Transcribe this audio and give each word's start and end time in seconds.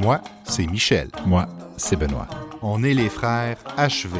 Moi, 0.00 0.22
c'est 0.44 0.66
Michel. 0.66 1.08
Moi, 1.26 1.46
c'est 1.76 1.96
Benoît. 1.96 2.26
On 2.62 2.82
est 2.82 2.94
les 2.94 3.10
frères 3.10 3.58
achevés. 3.76 4.18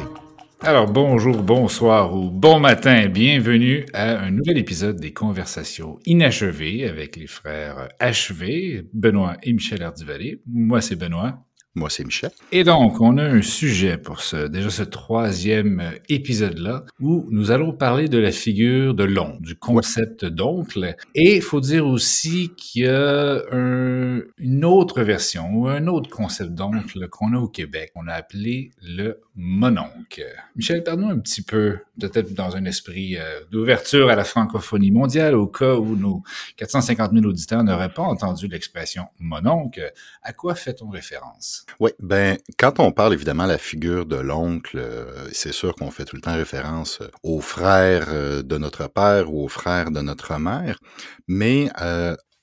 Alors 0.61 0.85
bonjour, 0.85 1.41
bonsoir 1.41 2.15
ou 2.15 2.29
bon 2.29 2.59
matin, 2.59 3.07
bienvenue 3.07 3.87
à 3.91 4.19
un 4.19 4.29
nouvel 4.29 4.59
épisode 4.59 4.99
des 4.99 5.11
Conversations 5.11 5.97
inachevées 6.05 6.87
avec 6.87 7.15
les 7.15 7.25
frères 7.25 7.89
achevés, 7.99 8.87
Benoît 8.93 9.37
et 9.41 9.53
Michel 9.53 9.81
Ardivallée. 9.81 10.43
Moi, 10.45 10.81
c'est 10.81 10.95
Benoît. 10.95 11.47
Moi, 11.73 11.89
c'est 11.89 12.03
Michel. 12.03 12.31
Et 12.51 12.65
donc, 12.65 12.99
on 12.99 13.17
a 13.17 13.23
un 13.23 13.41
sujet 13.41 13.97
pour 13.97 14.21
ce, 14.21 14.47
déjà 14.47 14.69
ce 14.69 14.83
troisième 14.83 15.79
euh, 15.79 15.91
épisode-là, 16.09 16.83
où 16.99 17.25
nous 17.29 17.51
allons 17.51 17.71
parler 17.71 18.09
de 18.09 18.17
la 18.17 18.33
figure 18.33 18.93
de 18.93 19.05
l'oncle, 19.05 19.41
du 19.41 19.55
concept 19.55 20.25
d'oncle. 20.25 20.95
Et 21.15 21.37
il 21.37 21.41
faut 21.41 21.61
dire 21.61 21.87
aussi 21.87 22.51
qu'il 22.57 22.83
y 22.83 22.87
a 22.87 23.41
un, 23.53 24.19
une 24.37 24.65
autre 24.65 25.01
version, 25.03 25.49
ou 25.53 25.67
un 25.69 25.87
autre 25.87 26.09
concept 26.09 26.51
d'oncle 26.51 27.07
qu'on 27.07 27.33
a 27.33 27.37
au 27.37 27.47
Québec, 27.47 27.91
qu'on 27.95 28.07
a 28.07 28.13
appelé 28.13 28.71
le 28.81 29.21
mononcle. 29.35 30.25
Michel, 30.57 30.83
parle-nous 30.83 31.09
un 31.09 31.19
petit 31.19 31.41
peu, 31.41 31.77
peut-être 32.07 32.33
dans 32.33 32.55
un 32.55 32.65
esprit 32.65 33.17
euh, 33.17 33.41
d'ouverture 33.51 34.09
à 34.09 34.15
la 34.15 34.23
francophonie 34.23 34.91
mondiale, 34.91 35.35
au 35.35 35.47
cas 35.47 35.75
où 35.75 35.95
nos 35.95 36.23
450 36.57 37.11
000 37.13 37.25
auditeurs 37.25 37.63
n'auraient 37.63 37.93
pas 37.93 38.03
entendu 38.03 38.47
l'expression 38.47 39.05
mononcle. 39.19 39.91
À 40.23 40.33
quoi 40.33 40.55
fait-on 40.55 40.89
référence? 40.89 41.65
Oui, 41.79 41.91
ben 41.99 42.37
quand 42.57 42.79
on 42.79 42.91
parle 42.91 43.13
évidemment 43.13 43.45
de 43.45 43.53
la 43.53 43.57
figure 43.57 44.05
de 44.05 44.17
l'oncle, 44.17 44.77
euh, 44.77 45.29
c'est 45.31 45.53
sûr 45.53 45.75
qu'on 45.75 45.91
fait 45.91 46.05
tout 46.05 46.15
le 46.15 46.21
temps 46.21 46.35
référence 46.35 46.99
euh, 47.01 47.07
aux 47.23 47.41
frères 47.41 48.09
de 48.43 48.57
notre 48.57 48.87
père 48.87 49.33
ou 49.33 49.43
aux 49.45 49.47
frères 49.47 49.91
de 49.91 50.01
notre 50.01 50.37
mère, 50.37 50.79
mais 51.27 51.69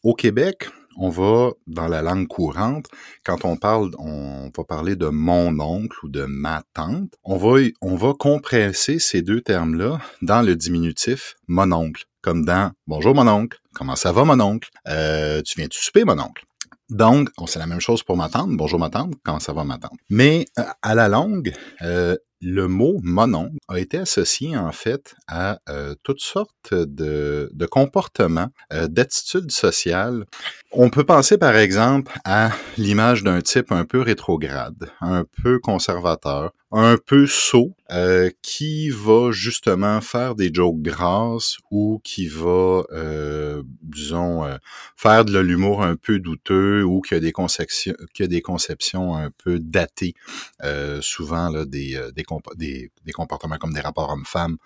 au 0.03 0.15
Québec, 0.15 0.69
on 0.99 1.09
va 1.09 1.53
dans 1.67 1.89
la 1.89 2.03
langue 2.03 2.27
courante, 2.27 2.87
quand 3.25 3.45
on 3.45 3.57
parle, 3.57 3.91
on 3.99 4.51
va 4.57 4.65
parler 4.65 4.97
de 4.97 5.07
mon 5.09 5.59
oncle 5.61 5.97
ou 6.03 6.09
de 6.09 6.25
ma 6.25 6.63
tante, 6.75 7.15
on 7.25 7.37
va 7.37 7.61
on 7.81 7.97
va 7.97 8.15
compresser 8.19 8.99
ces 8.99 9.23
deux 9.23 9.41
termes-là 9.41 10.01
dans 10.23 10.43
le 10.43 10.57
diminutif 10.57 11.37
mon 11.47 11.73
oncle, 11.73 12.05
comme 12.21 12.45
dans 12.45 12.73
bonjour 12.87 13.15
mon 13.15 13.29
oncle, 13.29 13.59
comment 13.75 13.97
ça 13.97 14.13
va 14.13 14.25
mon 14.25 14.41
oncle, 14.41 14.69
tu 14.85 15.59
viens 15.59 15.69
tu 15.69 15.83
souper 15.83 16.05
mon 16.05 16.19
oncle. 16.19 16.45
Donc, 16.91 17.29
c'est 17.47 17.59
la 17.59 17.67
même 17.67 17.81
chose 17.81 18.03
pour 18.03 18.17
ma 18.17 18.31
tante. 18.31 18.57
Bonjour 18.57 18.79
ma 18.79 18.89
tante, 18.89 19.13
comment 19.23 19.41
ça 19.41 19.53
va 19.53 19.63
ma 19.63 19.77
tante? 19.77 19.99
Mais 20.09 20.47
euh, 20.59 20.63
à 20.81 20.95
la 20.95 21.09
longue, 21.09 21.53
euh, 21.83 22.17
le 22.41 22.69
mot 22.69 22.99
monon 23.03 23.51
a 23.69 23.79
été 23.79 23.99
associé 23.99 24.57
en 24.57 24.73
fait 24.73 25.15
à 25.27 25.59
euh, 25.69 25.95
toutes 26.03 26.21
sortes 26.21 26.75
de, 26.75 27.51
de 27.53 27.67
comportements, 27.67 28.49
d'attitudes 28.71 29.51
sociales. 29.51 30.25
On 30.73 30.91
peut 30.91 31.05
penser 31.05 31.39
par 31.39 31.57
exemple 31.57 32.13
à 32.25 32.51
l'image 32.77 33.23
d'un 33.23 33.41
type 33.41 33.73
un 33.73 33.85
peu 33.85 34.01
rétrograde, 34.01 34.91
un 35.01 35.25
peu 35.43 35.59
conservateur, 35.59 36.53
un 36.71 36.97
peu 36.99 37.27
sot, 37.27 37.75
euh, 37.91 38.31
qui 38.43 38.91
va 38.91 39.31
justement 39.31 40.03
faire 40.03 40.35
des 40.35 40.53
jokes 40.53 40.83
grasses 40.83 41.57
ou 41.71 42.01
qui 42.05 42.27
va, 42.29 42.83
euh, 42.93 43.63
disons, 43.83 44.45
euh, 44.45 44.57
faire 44.95 45.25
de 45.25 45.39
l'humour 45.39 45.83
un 45.83 45.97
peu 45.97 46.19
douteux 46.19 46.83
ou 46.85 47.01
qui 47.01 47.15
a 47.15 47.21
des 47.21 47.33
conceptions, 47.33 47.95
qui 48.13 48.23
a 48.23 48.27
des 48.27 48.43
conceptions 48.43 49.17
un 49.17 49.31
peu 49.43 49.59
datées, 49.59 50.13
souvent 51.01 51.49
là, 51.49 51.65
des, 51.65 51.99
des, 52.15 52.25
des, 52.57 52.91
comportements 53.13 53.59
comme 53.59 53.73
des 53.73 53.81
rapports 53.81 54.11
hommes-femmes 54.11 54.57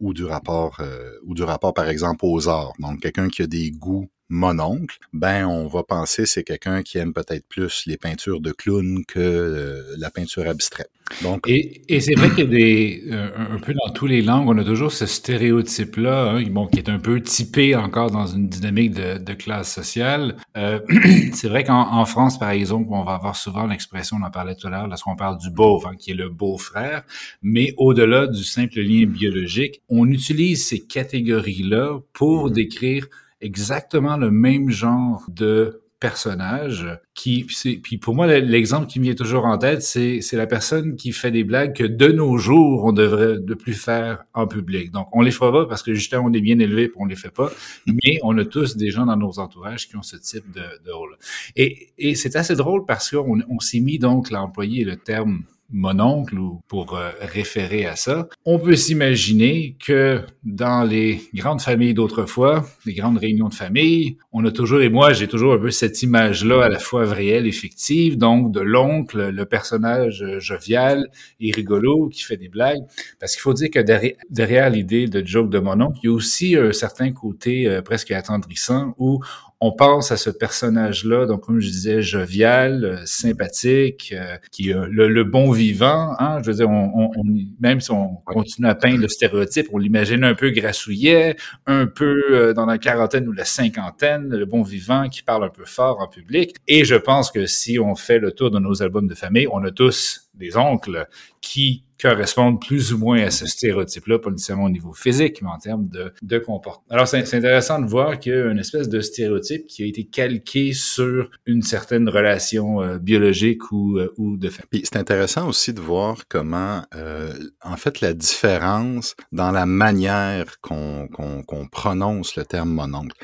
ou 0.00 0.14
du 0.14 0.24
rapport 0.24 0.80
ou 1.24 1.34
du 1.34 1.42
rapport 1.42 1.74
par 1.74 1.88
exemple 1.88 2.24
aux 2.24 2.48
arts. 2.48 2.72
Donc 2.78 3.00
quelqu'un 3.00 3.28
qui 3.28 3.42
a 3.42 3.46
des 3.46 3.70
goûts 3.70 4.08
mon 4.32 4.58
oncle, 4.60 4.98
ben 5.12 5.44
on 5.46 5.66
va 5.66 5.82
penser 5.82 6.24
c'est 6.24 6.42
quelqu'un 6.42 6.82
qui 6.82 6.96
aime 6.96 7.12
peut-être 7.12 7.46
plus 7.46 7.84
les 7.86 7.98
peintures 7.98 8.40
de 8.40 8.50
clown 8.50 9.04
que 9.06 9.20
euh, 9.20 9.82
la 9.98 10.10
peinture 10.10 10.48
abstraite. 10.48 10.90
Donc 11.20 11.46
et, 11.46 11.82
et 11.88 12.00
c'est 12.00 12.14
vrai 12.14 12.30
qu'il 12.30 12.38
y 12.38 12.42
a 12.42 12.46
des 12.46 13.04
euh, 13.10 13.28
un 13.36 13.58
peu 13.58 13.74
dans 13.74 13.92
tous 13.92 14.06
les 14.06 14.22
langues, 14.22 14.48
on 14.48 14.56
a 14.56 14.64
toujours 14.64 14.90
ce 14.90 15.04
stéréotype 15.04 15.96
là, 15.96 16.30
hein, 16.30 16.44
bon, 16.50 16.66
qui 16.66 16.78
est 16.78 16.88
un 16.88 16.98
peu 16.98 17.20
typé 17.20 17.76
encore 17.76 18.10
dans 18.10 18.26
une 18.26 18.48
dynamique 18.48 18.94
de, 18.94 19.18
de 19.18 19.32
classe 19.34 19.70
sociale. 19.70 20.36
Euh, 20.56 20.80
c'est 21.34 21.48
vrai 21.48 21.64
qu'en 21.64 22.04
France, 22.06 22.38
par 22.38 22.50
exemple, 22.50 22.88
on 22.90 23.02
va 23.02 23.12
avoir 23.12 23.36
souvent 23.36 23.66
l'expression, 23.66 24.16
on 24.18 24.24
en 24.24 24.30
parlait 24.30 24.54
tout 24.54 24.68
à 24.68 24.70
l'heure, 24.70 24.88
lorsqu'on 24.88 25.16
parle 25.16 25.36
du 25.36 25.50
beau, 25.50 25.82
hein, 25.86 25.92
qui 25.98 26.12
est 26.12 26.14
le 26.14 26.30
beau-frère, 26.30 27.02
mais 27.42 27.74
au-delà 27.76 28.26
du 28.26 28.44
simple 28.44 28.80
lien 28.80 29.04
biologique, 29.04 29.82
on 29.90 30.08
utilise 30.08 30.66
ces 30.66 30.80
catégories 30.80 31.64
là 31.64 31.98
pour 32.14 32.48
mm-hmm. 32.48 32.52
décrire 32.54 33.08
exactement 33.42 34.16
le 34.16 34.30
même 34.30 34.70
genre 34.70 35.24
de 35.28 35.82
personnage 36.02 36.84
qui 37.14 37.46
puis 37.80 37.96
pour 37.96 38.16
moi 38.16 38.26
l'exemple 38.26 38.88
qui 38.88 38.98
me 38.98 39.04
vient 39.04 39.14
toujours 39.14 39.44
en 39.44 39.56
tête 39.56 39.82
c'est 39.82 40.20
c'est 40.20 40.36
la 40.36 40.48
personne 40.48 40.96
qui 40.96 41.12
fait 41.12 41.30
des 41.30 41.44
blagues 41.44 41.76
que 41.76 41.84
de 41.84 42.08
nos 42.08 42.38
jours 42.38 42.82
on 42.86 42.92
devrait 42.92 43.38
de 43.38 43.54
plus 43.54 43.74
faire 43.74 44.24
en 44.34 44.48
public. 44.48 44.90
Donc 44.90 45.06
on 45.12 45.20
les 45.20 45.30
fera 45.30 45.52
pas 45.52 45.64
parce 45.64 45.84
que 45.84 45.94
justement 45.94 46.24
on 46.26 46.32
est 46.32 46.40
bien 46.40 46.58
élevé 46.58 46.90
on 46.96 47.04
les 47.04 47.14
fait 47.14 47.30
pas 47.30 47.52
mais 47.86 48.18
on 48.24 48.36
a 48.36 48.44
tous 48.44 48.76
des 48.76 48.90
gens 48.90 49.06
dans 49.06 49.16
nos 49.16 49.38
entourages 49.38 49.88
qui 49.88 49.94
ont 49.94 50.02
ce 50.02 50.16
type 50.16 50.46
de, 50.52 50.90
rôle 50.90 51.16
et 51.54 51.90
et 51.98 52.16
c'est 52.16 52.34
assez 52.34 52.56
drôle 52.56 52.84
parce 52.84 53.08
qu'on 53.08 53.40
on, 53.48 53.60
s'est 53.60 53.78
mis 53.78 54.00
donc 54.00 54.32
à 54.32 54.42
employer 54.42 54.82
le 54.82 54.96
terme 54.96 55.44
mon 55.72 55.98
oncle 56.00 56.38
ou 56.38 56.60
pour 56.68 56.96
euh, 56.96 57.10
référer 57.20 57.86
à 57.86 57.96
ça, 57.96 58.28
on 58.44 58.58
peut 58.58 58.76
s'imaginer 58.76 59.76
que 59.84 60.20
dans 60.44 60.84
les 60.84 61.22
grandes 61.34 61.60
familles 61.60 61.94
d'autrefois, 61.94 62.66
les 62.86 62.94
grandes 62.94 63.18
réunions 63.18 63.48
de 63.48 63.54
famille, 63.54 64.18
on 64.32 64.44
a 64.44 64.50
toujours, 64.50 64.80
et 64.80 64.88
moi 64.88 65.12
j'ai 65.12 65.28
toujours 65.28 65.54
un 65.54 65.58
peu 65.58 65.70
cette 65.70 66.02
image-là 66.02 66.64
à 66.64 66.68
la 66.68 66.78
fois 66.78 67.06
réelle 67.06 67.46
et 67.46 67.52
fictive, 67.52 68.18
donc 68.18 68.52
de 68.52 68.60
l'oncle, 68.60 69.30
le 69.30 69.46
personnage 69.46 70.24
jovial 70.38 71.08
et 71.40 71.52
rigolo 71.52 72.08
qui 72.08 72.22
fait 72.22 72.36
des 72.36 72.48
blagues, 72.48 72.82
parce 73.18 73.32
qu'il 73.32 73.40
faut 73.40 73.54
dire 73.54 73.70
que 73.70 73.80
derrière, 73.80 74.14
derrière 74.30 74.70
l'idée 74.70 75.06
de 75.06 75.26
joke 75.26 75.50
de 75.50 75.58
mon 75.58 75.80
oncle, 75.80 75.98
il 76.02 76.06
y 76.06 76.10
a 76.10 76.12
aussi 76.12 76.56
un 76.56 76.72
certain 76.72 77.12
côté 77.12 77.66
euh, 77.66 77.82
presque 77.82 78.10
attendrissant 78.10 78.94
où 78.98 79.20
on 79.64 79.70
pense 79.70 80.10
à 80.10 80.16
ce 80.16 80.28
personnage-là, 80.28 81.26
donc 81.26 81.42
comme 81.42 81.60
je 81.60 81.68
disais, 81.68 82.02
jovial, 82.02 82.84
euh, 82.84 82.96
sympathique, 83.04 84.12
euh, 84.12 84.36
qui 84.50 84.70
est 84.70 84.74
le, 84.74 85.22
bon 85.22 85.52
vivant. 85.52 86.16
Hein? 86.18 86.40
Je 86.42 86.50
veux 86.50 86.56
dire, 86.56 86.68
on, 86.68 87.12
même 87.60 87.80
si 87.80 87.92
on 87.92 88.16
continue 88.26 88.66
à 88.66 88.74
peindre 88.74 88.98
le 88.98 89.06
stéréotype, 89.06 89.68
on 89.72 89.78
l'imagine 89.78 90.24
un 90.24 90.34
peu 90.34 90.50
grassouillet, 90.50 91.36
un 91.66 91.86
peu 91.86 92.24
euh, 92.32 92.52
dans 92.54 92.66
la 92.66 92.76
quarantaine 92.78 93.28
ou 93.28 93.32
la 93.32 93.44
cinquantaine, 93.44 94.30
le 94.30 94.46
bon 94.46 94.62
vivant 94.62 95.08
qui 95.08 95.22
parle 95.22 95.44
un 95.44 95.48
peu 95.48 95.64
fort 95.64 96.00
en 96.00 96.08
public. 96.08 96.56
Et 96.66 96.84
je 96.84 96.96
pense 96.96 97.30
que 97.30 97.46
si 97.46 97.78
on 97.78 97.94
fait 97.94 98.18
le 98.18 98.32
tour 98.32 98.50
de 98.50 98.58
nos 98.58 98.82
albums 98.82 99.06
de 99.06 99.14
famille, 99.14 99.46
on 99.52 99.62
a 99.62 99.70
tous 99.70 100.28
des 100.34 100.56
oncles 100.56 101.06
qui 101.40 101.84
correspondent 102.02 102.60
plus 102.60 102.92
ou 102.92 102.98
moins 102.98 103.22
à 103.22 103.30
ce 103.30 103.46
stéréotype-là, 103.46 104.18
pas 104.18 104.30
nécessairement 104.30 104.64
au 104.64 104.70
niveau 104.70 104.92
physique, 104.92 105.40
mais 105.42 105.48
en 105.48 105.58
termes 105.58 105.88
de, 105.88 106.12
de 106.20 106.38
comportement. 106.38 106.84
Alors, 106.90 107.06
c'est 107.06 107.18
intéressant 107.34 107.80
de 107.80 107.86
voir 107.86 108.18
qu'il 108.18 108.32
y 108.32 108.36
a 108.36 108.50
une 108.50 108.58
espèce 108.58 108.88
de 108.88 109.00
stéréotype 109.00 109.66
qui 109.66 109.82
a 109.84 109.86
été 109.86 110.04
calqué 110.04 110.72
sur 110.72 111.30
une 111.46 111.62
certaine 111.62 112.08
relation 112.08 112.82
euh, 112.82 112.98
biologique 112.98 113.70
ou, 113.70 113.98
euh, 113.98 114.12
ou 114.16 114.36
de 114.36 114.48
famille. 114.48 114.84
c'est 114.84 114.96
intéressant 114.96 115.48
aussi 115.48 115.72
de 115.72 115.80
voir 115.80 116.22
comment, 116.28 116.82
euh, 116.94 117.32
en 117.62 117.76
fait, 117.76 118.00
la 118.00 118.14
différence 118.14 119.14
dans 119.30 119.52
la 119.52 119.66
manière 119.66 120.60
qu'on 120.60 121.08
qu'on 121.08 121.66
prononce 121.68 122.36
le 122.36 122.44
terme 122.44 122.70
mon 122.70 122.94
oncle. 122.94 123.16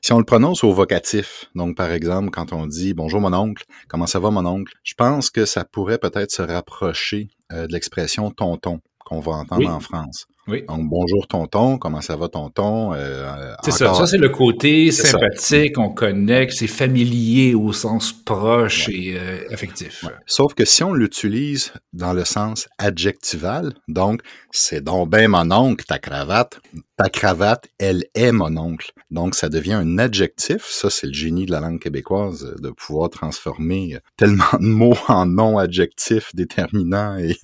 Si 0.00 0.12
on 0.12 0.18
le 0.18 0.24
prononce 0.24 0.64
au 0.64 0.72
vocatif, 0.72 1.46
donc 1.54 1.76
par 1.76 1.90
exemple, 1.92 2.30
quand 2.30 2.52
on 2.52 2.66
dit 2.66 2.94
bonjour 2.94 3.20
mon 3.20 3.32
oncle, 3.32 3.64
comment 3.88 4.06
ça 4.06 4.18
va 4.18 4.30
mon 4.30 4.46
oncle, 4.46 4.72
je 4.82 4.94
pense 4.94 5.30
que 5.30 5.44
ça 5.44 5.64
pourrait 5.64 5.98
peut-être 5.98 6.30
se 6.30 6.42
rapprocher 6.42 7.28
de 7.50 7.72
l'expression 7.72 8.30
tonton 8.30 8.80
qu'on 9.04 9.20
va 9.20 9.32
entendre 9.32 9.70
en 9.70 9.80
France. 9.80 10.26
Oui. 10.46 10.62
Donc, 10.68 10.88
bonjour 10.90 11.26
tonton, 11.26 11.78
comment 11.78 12.02
ça 12.02 12.16
va 12.16 12.28
tonton? 12.28 12.92
Euh, 12.92 13.54
c'est 13.62 13.70
ça, 13.70 13.94
ça 13.94 14.06
c'est 14.06 14.18
le 14.18 14.28
côté 14.28 14.90
sympathique, 14.90 15.78
on 15.78 15.88
connecte, 15.88 16.52
c'est 16.52 16.66
familier 16.66 17.54
au 17.54 17.72
sens 17.72 18.12
proche 18.12 18.90
et 18.90 19.16
euh, 19.18 19.38
affectif. 19.50 20.04
Sauf 20.26 20.52
que 20.52 20.66
si 20.66 20.84
on 20.84 20.92
l'utilise 20.92 21.72
dans 21.94 22.12
le 22.12 22.26
sens 22.26 22.68
adjectival, 22.76 23.72
donc 23.88 24.20
c'est 24.50 24.82
donc 24.82 25.08
ben 25.08 25.28
mon 25.28 25.50
oncle, 25.50 25.84
ta 25.86 25.98
cravate, 25.98 26.60
ta 26.98 27.08
cravate, 27.08 27.66
elle 27.78 28.04
est 28.14 28.32
mon 28.32 28.54
oncle. 28.58 28.92
Donc 29.10 29.34
ça 29.34 29.48
devient 29.48 29.72
un 29.72 29.98
adjectif, 29.98 30.66
ça 30.66 30.90
c'est 30.90 31.06
le 31.06 31.14
génie 31.14 31.46
de 31.46 31.52
la 31.52 31.60
langue 31.60 31.80
québécoise, 31.80 32.54
de 32.60 32.68
pouvoir 32.68 33.08
transformer 33.08 33.98
tellement 34.18 34.44
de 34.60 34.66
mots 34.66 34.98
en 35.08 35.24
non 35.24 35.56
adjectifs 35.56 36.34
déterminants 36.34 37.16
et, 37.16 37.38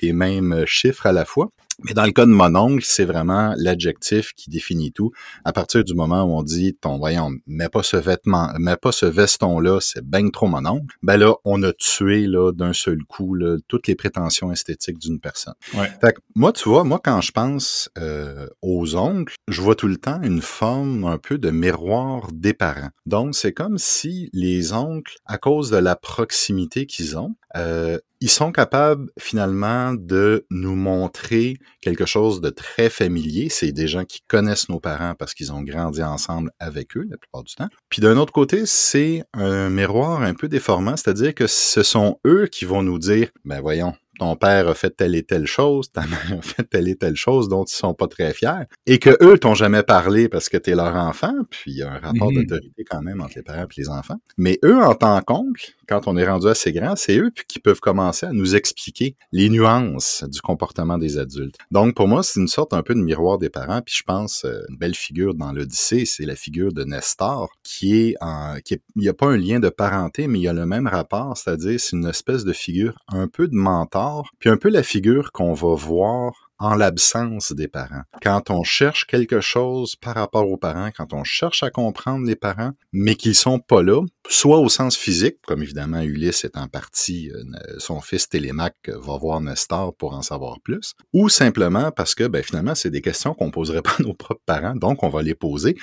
et 0.00 0.12
même 0.12 0.64
chiffres 0.66 1.06
à 1.06 1.12
la 1.12 1.24
fois. 1.24 1.50
Mais 1.82 1.94
dans 1.94 2.04
le 2.04 2.12
cas 2.12 2.26
de 2.26 2.30
mon 2.30 2.54
oncle, 2.54 2.84
c'est 2.86 3.04
vraiment 3.04 3.54
l'adjectif 3.56 4.32
qui 4.34 4.50
définit 4.50 4.92
tout. 4.92 5.10
À 5.44 5.52
partir 5.52 5.84
du 5.84 5.94
moment 5.94 6.22
où 6.22 6.38
on 6.38 6.42
dit, 6.42 6.74
ton 6.80 6.98
voyons, 6.98 7.30
mets 7.46 7.68
pas 7.68 7.82
ce 7.82 7.96
vêtement, 7.96 8.52
mets 8.58 8.76
pas 8.76 8.92
ce 8.92 9.06
veston-là, 9.06 9.80
c'est 9.80 10.04
bien 10.04 10.28
trop 10.30 10.46
mon 10.46 10.64
oncle. 10.66 10.96
Ben 11.02 11.16
là, 11.16 11.34
on 11.44 11.62
a 11.62 11.72
tué 11.72 12.26
là 12.26 12.52
d'un 12.52 12.72
seul 12.72 12.98
coup 13.08 13.34
là, 13.34 13.56
toutes 13.68 13.86
les 13.86 13.94
prétentions 13.94 14.52
esthétiques 14.52 14.98
d'une 14.98 15.20
personne. 15.20 15.54
Ouais. 15.74 15.90
Fait 16.00 16.12
que 16.12 16.20
moi, 16.34 16.52
tu 16.52 16.68
vois, 16.68 16.84
moi 16.84 17.00
quand 17.02 17.20
je 17.20 17.32
pense 17.32 17.90
euh, 17.98 18.46
aux 18.62 18.96
oncles, 18.96 19.34
je 19.48 19.60
vois 19.60 19.74
tout 19.74 19.88
le 19.88 19.96
temps 19.96 20.20
une 20.22 20.42
forme 20.42 21.04
un 21.04 21.18
peu 21.18 21.38
de 21.38 21.50
miroir 21.50 22.28
des 22.32 22.54
parents. 22.54 22.90
Donc 23.06 23.34
c'est 23.34 23.52
comme 23.52 23.78
si 23.78 24.30
les 24.32 24.72
oncles, 24.72 25.16
à 25.26 25.38
cause 25.38 25.70
de 25.70 25.76
la 25.76 25.96
proximité 25.96 26.86
qu'ils 26.86 27.18
ont, 27.18 27.34
euh, 27.56 27.98
ils 28.20 28.30
sont 28.30 28.52
capables 28.52 29.10
finalement 29.18 29.92
de 29.92 30.46
nous 30.50 30.76
montrer 30.76 31.58
quelque 31.80 32.06
chose 32.06 32.40
de 32.40 32.50
très 32.50 32.90
familier. 32.90 33.48
C'est 33.48 33.72
des 33.72 33.88
gens 33.88 34.04
qui 34.04 34.20
connaissent 34.26 34.68
nos 34.68 34.80
parents 34.80 35.14
parce 35.18 35.34
qu'ils 35.34 35.52
ont 35.52 35.62
grandi 35.62 36.02
ensemble 36.02 36.50
avec 36.58 36.96
eux 36.96 37.06
la 37.08 37.16
plupart 37.16 37.42
du 37.44 37.54
temps. 37.54 37.68
Puis 37.88 38.00
d'un 38.00 38.16
autre 38.16 38.32
côté, 38.32 38.62
c'est 38.66 39.24
un 39.32 39.70
miroir 39.70 40.22
un 40.22 40.34
peu 40.34 40.48
déformant, 40.48 40.96
c'est-à-dire 40.96 41.34
que 41.34 41.46
ce 41.46 41.82
sont 41.82 42.18
eux 42.26 42.48
qui 42.50 42.64
vont 42.64 42.82
nous 42.82 42.98
dire, 42.98 43.28
ben 43.44 43.60
voyons, 43.60 43.94
ton 44.18 44.36
père 44.36 44.68
a 44.68 44.74
fait 44.74 44.90
telle 44.90 45.14
et 45.14 45.22
telle 45.22 45.46
chose, 45.46 45.90
ta 45.92 46.02
mère 46.06 46.38
a 46.38 46.42
fait 46.42 46.64
telle 46.64 46.88
et 46.88 46.96
telle 46.96 47.16
chose 47.16 47.48
dont 47.48 47.64
ils 47.64 47.74
sont 47.74 47.94
pas 47.94 48.06
très 48.06 48.32
fiers, 48.32 48.64
et 48.86 48.98
que 48.98 49.16
eux 49.22 49.38
t'ont 49.38 49.54
jamais 49.54 49.82
parlé 49.82 50.28
parce 50.28 50.48
que 50.48 50.56
t'es 50.56 50.74
leur 50.74 50.94
enfant, 50.96 51.34
puis 51.50 51.72
il 51.72 51.78
y 51.78 51.82
a 51.82 51.90
un 51.92 51.98
rapport 51.98 52.30
Mhm. 52.30 52.36
d'autorité 52.46 52.84
quand 52.88 53.02
même 53.02 53.20
entre 53.20 53.34
les 53.36 53.42
parents 53.42 53.64
et 53.64 53.80
les 53.80 53.88
enfants. 53.88 54.18
Mais 54.36 54.58
eux, 54.64 54.82
en 54.82 54.94
tant 54.94 55.20
qu'oncles, 55.20 55.74
quand 55.88 56.06
on 56.06 56.16
est 56.16 56.26
rendu 56.26 56.46
assez 56.48 56.72
grand, 56.72 56.96
c'est 56.96 57.18
eux 57.18 57.30
qui 57.48 57.58
peuvent 57.58 57.80
commencer 57.80 58.26
à 58.26 58.32
nous 58.32 58.54
expliquer 58.56 59.16
les 59.32 59.50
nuances 59.50 60.24
du 60.28 60.40
comportement 60.40 60.96
des 60.98 61.18
adultes. 61.18 61.56
Donc 61.70 61.94
pour 61.94 62.08
moi, 62.08 62.22
c'est 62.22 62.40
une 62.40 62.48
sorte 62.48 62.72
un 62.72 62.82
peu 62.82 62.94
de 62.94 63.00
miroir 63.00 63.38
des 63.38 63.50
parents, 63.50 63.82
puis 63.82 63.94
je 63.98 64.02
pense 64.04 64.44
euh, 64.44 64.62
une 64.70 64.76
belle 64.76 64.94
figure 64.94 65.34
dans 65.34 65.52
l'Odyssée, 65.52 66.04
c'est 66.06 66.24
la 66.24 66.36
figure 66.36 66.72
de 66.72 66.84
Nestor, 66.84 67.50
qui 67.62 67.96
est 68.00 68.14
en, 68.20 68.56
qui 68.64 68.74
est, 68.74 68.82
il 68.96 69.02
n'y 69.02 69.08
a 69.08 69.14
pas 69.14 69.26
un 69.26 69.36
lien 69.36 69.60
de 69.60 69.68
parenté, 69.68 70.26
mais 70.26 70.38
il 70.38 70.42
y 70.42 70.48
a 70.48 70.52
le 70.52 70.66
même 70.66 70.86
rapport, 70.86 71.36
c'est-à-dire 71.36 71.78
c'est 71.78 71.96
une 71.96 72.06
espèce 72.06 72.44
de 72.44 72.52
figure 72.52 72.94
un 73.08 73.28
peu 73.28 73.48
de 73.48 73.54
mentor, 73.54 74.03
puis 74.38 74.50
un 74.50 74.56
peu 74.56 74.68
la 74.68 74.82
figure 74.82 75.32
qu'on 75.32 75.54
va 75.54 75.74
voir 75.74 76.44
en 76.58 76.74
l'absence 76.74 77.52
des 77.52 77.68
parents. 77.68 78.02
Quand 78.22 78.50
on 78.50 78.62
cherche 78.62 79.06
quelque 79.06 79.40
chose 79.40 79.96
par 79.96 80.14
rapport 80.14 80.48
aux 80.48 80.56
parents, 80.56 80.90
quand 80.96 81.12
on 81.12 81.24
cherche 81.24 81.62
à 81.62 81.70
comprendre 81.70 82.26
les 82.26 82.36
parents, 82.36 82.72
mais 82.92 83.16
qu'ils 83.16 83.34
sont 83.34 83.58
pas 83.58 83.82
là, 83.82 84.02
soit 84.28 84.58
au 84.58 84.68
sens 84.68 84.96
physique, 84.96 85.36
comme 85.46 85.62
évidemment 85.62 86.00
Ulysse 86.00 86.44
est 86.44 86.56
en 86.56 86.68
partie, 86.68 87.30
euh, 87.30 87.42
son 87.78 88.00
fils 88.00 88.28
Télémaque 88.28 88.88
va 88.88 89.16
voir 89.18 89.40
Nestor 89.40 89.94
pour 89.96 90.14
en 90.14 90.22
savoir 90.22 90.60
plus, 90.60 90.94
ou 91.12 91.28
simplement 91.28 91.90
parce 91.90 92.14
que 92.14 92.24
ben, 92.28 92.42
finalement, 92.42 92.74
c'est 92.74 92.90
des 92.90 93.02
questions 93.02 93.34
qu'on 93.34 93.50
poserait 93.50 93.82
pas 93.82 93.96
à 93.98 94.02
nos 94.02 94.14
propres 94.14 94.42
parents, 94.46 94.76
donc 94.76 95.02
on 95.02 95.08
va 95.08 95.22
les 95.22 95.34
poser 95.34 95.76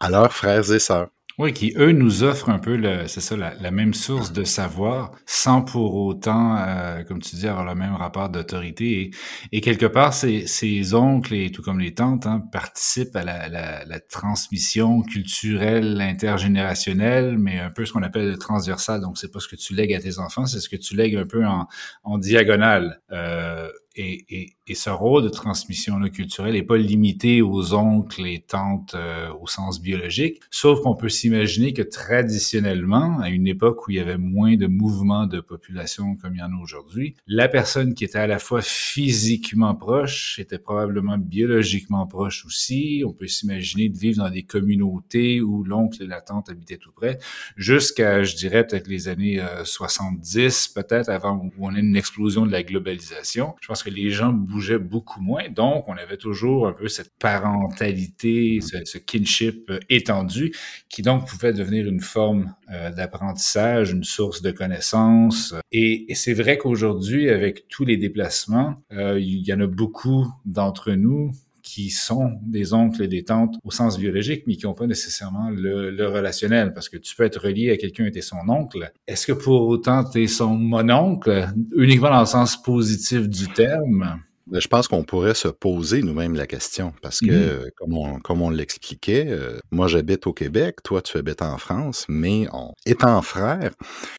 à 0.00 0.10
leurs 0.10 0.32
frères 0.32 0.72
et 0.72 0.78
sœurs. 0.78 1.08
Oui, 1.36 1.52
qui 1.52 1.74
eux 1.76 1.90
nous 1.90 2.22
offrent 2.22 2.48
un 2.48 2.60
peu 2.60 2.80
c'est 3.08 3.20
ça, 3.20 3.36
la, 3.36 3.54
la, 3.54 3.72
même 3.72 3.92
source 3.92 4.32
de 4.32 4.44
savoir, 4.44 5.10
sans 5.26 5.62
pour 5.62 5.96
autant, 5.96 6.56
euh, 6.56 7.02
comme 7.02 7.20
tu 7.20 7.34
dis, 7.34 7.48
avoir 7.48 7.64
le 7.64 7.74
même 7.74 7.94
rapport 7.96 8.28
d'autorité. 8.28 9.00
Et, 9.00 9.10
et, 9.50 9.60
quelque 9.60 9.86
part, 9.86 10.14
ces, 10.14 10.46
ces, 10.46 10.94
oncles 10.94 11.34
et 11.34 11.50
tout 11.50 11.60
comme 11.60 11.80
les 11.80 11.92
tantes 11.92 12.26
hein, 12.26 12.40
participent 12.52 13.16
à 13.16 13.24
la, 13.24 13.48
la, 13.48 13.84
la, 13.84 13.98
transmission 13.98 15.02
culturelle 15.02 16.00
intergénérationnelle, 16.00 17.36
mais 17.36 17.58
un 17.58 17.70
peu 17.70 17.84
ce 17.84 17.92
qu'on 17.92 18.04
appelle 18.04 18.28
le 18.28 18.38
transversal. 18.38 19.00
Donc, 19.00 19.18
c'est 19.18 19.32
pas 19.32 19.40
ce 19.40 19.48
que 19.48 19.56
tu 19.56 19.74
lègues 19.74 19.92
à 19.92 20.00
tes 20.00 20.20
enfants, 20.20 20.46
c'est 20.46 20.60
ce 20.60 20.68
que 20.68 20.76
tu 20.76 20.94
lègues 20.94 21.16
un 21.16 21.26
peu 21.26 21.44
en, 21.44 21.66
en 22.04 22.18
diagonale. 22.18 23.00
Euh, 23.10 23.68
et, 23.96 24.24
et, 24.28 24.56
et, 24.66 24.74
ce 24.74 24.90
rôle 24.90 25.22
de 25.22 25.28
transmission 25.28 25.98
là, 25.98 26.08
culturelle 26.08 26.54
n'est 26.54 26.62
pas 26.62 26.76
limité 26.76 27.42
aux 27.42 27.74
oncles 27.74 28.26
et 28.26 28.40
tantes 28.40 28.94
euh, 28.94 29.32
au 29.40 29.46
sens 29.46 29.80
biologique, 29.80 30.40
sauf 30.50 30.80
qu'on 30.82 30.96
peut 30.96 31.08
s'imaginer 31.08 31.72
que 31.72 31.82
traditionnellement, 31.82 33.20
à 33.20 33.30
une 33.30 33.46
époque 33.46 33.86
où 33.86 33.92
il 33.92 33.96
y 33.96 34.00
avait 34.00 34.18
moins 34.18 34.56
de 34.56 34.66
mouvements 34.66 35.26
de 35.26 35.40
population 35.40 36.16
comme 36.16 36.34
il 36.34 36.40
y 36.40 36.42
en 36.42 36.52
a 36.52 36.60
aujourd'hui, 36.60 37.14
la 37.26 37.48
personne 37.48 37.94
qui 37.94 38.04
était 38.04 38.18
à 38.18 38.26
la 38.26 38.38
fois 38.38 38.62
physiquement 38.62 39.74
proche 39.74 40.38
était 40.38 40.58
probablement 40.58 41.18
biologiquement 41.18 42.06
proche 42.06 42.44
aussi. 42.44 43.04
On 43.06 43.12
peut 43.12 43.28
s'imaginer 43.28 43.88
de 43.88 43.98
vivre 43.98 44.18
dans 44.18 44.30
des 44.30 44.42
communautés 44.42 45.40
où 45.40 45.62
l'oncle 45.62 46.02
et 46.02 46.06
la 46.06 46.20
tante 46.20 46.48
habitaient 46.50 46.78
tout 46.78 46.92
près, 46.92 47.18
jusqu'à, 47.56 48.24
je 48.24 48.34
dirais, 48.34 48.66
peut-être 48.66 48.88
les 48.88 49.08
années 49.08 49.40
euh, 49.40 49.64
70, 49.64 50.68
peut-être 50.68 51.08
avant 51.08 51.36
où 51.36 51.52
on 51.60 51.74
a 51.74 51.78
une 51.78 51.96
explosion 51.96 52.46
de 52.46 52.50
la 52.52 52.62
globalisation. 52.62 53.54
Je 53.60 53.68
pense 53.68 53.83
les 53.90 54.10
gens 54.10 54.32
bougeaient 54.32 54.78
beaucoup 54.78 55.20
moins, 55.20 55.48
donc 55.48 55.88
on 55.88 55.94
avait 55.94 56.16
toujours 56.16 56.68
un 56.68 56.72
peu 56.72 56.88
cette 56.88 57.12
parentalité, 57.18 58.60
ce, 58.60 58.98
kinship 58.98 59.70
euh, 59.70 59.78
étendu, 59.88 60.54
qui 60.88 61.02
donc 61.02 61.26
pouvait 61.26 61.52
devenir 61.52 61.86
une 61.86 62.00
forme 62.00 62.54
euh, 62.72 62.90
d'apprentissage, 62.90 63.92
une 63.92 64.04
source 64.04 64.42
de 64.42 64.50
connaissances. 64.50 65.54
Et, 65.72 66.10
et 66.10 66.14
c'est 66.14 66.34
vrai 66.34 66.58
qu'aujourd'hui, 66.58 67.30
avec 67.30 67.68
tous 67.68 67.84
les 67.84 67.96
déplacements, 67.96 68.82
euh, 68.92 69.18
il 69.20 69.46
y 69.46 69.52
en 69.52 69.60
a 69.60 69.66
beaucoup 69.66 70.26
d'entre 70.44 70.92
nous 70.92 71.32
qui 71.64 71.90
sont 71.90 72.38
des 72.42 72.74
oncles 72.74 73.02
et 73.02 73.08
des 73.08 73.24
tantes 73.24 73.56
au 73.64 73.70
sens 73.70 73.98
biologique, 73.98 74.44
mais 74.46 74.54
qui 74.54 74.66
n'ont 74.66 74.74
pas 74.74 74.86
nécessairement 74.86 75.50
le, 75.50 75.90
le, 75.90 76.06
relationnel, 76.06 76.74
parce 76.74 76.88
que 76.88 76.98
tu 76.98 77.16
peux 77.16 77.24
être 77.24 77.40
relié 77.40 77.70
à 77.72 77.76
quelqu'un 77.76 78.04
et 78.04 78.12
t'es 78.12 78.20
son 78.20 78.48
oncle. 78.48 78.92
Est-ce 79.08 79.26
que 79.26 79.32
pour 79.32 79.66
autant 79.66 80.04
t'es 80.04 80.26
son 80.26 80.54
mononcle, 80.56 81.48
uniquement 81.74 82.10
dans 82.10 82.20
le 82.20 82.26
sens 82.26 82.60
positif 82.60 83.28
du 83.28 83.48
terme? 83.48 84.20
Je 84.52 84.68
pense 84.68 84.88
qu'on 84.88 85.04
pourrait 85.04 85.34
se 85.34 85.48
poser 85.48 86.02
nous-mêmes 86.02 86.34
la 86.34 86.46
question 86.46 86.92
parce 87.00 87.20
que, 87.20 87.66
mmh. 87.66 87.70
comme 87.76 87.96
on, 87.96 88.18
comme 88.20 88.42
on 88.42 88.50
l'expliquait, 88.50 89.26
euh, 89.28 89.58
moi 89.70 89.88
j'habite 89.88 90.26
au 90.26 90.34
Québec, 90.34 90.82
toi 90.82 91.00
tu 91.00 91.16
habites 91.16 91.40
en 91.40 91.56
France, 91.56 92.04
mais 92.08 92.46
on, 92.52 92.72
étant 92.84 93.22
frères, 93.22 93.72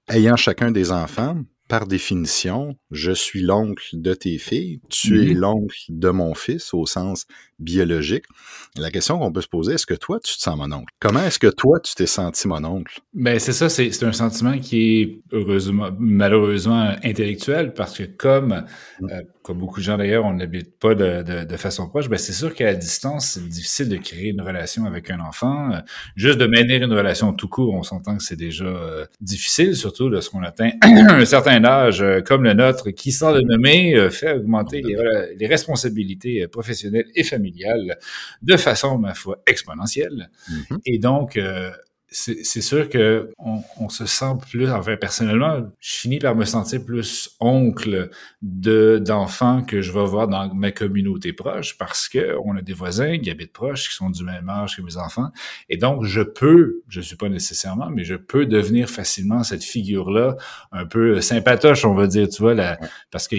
ayant 0.09 0.35
chacun 0.35 0.71
des 0.71 0.91
enfants, 0.91 1.37
par 1.67 1.87
définition, 1.87 2.75
je 2.91 3.11
suis 3.11 3.41
l'oncle 3.41 3.83
de 3.93 4.13
tes 4.13 4.37
filles, 4.37 4.81
tu 4.89 5.13
mmh. 5.15 5.23
es 5.23 5.33
l'oncle 5.33 5.77
de 5.89 6.09
mon 6.09 6.35
fils 6.35 6.73
au 6.73 6.85
sens 6.85 7.25
biologique. 7.59 8.25
La 8.77 8.91
question 8.91 9.17
qu'on 9.17 9.31
peut 9.31 9.41
se 9.41 9.47
poser, 9.47 9.73
est-ce 9.73 9.85
que 9.85 9.95
toi, 9.95 10.19
tu 10.23 10.35
te 10.35 10.41
sens 10.41 10.57
mon 10.57 10.71
oncle? 10.71 10.93
Comment 10.99 11.21
est-ce 11.21 11.39
que 11.39 11.47
toi, 11.47 11.79
tu 11.79 11.95
t'es 11.95 12.05
senti 12.05 12.47
mon 12.47 12.63
oncle? 12.63 12.99
Ben, 13.13 13.39
c'est 13.39 13.53
ça, 13.53 13.69
c'est 13.69 14.03
un 14.03 14.11
sentiment 14.11 14.59
qui 14.59 15.01
est 15.01 15.21
heureusement, 15.31 15.89
malheureusement 15.97 16.95
intellectuel 17.03 17.73
parce 17.73 17.97
que 17.97 18.03
comme, 18.03 18.63
mmh. 18.99 19.09
euh, 19.11 19.21
comme 19.45 19.59
beaucoup 19.59 19.79
de 19.79 19.85
gens 19.85 19.95
d'ailleurs, 19.95 20.25
on 20.25 20.33
n'habite 20.33 20.79
pas 20.79 20.95
de, 20.95 21.21
de, 21.21 21.43
de, 21.43 21.57
façon 21.57 21.87
proche, 21.87 22.09
ben, 22.09 22.17
c'est 22.17 22.33
sûr 22.33 22.55
qu'à 22.55 22.73
distance, 22.73 23.33
c'est 23.33 23.47
difficile 23.47 23.89
de 23.89 23.97
créer 23.97 24.29
une 24.29 24.41
relation 24.41 24.85
avec 24.85 25.11
un 25.11 25.19
enfant. 25.19 25.69
Juste 26.15 26.39
de 26.39 26.47
maintenir 26.47 26.81
une 26.81 26.91
relation 26.91 27.31
tout 27.31 27.47
court, 27.47 27.75
on 27.75 27.83
s'entend 27.83 28.17
que 28.17 28.23
c'est 28.23 28.35
déjà 28.35 28.65
euh, 28.65 29.05
difficile, 29.21 29.75
surtout 29.75 30.09
lorsqu'on 30.09 30.41
atteint 30.41 30.71
un 30.81 31.25
certain 31.25 31.63
âge 31.63 32.01
euh, 32.01 32.21
comme 32.21 32.43
le 32.43 32.53
nôtre, 32.53 32.89
qui 32.89 33.11
sans 33.11 33.31
le 33.33 33.41
nommer, 33.41 33.95
euh, 33.95 34.09
fait 34.09 34.33
augmenter 34.33 34.81
les, 34.81 34.95
les 35.37 35.47
responsabilités 35.47 36.47
professionnelles 36.47 37.05
et 37.13 37.23
familiales 37.23 37.99
de 38.41 38.57
façon, 38.57 38.97
ma 38.97 39.13
foi, 39.13 39.43
exponentielle. 39.45 40.31
Mm 40.49 40.53
-hmm. 40.53 40.79
Et 40.85 40.97
donc, 40.97 41.37
euh, 41.37 41.69
c'est 42.15 42.61
sûr 42.61 42.87
que 42.87 43.29
on, 43.37 43.61
on, 43.77 43.89
se 43.89 44.05
sent 44.05 44.37
plus, 44.49 44.71
enfin 44.71 44.95
personnellement, 44.95 45.69
je 45.81 45.95
finis 45.95 46.19
par 46.19 46.33
me 46.33 46.45
sentir 46.45 46.83
plus 46.83 47.35
oncle 47.41 48.09
de 48.41 49.01
d'enfants 49.03 49.63
que 49.63 49.81
je 49.81 49.91
vais 49.91 50.05
voir 50.05 50.29
dans 50.29 50.53
ma 50.53 50.71
communauté 50.71 51.33
proche 51.33 51.77
parce 51.77 52.07
que 52.07 52.37
on 52.45 52.55
a 52.55 52.61
des 52.61 52.71
voisins 52.71 53.19
qui 53.19 53.29
habitent 53.29 53.51
proches, 53.51 53.89
qui 53.89 53.95
sont 53.95 54.09
du 54.09 54.23
même 54.23 54.47
âge 54.47 54.77
que 54.77 54.81
mes 54.81 54.95
enfants, 54.95 55.29
et 55.67 55.75
donc 55.75 56.05
je 56.05 56.21
peux, 56.21 56.83
je 56.87 57.01
suis 57.01 57.17
pas 57.17 57.27
nécessairement, 57.27 57.89
mais 57.89 58.05
je 58.05 58.15
peux 58.15 58.45
devenir 58.45 58.89
facilement 58.89 59.43
cette 59.43 59.63
figure-là, 59.63 60.37
un 60.71 60.85
peu 60.85 61.19
sympatoche, 61.19 61.83
on 61.83 61.95
va 61.95 62.07
dire, 62.07 62.29
tu 62.29 62.41
vois, 62.41 62.55
parce 63.11 63.27
que 63.27 63.35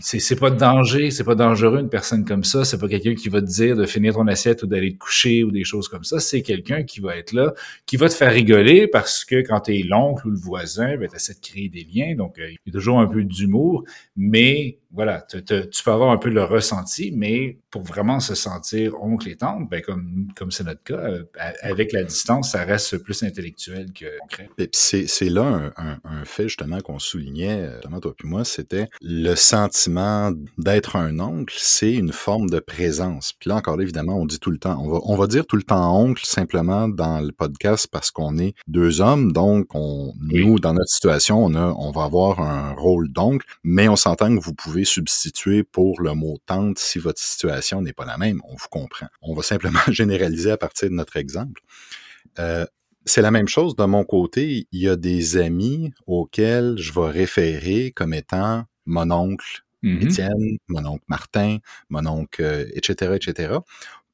c'est 0.00 0.38
pas 0.38 0.50
de 0.50 0.58
danger, 0.58 1.10
c'est 1.10 1.24
pas 1.24 1.34
dangereux 1.34 1.80
une 1.80 1.88
personne 1.88 2.26
comme 2.26 2.44
ça, 2.44 2.64
c'est 2.66 2.78
pas 2.78 2.88
quelqu'un 2.88 3.14
qui 3.14 3.30
va 3.30 3.40
te 3.40 3.46
dire 3.46 3.76
de 3.76 3.86
finir 3.86 4.12
ton 4.12 4.26
assiette 4.26 4.62
ou 4.62 4.66
d'aller 4.66 4.92
te 4.92 4.98
coucher 4.98 5.42
ou 5.42 5.50
des 5.50 5.64
choses 5.64 5.88
comme 5.88 6.04
ça, 6.04 6.20
c'est 6.20 6.42
quelqu'un 6.42 6.82
qui 6.82 7.00
va 7.00 7.16
être 7.16 7.32
là, 7.32 7.54
qui 7.86 7.93
va 7.98 8.08
te 8.08 8.14
faire 8.14 8.32
rigoler 8.32 8.86
parce 8.88 9.24
que 9.24 9.36
quand 9.36 9.60
tu 9.60 9.78
es 9.78 9.82
l'oncle 9.82 10.26
ou 10.26 10.30
le 10.30 10.38
voisin, 10.38 10.96
ben, 10.96 11.08
tu 11.08 11.16
essaies 11.16 11.34
de 11.34 11.40
créer 11.40 11.68
des 11.68 11.84
liens. 11.84 12.14
Donc, 12.14 12.38
euh, 12.38 12.50
il 12.50 12.58
y 12.66 12.70
a 12.70 12.72
toujours 12.72 13.00
un 13.00 13.06
peu 13.06 13.24
d'humour, 13.24 13.84
mais 14.16 14.78
voilà, 14.94 15.26
tu 15.28 15.42
peux 15.42 15.90
avoir 15.90 16.10
un 16.10 16.18
peu 16.18 16.30
le 16.30 16.44
ressenti, 16.44 17.12
mais 17.12 17.58
pour 17.70 17.82
vraiment 17.82 18.20
se 18.20 18.36
sentir 18.36 18.94
oncle 19.02 19.28
et 19.28 19.34
tante, 19.34 19.68
ben 19.68 19.82
comme 19.82 20.28
comme 20.36 20.52
c'est 20.52 20.62
notre 20.62 20.84
cas, 20.84 20.94
euh, 20.94 21.24
avec 21.62 21.92
la 21.92 22.04
distance, 22.04 22.52
ça 22.52 22.64
reste 22.64 22.98
plus 22.98 23.24
intellectuel 23.24 23.92
que 23.92 24.06
concret. 24.20 24.48
C'est 24.72 25.28
là 25.28 25.72
un, 25.76 26.24
fait 26.24 26.44
justement 26.44 26.80
qu'on 26.80 27.00
soulignait, 27.00 27.68
notamment 27.70 27.98
toi 27.98 28.14
puis 28.16 28.28
moi, 28.28 28.44
c'était 28.44 28.88
le 29.02 29.34
sentiment 29.34 30.30
d'être 30.58 30.94
un 30.94 31.18
oncle, 31.18 31.56
c'est 31.58 31.92
une 31.92 32.12
forme 32.12 32.48
de 32.48 32.60
présence. 32.60 33.32
Puis 33.32 33.50
là 33.50 33.56
encore, 33.56 33.80
évidemment, 33.80 34.16
on 34.16 34.26
dit 34.26 34.38
tout 34.38 34.52
le 34.52 34.58
temps, 34.58 34.80
on 34.80 34.88
va, 34.88 35.00
on 35.02 35.16
va 35.16 35.26
dire 35.26 35.44
tout 35.44 35.56
le 35.56 35.64
temps 35.64 36.00
oncle 36.00 36.24
simplement 36.24 36.86
dans 36.88 37.20
le 37.20 37.32
podcast 37.32 37.83
place 37.84 37.86
parce 37.86 38.10
qu'on 38.10 38.38
est 38.38 38.54
deux 38.66 39.00
hommes, 39.00 39.32
donc 39.32 39.74
on, 39.74 40.12
nous, 40.18 40.58
dans 40.58 40.74
notre 40.74 40.90
situation, 40.90 41.44
on, 41.44 41.54
a, 41.54 41.74
on 41.78 41.90
va 41.90 42.04
avoir 42.04 42.40
un 42.40 42.72
rôle 42.72 43.10
d'oncle, 43.10 43.46
mais 43.62 43.88
on 43.88 43.96
s'entend 43.96 44.34
que 44.36 44.42
vous 44.42 44.54
pouvez 44.54 44.84
substituer 44.84 45.62
pour 45.62 46.00
le 46.00 46.14
mot 46.14 46.38
tante 46.46 46.78
si 46.78 46.98
votre 46.98 47.20
situation 47.20 47.82
n'est 47.82 47.92
pas 47.92 48.04
la 48.04 48.18
même. 48.18 48.40
On 48.48 48.54
vous 48.54 48.68
comprend. 48.70 49.06
On 49.22 49.34
va 49.34 49.42
simplement 49.42 49.80
généraliser 49.88 50.50
à 50.50 50.56
partir 50.56 50.88
de 50.90 50.94
notre 50.94 51.16
exemple. 51.16 51.62
Euh, 52.38 52.66
c'est 53.04 53.22
la 53.22 53.30
même 53.30 53.48
chose 53.48 53.76
de 53.76 53.84
mon 53.84 54.04
côté. 54.04 54.66
Il 54.72 54.80
y 54.80 54.88
a 54.88 54.96
des 54.96 55.36
amis 55.36 55.92
auxquels 56.06 56.76
je 56.78 56.92
vais 56.92 57.10
référer 57.10 57.92
comme 57.94 58.14
étant 58.14 58.64
mon 58.86 59.10
oncle 59.10 59.64
mm-hmm. 59.82 60.04
Étienne, 60.04 60.58
mon 60.68 60.84
oncle 60.86 61.04
Martin, 61.08 61.58
mon 61.90 62.06
oncle, 62.06 62.42
etc., 62.74 63.10
euh, 63.10 63.14
etc., 63.16 63.58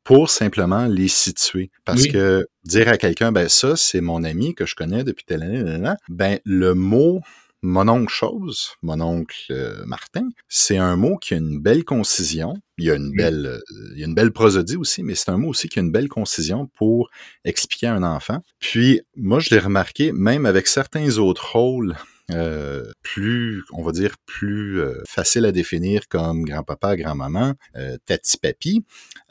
pour 0.05 0.31
simplement 0.31 0.87
les 0.87 1.09
situer. 1.09 1.71
Parce 1.85 2.07
que 2.07 2.47
dire 2.65 2.89
à 2.89 2.97
quelqu'un, 2.97 3.33
ben 3.33 3.49
ça, 3.49 3.77
c'est 3.77 4.01
mon 4.01 4.25
ami 4.25 4.55
que 4.55 4.67
je 4.67 4.75
connais 4.75 5.05
depuis 5.05 5.25
telle 5.25 5.43
année, 5.43 5.63
ben 6.09 6.39
le 6.45 6.75
mot 6.75 7.21
mon 7.63 7.89
oncle 7.89 8.13
chose, 8.13 8.71
mon 8.83 9.01
oncle 9.01 9.37
euh, 9.51 9.85
Martin, 9.87 10.29
c'est 10.49 10.79
un 10.79 10.97
mot 10.97 11.17
qui 11.17 11.35
a 11.35 11.37
une 11.37 11.61
belle 11.61 11.85
concision. 11.85 12.55
Il 12.79 12.87
y 12.87 12.91
a 12.91 12.95
une 12.95 13.13
belle, 13.13 13.47
euh, 13.47 13.93
il 13.93 14.01
y 14.01 14.03
a 14.03 14.07
une 14.07 14.15
belle 14.15 14.33
prosodie 14.33 14.77
aussi, 14.77 15.03
mais 15.03 15.15
c'est 15.15 15.31
un 15.31 15.37
mot 15.37 15.49
aussi 15.49 15.69
qui 15.69 15.79
a 15.79 15.83
une 15.83 15.93
belle 15.93 16.09
concision 16.09 16.67
pour 16.77 17.11
expliquer 17.45 17.89
à 17.89 17.95
un 17.95 18.03
enfant. 18.03 18.43
Puis 18.59 19.03
moi, 19.17 19.41
je 19.41 19.51
l'ai 19.51 19.59
remarqué, 19.59 20.13
même 20.13 20.47
avec 20.47 20.67
certains 20.67 21.19
autres 21.19 21.53
rôles 21.53 21.97
euh, 22.33 22.85
plus, 23.03 23.65
on 23.73 23.83
va 23.83 23.93
dire, 23.93 24.15
plus 24.25 24.81
euh, 24.81 25.03
facile 25.09 25.45
à 25.47 25.53
définir 25.53 26.07
comme 26.09 26.45
grand-papa, 26.45 26.97
grand-maman, 26.97 27.55
euh, 27.77 27.97
tati-papi, 28.07 28.85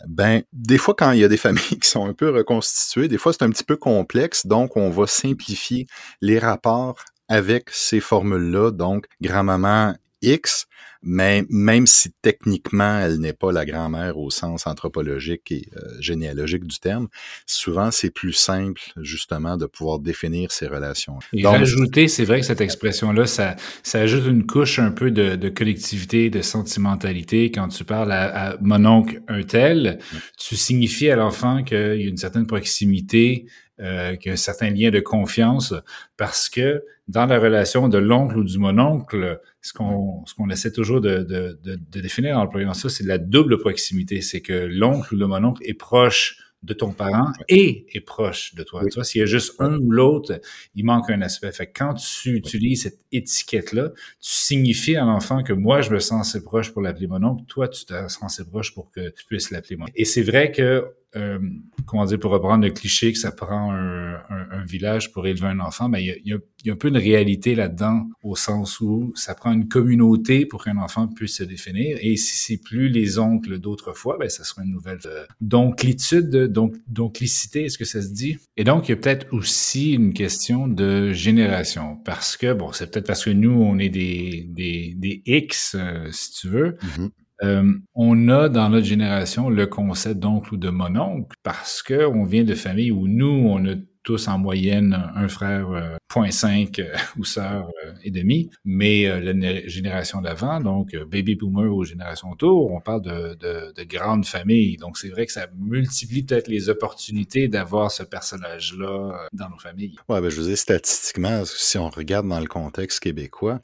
ben, 0.08 0.42
des 0.52 0.78
fois, 0.78 0.96
quand 0.98 1.12
il 1.12 1.20
y 1.20 1.24
a 1.24 1.28
des 1.28 1.38
familles 1.38 1.80
qui 1.82 1.90
sont 1.90 2.06
un 2.06 2.14
peu 2.14 2.30
reconstituées, 2.30 3.08
des 3.08 3.18
fois, 3.18 3.32
c'est 3.32 3.44
un 3.44 3.50
petit 3.50 3.64
peu 3.64 3.78
complexe, 3.78 4.46
donc 4.46 4.76
on 4.76 4.90
va 4.90 5.08
simplifier 5.08 5.88
les 6.22 6.40
rapports 6.40 7.04
avec 7.30 7.70
ces 7.70 8.02
formules-là, 8.02 8.72
donc 8.72 9.06
grand-maman 9.22 9.96
X, 10.22 10.68
mais 11.02 11.46
même 11.50 11.88
si 11.88 12.12
techniquement 12.22 13.00
elle 13.00 13.20
n'est 13.20 13.34
pas 13.34 13.52
la 13.52 13.66
grand-mère 13.66 14.18
au 14.18 14.30
sens 14.30 14.68
anthropologique 14.68 15.52
et 15.52 15.70
euh, 15.78 16.02
généalogique 16.02 16.66
du 16.66 16.78
terme, 16.80 17.08
souvent 17.46 17.90
c'est 17.92 18.10
plus 18.10 18.34
simple 18.34 18.82
justement 18.98 19.56
de 19.56 19.66
pouvoir 19.66 20.00
définir 20.00 20.52
ces 20.52 20.68
relations. 20.68 21.20
Et 21.32 21.44
Donc, 21.44 21.58
rajouter, 21.58 22.08
c'est 22.08 22.26
vrai 22.26 22.42
que 22.42 22.46
cette 22.46 22.62
expression-là, 22.62 23.28
ça, 23.28 23.56
ça 23.82 24.02
ajoute 24.02 24.26
une 24.26 24.46
couche 24.46 24.80
un 24.80 24.92
peu 24.92 25.12
de, 25.12 25.36
de 25.36 25.50
collectivité, 25.50 26.30
de 26.30 26.42
sentimentalité. 26.42 27.52
Quand 27.52 27.70
tu 27.70 27.86
parles 27.86 28.12
à, 28.12 28.58
mon 28.62 28.86
oncle 28.86 29.22
un 29.28 29.44
tel, 29.44 30.00
tu 30.38 30.58
signifies 30.58 31.10
à 31.10 31.16
l'enfant 31.16 31.64
qu'il 31.64 31.78
y 31.78 32.06
a 32.06 32.10
une 32.10 32.18
certaine 32.18 32.46
proximité, 32.46 33.46
euh, 33.80 34.16
qu'il 34.16 34.30
y 34.30 34.32
a 34.32 34.34
un 34.34 34.38
certain 34.38 34.70
lien 34.70 34.90
de 34.92 35.00
confiance, 35.00 35.74
parce 36.18 36.50
que 36.50 36.84
dans 37.08 37.26
la 37.26 37.40
relation 37.40 37.90
de 37.90 37.98
l'oncle 37.98 38.38
ou 38.38 38.44
du 38.44 38.60
mononcle, 38.60 39.40
ce 39.62 39.74
qu'on 39.74 40.26
ce 40.26 40.34
qu'on 40.36 40.50
essaie 40.50 40.72
toujours 40.72 41.02
de, 41.02 41.20
de, 41.20 41.60
de, 41.64 41.76
de 41.76 42.00
définir 42.02 42.38
en 42.38 42.42
employant 42.44 42.74
ça, 42.74 42.90
c'est 42.90 43.06
la 43.06 43.18
double 43.18 43.58
proximité. 43.58 44.22
C'est 44.22 44.42
que 44.42 44.54
l'oncle 44.54 45.16
ou 45.16 45.18
le 45.18 45.28
mononcle 45.28 45.62
est 45.66 45.74
proche 45.74 46.38
de 46.62 46.74
ton 46.74 46.92
parent 46.92 47.32
et 47.48 47.86
est 47.94 48.02
proche 48.02 48.54
de 48.54 48.64
toi. 48.64 48.84
Tu 48.86 48.96
vois, 48.96 49.04
s'il 49.06 49.20
y 49.20 49.24
a 49.24 49.26
juste 49.26 49.56
un 49.60 49.78
ou 49.78 49.92
l'autre, 49.92 50.42
il 50.76 50.84
manque 50.84 51.10
un 51.10 51.22
aspect. 51.22 51.52
Fait 51.52 51.68
que 51.68 51.80
quand 51.80 51.94
tu 51.94 52.36
utilises 52.36 52.84
cette 52.84 53.00
étiquette-là, 53.12 53.92
tu 53.96 53.96
signifies 54.20 54.98
à 54.98 55.06
l'enfant 55.06 55.42
que 55.42 55.54
moi, 55.54 55.82
je 55.82 55.92
me 55.92 56.00
sens 56.00 56.28
assez 56.28 56.44
proche 56.44 56.74
pour 56.74 56.82
l'appeler 56.82 57.08
mon 57.08 57.24
oncle, 57.24 57.46
toi, 57.48 57.70
tu 57.70 57.86
te 57.86 57.94
sens 58.10 58.24
assez 58.24 58.46
proche 58.46 58.74
pour 58.74 58.92
que 58.92 59.10
tu 59.10 59.26
puisses 59.26 59.52
l'appeler 59.52 59.78
mon 59.78 59.84
oncle. 59.86 59.94
Et 59.96 60.06
c'est 60.06 60.22
vrai 60.22 60.52
que 60.52 60.86
euh, 61.16 61.40
comment 61.86 62.06
dire, 62.06 62.20
pour 62.20 62.32
reprendre 62.32 62.64
le 62.64 62.72
cliché 62.72 63.12
que 63.12 63.18
ça 63.18 63.32
prend 63.32 63.72
un, 63.72 64.14
un, 64.30 64.48
un 64.52 64.66
village 64.66 65.12
pour 65.12 65.26
élever 65.26 65.48
un 65.48 65.60
enfant, 65.60 65.90
ben, 65.90 66.00
il 66.00 66.06
y 66.06 66.12
a, 66.12 66.38
y 66.66 66.70
a, 66.70 66.74
un 66.74 66.76
peu 66.76 66.90
une 66.90 66.98
réalité 66.98 67.56
là-dedans, 67.56 68.08
au 68.22 68.36
sens 68.36 68.80
où 68.80 69.12
ça 69.16 69.34
prend 69.34 69.52
une 69.52 69.68
communauté 69.68 70.46
pour 70.46 70.64
qu'un 70.64 70.78
enfant 70.78 71.08
puisse 71.08 71.38
se 71.38 71.44
définir. 71.44 71.98
Et 72.02 72.16
si 72.16 72.38
c'est 72.38 72.58
plus 72.58 72.90
les 72.90 73.18
oncles 73.18 73.60
d'autrefois, 73.60 74.18
ben 74.20 74.30
ça 74.30 74.44
sera 74.44 74.64
une 74.64 74.72
nouvelle 74.72 75.00
euh, 75.08 75.26
donclitude, 75.42 76.30
donc 76.30 76.76
donclicité, 76.88 77.66
est-ce 77.66 77.78
que 77.78 77.86
ça 77.86 78.02
se 78.02 78.10
dit? 78.10 78.38
Et 78.56 78.64
donc, 78.64 78.88
il 78.88 78.92
y 78.92 78.94
a 78.94 78.98
peut-être 78.98 79.34
aussi 79.34 79.94
une 79.94 80.14
question 80.14 80.68
de 80.68 81.12
génération, 81.12 81.98
parce 82.06 82.38
que, 82.38 82.54
bon, 82.54 82.72
c'est 82.72 82.92
peut-être 82.92 83.08
parce 83.08 83.26
que 83.26 83.32
nous, 83.32 83.52
on 83.52 83.80
est 83.80 83.90
des, 83.90 84.46
des, 84.50 84.94
des 84.96 85.24
X, 85.26 85.76
euh, 85.76 86.08
si 86.12 86.32
tu 86.34 86.50
veux, 86.50 86.78
mm-hmm. 86.84 87.10
Euh, 87.44 87.74
on 87.96 88.28
a 88.30 88.50
dans 88.50 88.70
notre 88.70 88.86
génération 88.86 89.50
le 89.50 89.68
concept 89.68 90.20
d'oncle 90.20 90.54
ou 90.54 90.58
de 90.58 90.70
mononcle 90.70 91.36
parce 91.44 91.82
que 91.82 92.06
on 92.06 92.24
vient 92.24 92.44
de 92.44 92.56
familles 92.56 92.92
où 92.92 93.08
nous, 93.08 93.48
on 93.48 93.66
a 93.66 93.76
tous 94.04 94.28
en 94.28 94.38
moyenne 94.38 95.12
un 95.16 95.28
frère 95.28 95.72
euh, 95.72 95.96
0.5 96.12 96.82
euh, 96.82 96.96
ou 97.18 97.24
sœur 97.24 97.70
euh, 97.86 97.94
et 98.04 98.12
demi, 98.12 98.50
mais 98.66 99.06
euh, 99.06 99.20
la 99.20 99.68
génération 99.68 100.22
d'avant, 100.22 100.60
donc 100.60 100.96
baby 100.96 101.36
boomer 101.36 101.74
aux 101.74 101.84
générations 101.84 102.32
autour, 102.32 102.72
on 102.72 102.82
parle 102.82 103.02
de, 103.02 103.36
de, 103.36 103.74
de 103.76 103.84
grandes 103.84 104.26
familles. 104.26 104.78
Donc 104.78 104.98
c'est 104.98 105.10
vrai 105.10 105.26
que 105.26 105.32
ça 105.32 105.48
multiplie 105.58 106.24
peut-être 106.24 106.48
les 106.48 106.70
opportunités 106.70 107.48
d'avoir 107.48 107.92
ce 107.92 108.04
personnage-là 108.04 109.28
dans 109.34 109.50
nos 109.50 109.60
familles. 109.60 109.96
Ouais, 110.08 110.22
ben 110.22 110.30
je 110.30 110.42
veux 110.42 110.48
dire 110.48 110.58
statistiquement, 110.58 111.44
si 111.46 111.78
on 111.78 111.90
regarde 111.90 112.28
dans 112.28 112.40
le 112.40 112.48
contexte 112.48 113.00
québécois, 113.00 113.62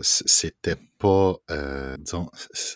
c'était 0.00 0.76
euh, 1.06 1.96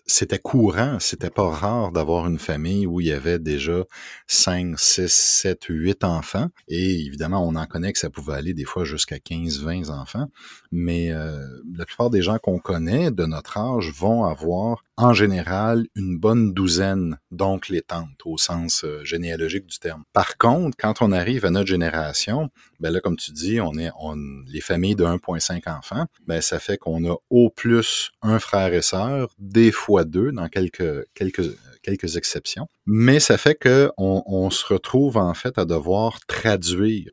c'était 0.07 0.39
courant, 0.39 0.99
c'était 1.01 1.31
pas 1.31 1.49
rare 1.49 1.93
d'avoir 1.93 2.27
une 2.27 2.39
famille 2.39 2.87
où 2.87 3.01
il 3.01 3.09
y 3.09 3.13
avait 3.13 3.39
déjà 3.39 3.85
5, 4.27 4.79
6, 4.79 5.13
7, 5.13 5.65
8 5.69 6.05
enfants. 6.05 6.49
Et 6.69 7.01
évidemment, 7.07 7.47
on 7.47 7.55
en 7.57 7.67
connaît 7.67 7.93
que 7.93 7.99
ça 7.99 8.11
pouvait 8.11 8.35
aller 8.35 8.55
des 8.55 8.65
fois 8.65 8.85
jusqu'à 8.85 9.19
15, 9.19 9.63
20 9.63 9.91
enfants. 9.91 10.27
Mais 10.73 11.13
euh, 11.13 11.39
la 11.77 11.87
plupart 11.87 12.11
des 12.11 12.23
gens 12.23 12.39
qu'on 12.39 12.59
connaît 12.59 13.11
de 13.11 13.25
notre 13.25 13.59
âge 13.59 13.93
vont 13.93 14.25
avoir 14.25 14.85
en 14.99 15.15
général 15.15 15.87
une 15.95 16.19
bonne 16.19 16.53
douzaine 16.53 17.19
d'oncles 17.31 17.77
et 17.77 17.83
tantes 17.83 18.21
au 18.25 18.37
sens 18.37 18.83
euh, 18.85 19.05
généalogique 19.05 19.65
du 19.65 19.79
terme. 19.79 20.03
Par 20.13 20.37
contre, 20.37 20.77
quand 20.77 21.01
on 21.01 21.13
arrive 21.13 21.47
à 21.47 21.51
notre 21.51 21.69
génération, 21.69 22.51
ben 22.81 22.91
là, 22.93 23.01
comme 23.01 23.17
tu 23.17 23.31
dis, 23.31 23.61
on 23.61 23.79
est 23.79 23.91
on, 24.01 24.17
les 24.49 24.61
familles 24.61 24.97
de 24.97 25.05
1,5 25.05 25.71
enfants, 25.71 26.07
ben 26.27 26.41
ça 26.41 26.59
fait 26.59 26.77
qu'on 26.77 27.09
a 27.09 27.15
au 27.31 27.49
plus 27.49 28.11
un 28.23 28.41
frère 28.41 28.75
et 28.75 28.83
sœur, 28.83 29.33
des 29.39 29.71
fois 29.71 30.05
deux 30.05 30.33
dans 30.33 30.49
quelques 30.49 31.07
quelques 31.15 31.57
quelques 31.83 32.17
exceptions. 32.17 32.67
Mais 32.85 33.21
ça 33.21 33.39
fait 33.39 33.55
que 33.55 33.93
on, 33.99 34.25
on 34.27 34.51
se 34.51 34.67
retrouve 34.67 35.17
en 35.17 35.33
fait 35.33 35.59
à 35.59 35.65
devoir 35.65 36.19
traduire 36.27 37.09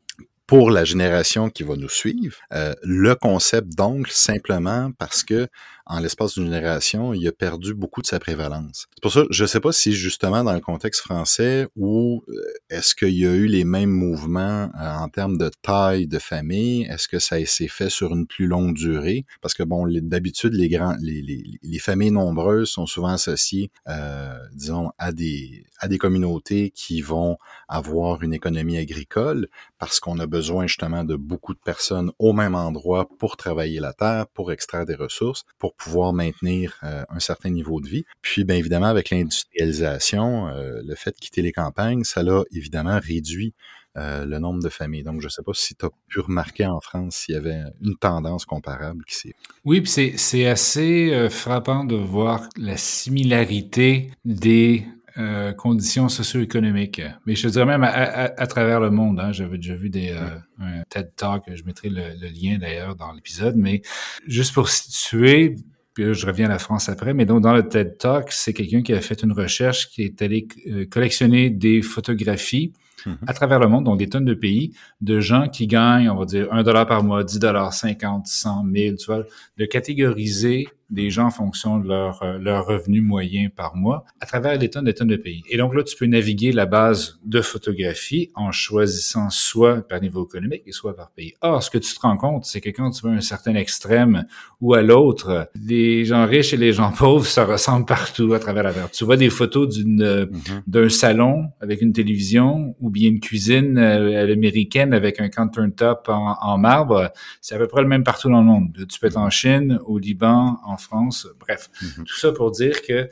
pour 0.47 0.69
la 0.69 0.83
génération 0.83 1.49
qui 1.49 1.63
va 1.63 1.75
nous 1.75 1.89
suivre, 1.89 2.37
euh, 2.53 2.73
le 2.83 3.15
concept 3.15 3.75
d'oncle 3.75 4.11
simplement 4.11 4.91
parce 4.97 5.23
que 5.23 5.47
en 5.87 5.99
l'espace 5.99 6.33
d'une 6.33 6.45
génération, 6.45 7.13
il 7.13 7.27
a 7.27 7.31
perdu 7.31 7.73
beaucoup 7.73 8.01
de 8.01 8.07
sa 8.07 8.19
prévalence. 8.19 8.87
C'est 8.95 9.01
pour 9.01 9.11
ça, 9.11 9.23
je 9.29 9.43
ne 9.43 9.47
sais 9.47 9.59
pas 9.59 9.71
si 9.71 9.93
justement 9.93 10.43
dans 10.43 10.53
le 10.53 10.59
contexte 10.59 11.01
français 11.01 11.67
ou 11.75 12.23
euh, 12.27 12.33
est-ce 12.69 12.95
qu'il 12.95 13.17
y 13.17 13.25
a 13.25 13.31
eu 13.31 13.45
les 13.45 13.63
mêmes 13.63 13.91
mouvements 13.91 14.69
euh, 14.79 14.91
en 14.97 15.09
termes 15.09 15.37
de 15.37 15.51
taille 15.61 16.07
de 16.07 16.19
famille, 16.19 16.83
est-ce 16.83 17.07
que 17.07 17.19
ça 17.19 17.43
s'est 17.45 17.67
fait 17.67 17.89
sur 17.89 18.13
une 18.13 18.25
plus 18.25 18.47
longue 18.47 18.73
durée? 18.73 19.25
Parce 19.41 19.53
que 19.53 19.63
bon, 19.63 19.87
d'habitude 19.87 20.53
les 20.53 20.69
grands, 20.69 20.95
les, 21.01 21.21
les, 21.21 21.43
les, 21.61 21.79
familles 21.79 22.11
nombreuses 22.11 22.69
sont 22.69 22.85
souvent 22.85 23.09
associées, 23.09 23.69
euh, 23.87 24.37
disons, 24.53 24.91
à 24.97 25.11
des 25.11 25.65
à 25.79 25.87
des 25.87 25.97
communautés 25.97 26.71
qui 26.71 27.01
vont 27.01 27.37
avoir 27.67 28.23
une 28.23 28.33
économie 28.33 28.77
agricole 28.77 29.47
parce 29.77 29.99
qu'on 29.99 30.19
a 30.19 30.25
besoin 30.25 30.67
justement 30.67 31.03
de 31.03 31.15
beaucoup 31.15 31.53
de 31.53 31.59
personnes 31.59 32.11
au 32.17 32.33
même 32.33 32.55
endroit 32.55 33.07
pour 33.19 33.37
travailler 33.37 33.79
la 33.79 33.93
terre, 33.93 34.27
pour 34.27 34.51
extraire 34.51 34.85
des 34.85 34.95
ressources, 34.95 35.43
pour 35.59 35.74
pouvoir 35.77 36.13
maintenir 36.13 36.77
euh, 36.83 37.03
un 37.09 37.19
certain 37.19 37.49
niveau 37.49 37.81
de 37.81 37.87
vie. 37.87 38.05
Puis, 38.21 38.43
bien 38.43 38.55
évidemment, 38.55 38.87
avec 38.87 39.09
l'industrialisation, 39.09 40.47
euh, 40.47 40.81
le 40.83 40.95
fait 40.95 41.11
de 41.11 41.17
quitter 41.17 41.41
les 41.41 41.51
campagnes, 41.51 42.03
ça 42.03 42.23
l'a 42.23 42.43
évidemment 42.51 42.99
réduit 43.01 43.53
euh, 43.97 44.25
le 44.25 44.39
nombre 44.39 44.61
de 44.61 44.69
familles. 44.69 45.03
Donc, 45.03 45.21
je 45.21 45.27
ne 45.27 45.29
sais 45.29 45.43
pas 45.43 45.53
si 45.53 45.75
tu 45.75 45.85
as 45.85 45.89
pu 46.07 46.19
remarquer 46.19 46.65
en 46.65 46.79
France 46.81 47.15
s'il 47.15 47.35
y 47.35 47.37
avait 47.37 47.61
une 47.81 47.95
tendance 47.95 48.45
comparable 48.45 49.03
qui 49.05 49.15
s'est... 49.15 49.35
Oui, 49.63 49.81
puis 49.81 50.13
c'est 50.17 50.47
assez 50.47 51.27
frappant 51.29 51.85
de 51.85 51.95
voir 51.95 52.49
la 52.57 52.77
similarité 52.77 54.11
des 54.25 54.85
euh, 55.17 55.53
conditions 55.53 56.09
socio-économiques. 56.09 57.01
Mais 57.25 57.35
je 57.35 57.47
te 57.47 57.53
dirais 57.53 57.65
même 57.65 57.83
à, 57.83 58.47
travers 58.47 58.81
le 58.81 58.89
monde. 58.89 59.19
Hein, 59.19 59.31
J'avais 59.31 59.57
déjà 59.57 59.75
vu 59.75 59.89
des 59.89 60.11
euh, 60.11 60.81
TED 60.89 61.11
Talk, 61.15 61.43
je 61.53 61.63
mettrai 61.63 61.89
le, 61.89 62.27
lien 62.27 62.57
d'ailleurs 62.57 62.97
dans 62.97 63.13
l'épisode, 63.13 63.55
mais 63.55 63.81
juste 64.27 64.53
pour 64.53 64.67
situer, 64.67 65.55
puis 65.93 66.03
là, 66.03 66.11
je 66.11 66.25
reviens 66.25 66.47
à 66.47 66.49
la 66.49 66.59
France 66.59 66.89
après, 66.89 67.13
mais 67.13 67.25
donc 67.25 67.41
dans 67.41 67.53
le 67.53 67.65
TED 67.65 67.97
Talk, 67.97 68.27
c'est 68.31 68.51
quelqu'un 68.51 68.81
qui 68.81 68.91
a 68.91 68.99
fait 68.99 69.23
une 69.23 69.31
recherche 69.31 69.89
qui 69.89 70.01
est 70.01 70.21
allé 70.21 70.49
euh, 70.67 70.85
collectionner 70.85 71.49
des 71.49 71.81
photographies 71.81 72.73
mm-hmm. 73.05 73.15
à 73.25 73.33
travers 73.33 73.59
le 73.59 73.69
monde, 73.69 73.85
donc 73.85 73.99
des 73.99 74.09
tonnes 74.09 74.25
de 74.25 74.33
pays, 74.33 74.73
de 74.99 75.21
gens 75.21 75.47
qui 75.47 75.65
gagnent, 75.67 76.09
on 76.09 76.17
va 76.17 76.25
dire, 76.25 76.51
un 76.51 76.63
dollar 76.63 76.85
par 76.87 77.03
mois, 77.05 77.23
10 77.23 77.39
dollars, 77.39 77.73
50, 77.73 78.27
100, 78.27 78.63
1000, 78.65 78.95
tu 78.97 79.05
vois, 79.05 79.23
de 79.57 79.65
catégoriser 79.65 80.67
des 80.89 81.09
gens 81.09 81.25
en 81.25 81.31
fonction 81.31 81.79
de 81.79 81.87
leur, 81.87 82.21
euh, 82.23 82.37
leur 82.37 82.65
revenu 82.65 83.01
moyen 83.01 83.49
par 83.49 83.75
mois 83.75 84.05
à 84.19 84.25
travers 84.25 84.57
les 84.57 84.69
tonnes 84.69 84.87
et 84.87 84.93
tonnes 84.93 85.07
de 85.07 85.15
pays. 85.15 85.43
Et 85.49 85.57
donc 85.57 85.73
là, 85.73 85.83
tu 85.83 85.95
peux 85.95 86.05
naviguer 86.05 86.51
la 86.51 86.65
base 86.65 87.19
de 87.25 87.41
photographie 87.41 88.31
en 88.35 88.51
choisissant 88.51 89.29
soit 89.29 89.87
par 89.87 89.99
niveau 89.99 90.25
économique 90.25 90.63
et 90.65 90.71
soit 90.71 90.95
par 90.95 91.11
pays. 91.11 91.33
Or, 91.41 91.63
ce 91.63 91.69
que 91.69 91.77
tu 91.77 91.93
te 91.93 91.99
rends 91.99 92.17
compte, 92.17 92.45
c'est 92.45 92.61
que 92.61 92.69
quand 92.69 92.91
tu 92.91 93.01
vas 93.01 93.11
à 93.11 93.15
un 93.15 93.21
certain 93.21 93.55
extrême 93.55 94.25
ou 94.61 94.73
à 94.73 94.81
l'autre, 94.81 95.49
les 95.55 96.05
gens 96.05 96.25
riches 96.25 96.53
et 96.53 96.57
les 96.57 96.73
gens 96.73 96.91
pauvres 96.97 97.25
se 97.25 97.39
ressemblent 97.39 97.85
partout 97.85 98.33
à 98.33 98.39
travers 98.39 98.63
la 98.63 98.73
terre. 98.73 98.91
Tu 98.91 99.05
vois 99.05 99.17
des 99.17 99.29
photos 99.29 99.69
d'une 99.69 100.01
euh, 100.01 100.25
mm-hmm. 100.25 100.61
d'un 100.67 100.89
salon 100.89 101.45
avec 101.61 101.81
une 101.81 101.93
télévision 101.93 102.75
ou 102.79 102.89
bien 102.89 103.09
une 103.09 103.19
cuisine 103.19 103.77
euh, 103.77 104.31
américaine 104.31 104.93
avec 104.93 105.19
un 105.19 105.29
countertop 105.29 106.09
en, 106.09 106.35
en 106.41 106.57
marbre, 106.57 107.11
c'est 107.41 107.55
à 107.55 107.57
peu 107.57 107.67
près 107.67 107.81
le 107.81 107.87
même 107.87 108.03
partout 108.03 108.29
dans 108.29 108.39
le 108.39 108.45
monde. 108.45 108.85
Tu 108.87 108.99
peux 108.99 109.07
être 109.07 109.17
en 109.17 109.29
Chine, 109.29 109.79
au 109.85 109.97
Liban, 109.97 110.59
en 110.63 110.74
France, 110.77 111.27
bref. 111.39 111.69
Mm-hmm. 111.81 112.03
Tout 112.03 112.17
ça 112.17 112.31
pour 112.31 112.51
dire 112.51 112.81
que 112.81 113.09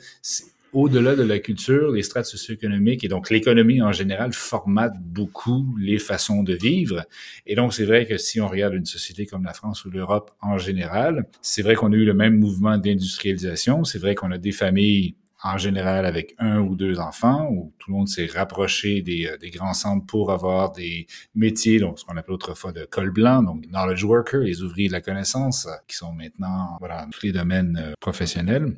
au-delà 0.74 1.14
de 1.14 1.22
la 1.22 1.38
culture, 1.38 1.92
les 1.92 2.02
strates 2.02 2.26
socio-économiques 2.26 3.04
et 3.04 3.08
donc 3.08 3.30
l'économie 3.30 3.80
en 3.80 3.92
général 3.92 4.32
formatent 4.32 5.00
beaucoup 5.00 5.64
les 5.78 5.98
façons 5.98 6.42
de 6.42 6.54
vivre. 6.54 7.04
Et 7.46 7.54
donc, 7.54 7.72
c'est 7.72 7.84
vrai 7.84 8.06
que 8.06 8.18
si 8.18 8.40
on 8.40 8.48
regarde 8.48 8.74
une 8.74 8.84
société 8.84 9.24
comme 9.24 9.44
la 9.44 9.52
France 9.52 9.84
ou 9.84 9.90
l'Europe 9.90 10.32
en 10.42 10.58
général, 10.58 11.26
c'est 11.42 11.62
vrai 11.62 11.76
qu'on 11.76 11.92
a 11.92 11.96
eu 11.96 12.04
le 12.04 12.14
même 12.14 12.38
mouvement 12.38 12.76
d'industrialisation. 12.76 13.84
C'est 13.84 14.00
vrai 14.00 14.16
qu'on 14.16 14.32
a 14.32 14.38
des 14.38 14.52
familles 14.52 15.14
en 15.44 15.58
général 15.58 16.06
avec 16.06 16.34
un 16.38 16.60
ou 16.60 16.74
deux 16.74 16.98
enfants, 16.98 17.48
où 17.50 17.74
tout 17.78 17.90
le 17.90 17.96
monde 17.98 18.08
s'est 18.08 18.26
rapproché 18.26 19.02
des, 19.02 19.26
euh, 19.26 19.36
des, 19.36 19.50
grands 19.50 19.74
centres 19.74 20.06
pour 20.06 20.32
avoir 20.32 20.72
des 20.72 21.06
métiers, 21.34 21.78
donc 21.78 21.98
ce 21.98 22.04
qu'on 22.04 22.16
appelait 22.16 22.32
autrefois 22.32 22.72
de 22.72 22.86
col 22.86 23.10
blanc, 23.10 23.42
donc 23.42 23.66
knowledge 23.66 24.02
worker, 24.04 24.40
les 24.40 24.62
ouvriers 24.62 24.88
de 24.88 24.94
la 24.94 25.02
connaissance, 25.02 25.66
euh, 25.66 25.76
qui 25.86 25.96
sont 25.96 26.12
maintenant 26.12 26.78
voilà, 26.80 27.04
dans 27.04 27.10
tous 27.10 27.26
les 27.26 27.32
domaines 27.32 27.78
euh, 27.78 27.92
professionnels. 28.00 28.74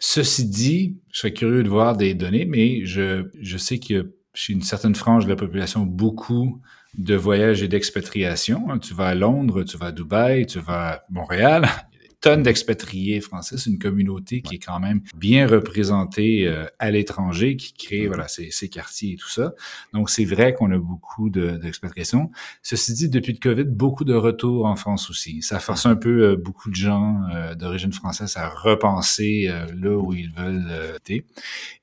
Ceci 0.00 0.46
dit, 0.46 0.98
je 1.12 1.20
serais 1.20 1.32
curieux 1.32 1.62
de 1.62 1.68
voir 1.68 1.96
des 1.96 2.14
données, 2.14 2.44
mais 2.44 2.84
je, 2.84 3.30
je 3.40 3.56
sais 3.56 3.78
que 3.78 4.16
chez 4.34 4.52
une 4.52 4.62
certaine 4.62 4.96
frange 4.96 5.24
de 5.26 5.30
la 5.30 5.36
population 5.36 5.82
beaucoup 5.82 6.60
de 6.98 7.14
voyages 7.14 7.62
et 7.62 7.68
d'expatriation. 7.68 8.78
Tu 8.78 8.94
vas 8.94 9.08
à 9.08 9.14
Londres, 9.14 9.62
tu 9.62 9.76
vas 9.76 9.86
à 9.86 9.92
Dubaï, 9.92 10.46
tu 10.46 10.58
vas 10.58 10.88
à 10.88 11.02
Montréal, 11.08 11.68
tonnes 12.20 12.42
d'expatriés 12.42 13.20
français. 13.20 13.56
C'est 13.58 13.70
une 13.70 13.78
communauté 13.78 14.42
qui 14.42 14.56
est 14.56 14.58
quand 14.58 14.78
même 14.78 15.02
bien 15.16 15.46
représentée 15.46 16.46
euh, 16.46 16.66
à 16.78 16.90
l'étranger, 16.90 17.56
qui 17.56 17.72
crée 17.72 18.06
voilà 18.06 18.28
ces, 18.28 18.50
ces, 18.50 18.68
quartiers 18.68 19.14
et 19.14 19.16
tout 19.16 19.28
ça. 19.28 19.54
Donc 19.92 20.10
c'est 20.10 20.24
vrai 20.24 20.54
qu'on 20.54 20.70
a 20.70 20.78
beaucoup 20.78 21.30
d'expatriation. 21.30 22.30
Ceci 22.62 22.92
dit, 22.92 23.08
depuis 23.08 23.32
le 23.32 23.38
Covid, 23.38 23.64
beaucoup 23.64 24.04
de 24.04 24.14
retours 24.14 24.66
en 24.66 24.76
France 24.76 25.10
aussi. 25.10 25.42
Ça 25.42 25.60
force 25.60 25.86
un 25.86 25.96
peu 25.96 26.22
euh, 26.22 26.36
beaucoup 26.36 26.70
de 26.70 26.74
gens 26.74 27.22
euh, 27.34 27.54
d'origine 27.54 27.92
française 27.92 28.36
à 28.36 28.48
repenser 28.48 29.50
là 29.74 29.96
où 29.96 30.12
ils 30.12 30.32
veulent 30.32 30.98
être. 31.08 31.24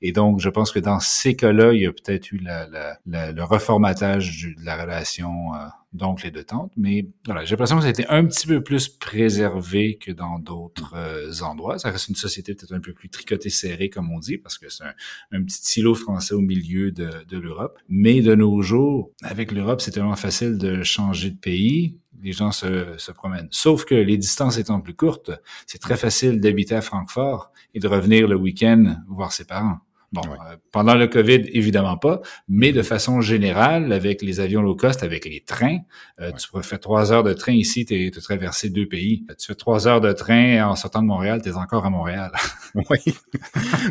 Et 0.01 0.11
donc 0.11 0.39
je 0.39 0.49
pense 0.49 0.71
que 0.71 0.79
dans 0.79 0.99
ces 0.99 1.35
cas-là, 1.35 1.73
il 1.73 1.81
y 1.81 1.87
a 1.87 1.91
peut-être 1.91 2.31
eu 2.31 2.37
la, 2.37 2.67
la, 3.05 3.31
le 3.31 3.43
reformatage 3.43 4.53
de 4.57 4.65
la 4.65 4.81
relation 4.81 5.51
donc 5.97 6.23
les 6.23 6.31
deux 6.31 6.43
tentes. 6.43 6.71
Mais 6.77 7.07
voilà, 7.25 7.43
j'ai 7.43 7.51
l'impression 7.51 7.75
que 7.75 7.81
ça 7.81 7.87
a 7.87 7.91
été 7.91 8.07
un 8.07 8.25
petit 8.25 8.47
peu 8.47 8.61
plus 8.61 8.87
préservé 8.87 9.97
que 9.97 10.11
dans 10.11 10.39
d'autres 10.39 10.93
euh, 10.95 11.31
endroits. 11.41 11.77
Ça 11.79 11.91
reste 11.91 12.07
une 12.09 12.15
société 12.15 12.53
peut-être 12.55 12.73
un 12.73 12.79
peu 12.79 12.93
plus 12.93 13.09
tricotée 13.09 13.49
serrée, 13.49 13.89
comme 13.89 14.11
on 14.11 14.19
dit, 14.19 14.37
parce 14.37 14.57
que 14.57 14.69
c'est 14.69 14.83
un, 15.31 15.43
petit 15.43 15.59
silo 15.61 15.95
français 15.95 16.33
au 16.33 16.41
milieu 16.41 16.91
de, 16.91 17.25
de 17.27 17.37
l'Europe. 17.37 17.79
Mais 17.89 18.21
de 18.21 18.35
nos 18.35 18.61
jours, 18.61 19.11
avec 19.21 19.51
l'Europe, 19.51 19.81
c'est 19.81 19.91
tellement 19.91 20.15
facile 20.15 20.57
de 20.57 20.83
changer 20.83 21.31
de 21.31 21.37
pays 21.37 21.97
les 22.21 22.31
gens 22.31 22.51
se, 22.51 22.95
se, 22.97 23.11
promènent. 23.11 23.47
Sauf 23.51 23.85
que 23.85 23.95
les 23.95 24.17
distances 24.17 24.57
étant 24.57 24.81
plus 24.81 24.95
courtes, 24.95 25.31
c'est 25.65 25.77
très 25.79 25.97
facile 25.97 26.39
d'habiter 26.39 26.75
à 26.75 26.81
Francfort 26.81 27.51
et 27.73 27.79
de 27.79 27.87
revenir 27.87 28.27
le 28.27 28.35
week-end 28.35 28.95
voir 29.07 29.31
ses 29.31 29.45
parents. 29.45 29.79
Bon, 30.23 30.33
euh, 30.33 30.55
pendant 30.71 30.95
le 30.95 31.07
COVID, 31.07 31.49
évidemment 31.53 31.97
pas, 31.97 32.21
mais 32.47 32.71
de 32.71 32.81
façon 32.81 33.21
générale, 33.21 33.91
avec 33.91 34.21
les 34.21 34.39
avions 34.39 34.61
low 34.61 34.75
cost, 34.75 35.03
avec 35.03 35.25
les 35.25 35.41
trains, 35.41 35.79
euh, 36.19 36.31
tu 36.31 36.49
peux 36.51 36.61
faire 36.61 36.79
trois 36.79 37.11
heures 37.11 37.23
de 37.23 37.33
train 37.33 37.51
ici, 37.51 37.85
tu 37.85 38.11
as 38.15 38.21
traversé 38.21 38.69
deux 38.69 38.87
pays. 38.87 39.25
Tu 39.37 39.47
fais 39.47 39.55
trois 39.55 39.87
heures 39.87 40.01
de 40.01 40.11
train 40.13 40.67
en 40.67 40.75
sortant 40.75 41.01
de 41.01 41.07
Montréal, 41.07 41.41
tu 41.41 41.49
es 41.49 41.53
encore 41.53 41.85
à 41.85 41.89
Montréal. 41.89 42.31
oui. 42.75 43.15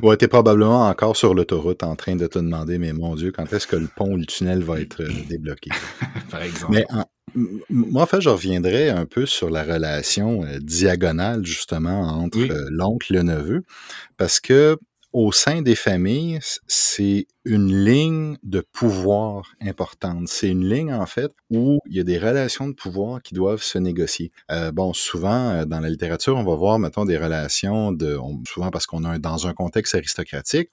ouais, 0.03 0.17
tu 0.17 0.25
es 0.25 0.29
probablement 0.29 0.89
encore 0.89 1.17
sur 1.17 1.35
l'autoroute 1.35 1.83
en 1.83 1.97
train 1.97 2.17
de 2.17 2.27
te 2.27 2.39
demander, 2.39 2.79
mais 2.79 2.93
mon 2.93 3.15
Dieu, 3.15 3.33
quand 3.33 3.53
est-ce 3.53 3.67
que 3.67 3.77
le 3.77 3.89
pont 3.89 4.13
ou 4.13 4.17
le 4.17 4.27
tunnel 4.27 4.63
va 4.63 4.81
être 4.81 5.03
euh, 5.03 5.11
débloqué? 5.29 5.71
Par 6.31 6.43
exemple. 6.43 6.73
Mais 6.73 6.87
moi, 7.69 8.03
en 8.03 8.07
fait, 8.07 8.21
je 8.21 8.31
reviendrai 8.31 8.89
un 8.89 9.05
peu 9.05 9.27
sur 9.27 9.51
la 9.51 9.63
relation 9.63 10.45
diagonale, 10.61 11.45
justement, 11.45 12.03
entre 12.03 12.47
l'oncle 12.71 13.13
et 13.13 13.17
le 13.17 13.23
neveu, 13.25 13.65
parce 14.17 14.41
que 14.41 14.79
au 15.17 15.33
sein 15.33 15.63
des 15.63 15.77
familles, 15.77 16.41
c'est 16.67 17.27
une 17.47 17.75
ligne 17.75 18.37
de 18.43 18.61
pouvoir 18.61 19.55
importante. 19.63 20.29
C'est 20.29 20.51
une 20.51 20.69
ligne, 20.69 20.93
en 20.93 21.07
fait, 21.07 21.33
où 21.49 21.79
il 21.87 21.97
y 21.97 22.01
a 22.01 22.03
des 22.03 22.19
relations 22.19 22.69
de 22.69 22.75
pouvoir 22.75 23.23
qui 23.23 23.33
doivent 23.33 23.63
se 23.63 23.79
négocier. 23.79 24.31
Euh, 24.51 24.73
bon, 24.73 24.93
souvent, 24.93 25.53
euh, 25.53 25.65
dans 25.65 25.81
la 25.81 25.89
littérature, 25.89 26.37
on 26.37 26.45
va 26.45 26.55
voir, 26.55 26.79
mettons, 26.79 27.07
des 27.07 27.17
relations 27.17 27.93
de... 27.93 28.19
souvent 28.47 28.71
parce 28.71 28.85
qu'on 28.85 29.11
est 29.11 29.19
dans 29.19 29.47
un 29.47 29.55
contexte 29.55 29.95
aristocratique, 29.95 30.69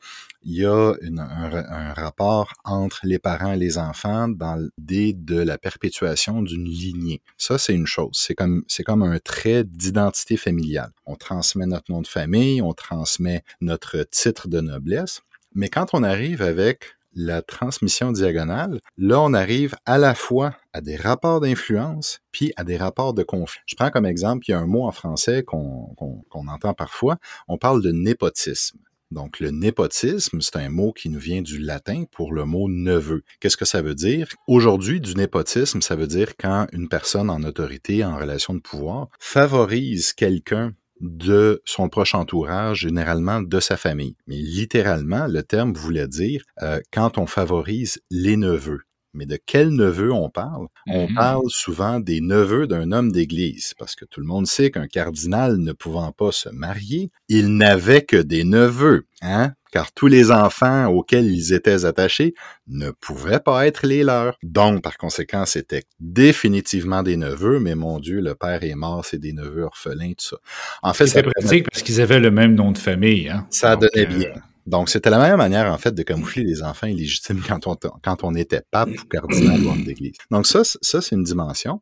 il 0.45 0.55
y 0.55 0.65
a 0.65 0.93
un, 1.01 1.93
rapport 1.93 2.53
entre 2.63 3.01
les 3.03 3.19
parents 3.19 3.53
et 3.53 3.57
les 3.57 3.77
enfants 3.77 4.27
dans 4.27 4.57
l'idée 4.77 5.13
de 5.13 5.39
la 5.39 5.57
perpétuation 5.57 6.41
d'une 6.41 6.65
lignée. 6.65 7.21
Ça, 7.37 7.57
c'est 7.57 7.73
une 7.73 7.87
chose. 7.87 8.11
C'est 8.13 8.35
comme, 8.35 8.63
c'est 8.67 8.83
comme 8.83 9.03
un 9.03 9.19
trait 9.19 9.63
d'identité 9.63 10.37
familiale. 10.37 10.91
On 11.05 11.15
transmet 11.15 11.65
notre 11.65 11.91
nom 11.91 12.01
de 12.01 12.07
famille, 12.07 12.61
on 12.61 12.73
transmet 12.73 13.43
notre 13.61 14.03
titre 14.03 14.47
de 14.47 14.61
noblesse. 14.61 15.21
Mais 15.55 15.69
quand 15.69 15.87
on 15.93 16.03
arrive 16.03 16.41
avec 16.41 16.95
la 17.15 17.41
transmission 17.41 18.11
diagonale, 18.11 18.79
là, 18.97 19.21
on 19.21 19.33
arrive 19.33 19.75
à 19.85 19.97
la 19.97 20.15
fois 20.15 20.55
à 20.73 20.81
des 20.81 20.95
rapports 20.95 21.39
d'influence 21.39 22.19
puis 22.31 22.51
à 22.57 22.63
des 22.63 22.77
rapports 22.77 23.13
de 23.13 23.23
conflit. 23.23 23.61
Je 23.67 23.75
prends 23.75 23.91
comme 23.91 24.05
exemple, 24.05 24.45
il 24.47 24.51
y 24.51 24.53
a 24.55 24.59
un 24.59 24.65
mot 24.65 24.85
en 24.85 24.91
français 24.91 25.43
qu'on 25.43 25.95
entend 26.31 26.73
parfois, 26.73 27.17
on 27.47 27.57
parle 27.57 27.83
de 27.83 27.91
népotisme. 27.91 28.79
Donc, 29.11 29.39
le 29.39 29.51
népotisme, 29.51 30.41
c'est 30.41 30.55
un 30.55 30.69
mot 30.69 30.91
qui 30.91 31.09
nous 31.09 31.19
vient 31.19 31.41
du 31.41 31.59
latin 31.59 32.05
pour 32.11 32.33
le 32.33 32.45
mot 32.45 32.67
neveu. 32.69 33.23
Qu'est-ce 33.39 33.57
que 33.57 33.65
ça 33.65 33.81
veut 33.81 33.95
dire? 33.95 34.27
Aujourd'hui, 34.47 34.99
du 34.99 35.13
népotisme, 35.15 35.81
ça 35.81 35.95
veut 35.95 36.07
dire 36.07 36.35
quand 36.37 36.67
une 36.71 36.89
personne 36.89 37.29
en 37.29 37.43
autorité, 37.43 38.03
en 38.03 38.17
relation 38.17 38.53
de 38.53 38.59
pouvoir, 38.59 39.09
favorise 39.19 40.13
quelqu'un 40.13 40.73
de 40.99 41.61
son 41.65 41.89
proche 41.89 42.15
entourage, 42.15 42.79
généralement 42.81 43.41
de 43.41 43.59
sa 43.59 43.77
famille. 43.77 44.15
Mais 44.27 44.37
littéralement, 44.37 45.27
le 45.27 45.43
terme 45.43 45.73
voulait 45.73 46.07
dire 46.07 46.43
euh, 46.61 46.79
quand 46.91 47.17
on 47.17 47.27
favorise 47.27 47.99
les 48.09 48.37
neveux. 48.37 48.81
Mais 49.13 49.25
de 49.25 49.37
quel 49.43 49.69
neveu 49.69 50.11
on 50.11 50.29
parle? 50.29 50.67
On 50.87 51.07
mm-hmm. 51.07 51.15
parle 51.15 51.49
souvent 51.49 51.99
des 51.99 52.21
neveux 52.21 52.67
d'un 52.67 52.91
homme 52.91 53.11
d'église, 53.11 53.73
parce 53.77 53.95
que 53.95 54.05
tout 54.05 54.19
le 54.19 54.27
monde 54.27 54.47
sait 54.47 54.71
qu'un 54.71 54.87
cardinal 54.87 55.57
ne 55.57 55.71
pouvant 55.71 56.11
pas 56.11 56.31
se 56.31 56.49
marier, 56.49 57.11
il 57.29 57.55
n'avait 57.55 58.03
que 58.03 58.17
des 58.17 58.43
neveux, 58.43 59.05
hein? 59.21 59.53
car 59.73 59.91
tous 59.91 60.05
les 60.05 60.31
enfants 60.31 60.85
auxquels 60.85 61.25
ils 61.25 61.51
étaient 61.51 61.83
attachés 61.85 62.35
ne 62.67 62.91
pouvaient 62.91 63.39
pas 63.39 63.65
être 63.65 63.87
les 63.87 64.03
leurs. 64.03 64.37
Donc, 64.43 64.83
par 64.83 64.97
conséquent, 64.97 65.45
c'était 65.47 65.81
définitivement 65.99 67.01
des 67.01 67.17
neveux, 67.17 67.59
mais 67.59 67.73
mon 67.73 67.99
Dieu, 67.99 68.21
le 68.21 68.35
père 68.35 68.63
est 68.63 68.75
mort, 68.75 69.03
c'est 69.03 69.17
des 69.17 69.33
neveux 69.33 69.63
orphelins, 69.63 70.13
tout 70.15 70.27
ça. 70.27 70.37
En 70.83 70.93
fait, 70.93 71.07
c'est 71.07 71.23
pratique 71.23 71.67
parce 71.71 71.81
qu'ils 71.81 72.01
avaient 72.01 72.19
le 72.19 72.29
même 72.29 72.53
nom 72.53 72.71
de 72.71 72.77
famille. 72.77 73.29
Hein? 73.29 73.47
Ça 73.49 73.75
donnait 73.75 74.05
bien. 74.05 74.33
Donc, 74.65 74.89
c'était 74.89 75.09
la 75.09 75.19
meilleure 75.19 75.37
manière, 75.37 75.71
en 75.71 75.77
fait, 75.77 75.93
de 75.93 76.03
camoufler 76.03 76.43
les 76.43 76.63
enfants 76.63 76.87
illégitimes 76.87 77.41
quand 77.45 77.67
on, 77.67 77.75
quand 77.75 78.23
on 78.23 78.35
était 78.35 78.61
pape 78.71 78.89
ou 78.89 79.05
cardinal 79.05 79.61
ou 79.63 79.69
homme 79.69 79.83
d'église. 79.83 80.15
Donc, 80.31 80.47
ça, 80.47 80.63
ça 80.63 81.01
c'est 81.01 81.15
une 81.15 81.23
dimension. 81.23 81.81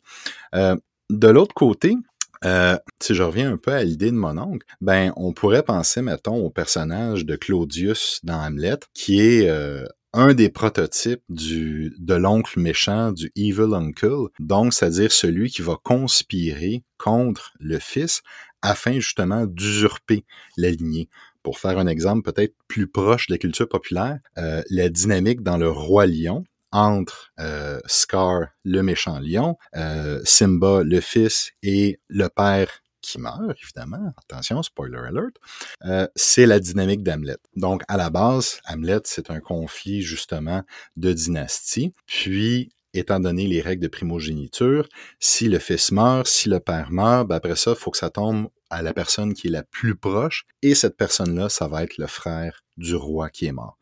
Euh, 0.55 0.75
de 1.09 1.27
l'autre 1.27 1.53
côté, 1.53 1.95
euh, 2.43 2.77
si 2.99 3.13
je 3.13 3.21
reviens 3.21 3.51
un 3.51 3.57
peu 3.57 3.71
à 3.71 3.83
l'idée 3.83 4.11
de 4.11 4.15
mon 4.15 4.37
oncle, 4.37 4.65
ben, 4.79 5.13
on 5.15 5.33
pourrait 5.33 5.63
penser, 5.63 6.01
mettons, 6.01 6.43
au 6.43 6.49
personnage 6.49 7.25
de 7.25 7.35
Claudius 7.35 8.19
dans 8.23 8.41
Hamlet, 8.41 8.79
qui 8.93 9.21
est 9.21 9.47
euh, 9.47 9.85
un 10.13 10.33
des 10.33 10.49
prototypes 10.49 11.21
du, 11.29 11.93
de 11.99 12.13
l'oncle 12.15 12.59
méchant, 12.59 13.11
du 13.11 13.31
evil 13.35 13.73
uncle, 13.73 14.29
donc 14.39 14.73
c'est-à-dire 14.73 15.11
celui 15.11 15.49
qui 15.49 15.61
va 15.61 15.77
conspirer 15.81 16.83
contre 16.97 17.53
le 17.59 17.79
fils 17.79 18.21
afin 18.61 18.93
justement 18.93 19.45
d'usurper 19.45 20.25
la 20.57 20.69
lignée. 20.71 21.09
Pour 21.43 21.59
faire 21.59 21.77
un 21.79 21.87
exemple 21.87 22.31
peut-être 22.31 22.55
plus 22.67 22.87
proche 22.87 23.27
de 23.27 23.33
la 23.33 23.37
culture 23.37 23.67
populaire, 23.67 24.19
euh, 24.37 24.61
la 24.69 24.89
dynamique 24.89 25.41
dans 25.41 25.57
le 25.57 25.69
roi 25.69 26.05
lion 26.05 26.43
entre 26.71 27.31
euh, 27.39 27.79
Scar, 27.85 28.47
le 28.63 28.81
méchant 28.81 29.19
lion, 29.19 29.57
euh, 29.75 30.21
Simba, 30.23 30.83
le 30.83 31.01
fils, 31.01 31.51
et 31.63 31.99
le 32.07 32.29
père 32.29 32.69
qui 33.01 33.19
meurt, 33.19 33.41
évidemment. 33.61 34.13
Attention, 34.17 34.61
spoiler 34.61 34.99
alert. 34.99 36.11
C'est 36.15 36.45
la 36.45 36.59
dynamique 36.59 37.03
d'Hamlet. 37.03 37.37
Donc, 37.55 37.81
à 37.87 37.97
la 37.97 38.11
base, 38.11 38.61
Hamlet, 38.69 39.01
c'est 39.05 39.31
un 39.31 39.39
conflit, 39.39 40.01
justement, 40.01 40.61
de 40.95 41.11
dynastie. 41.11 41.93
Puis, 42.05 42.71
étant 42.93 43.19
donné 43.19 43.47
les 43.47 43.61
règles 43.61 43.83
de 43.83 43.87
primogéniture, 43.87 44.87
si 45.19 45.47
le 45.47 45.59
fils 45.59 45.91
meurt, 45.91 46.27
si 46.27 46.49
le 46.49 46.59
père 46.59 46.91
meurt, 46.91 47.27
ben 47.27 47.35
après 47.35 47.55
ça, 47.55 47.71
il 47.71 47.77
faut 47.77 47.91
que 47.91 47.97
ça 47.97 48.09
tombe 48.09 48.49
à 48.71 48.81
la 48.81 48.93
personne 48.93 49.33
qui 49.33 49.47
est 49.47 49.51
la 49.51 49.63
plus 49.63 49.95
proche, 49.95 50.45
et 50.61 50.73
cette 50.73 50.97
personne-là, 50.97 51.49
ça 51.49 51.67
va 51.67 51.83
être 51.83 51.97
le 51.97 52.07
frère 52.07 52.63
du 52.77 52.95
roi 52.95 53.29
qui 53.29 53.45
est 53.45 53.51
mort. 53.51 53.77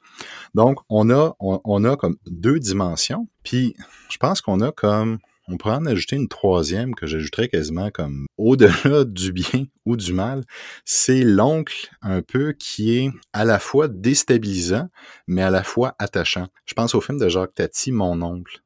Donc, 0.54 0.80
on 0.90 1.10
a, 1.10 1.36
on 1.40 1.86
a 1.86 1.96
comme 1.96 2.18
deux 2.26 2.60
dimensions, 2.60 3.30
puis 3.44 3.76
je 4.10 4.18
pense 4.18 4.42
qu'on 4.42 4.60
a 4.60 4.72
comme 4.72 5.20
on 5.50 5.58
pourrait 5.58 5.76
en 5.76 5.86
ajouter 5.86 6.16
une 6.16 6.28
troisième 6.28 6.94
que 6.94 7.08
j'ajouterais 7.08 7.50
quasiment 7.50 7.90
comme 7.90 8.28
au-delà 8.38 9.04
du 9.06 9.34
bien 9.34 9.66
ou 9.86 9.98
du 9.98 10.14
mal. 10.14 10.44
C'est 10.86 11.24
l'oncle 11.24 11.90
un 12.02 12.22
peu 12.22 12.54
qui 12.54 12.98
est 12.98 13.10
à 13.34 13.46
la 13.46 13.60
fois 13.60 13.88
déstabilisant, 13.88 14.88
mais 15.28 15.42
à 15.42 15.50
la 15.50 15.64
fois 15.64 15.96
attachant. 15.98 16.48
Je 16.66 16.74
pense 16.76 16.94
au 16.94 17.02
film 17.02 17.18
de 17.18 17.28
Jacques 17.28 17.56
Tati, 17.56 17.92
Mon 17.92 18.22
oncle, 18.22 18.62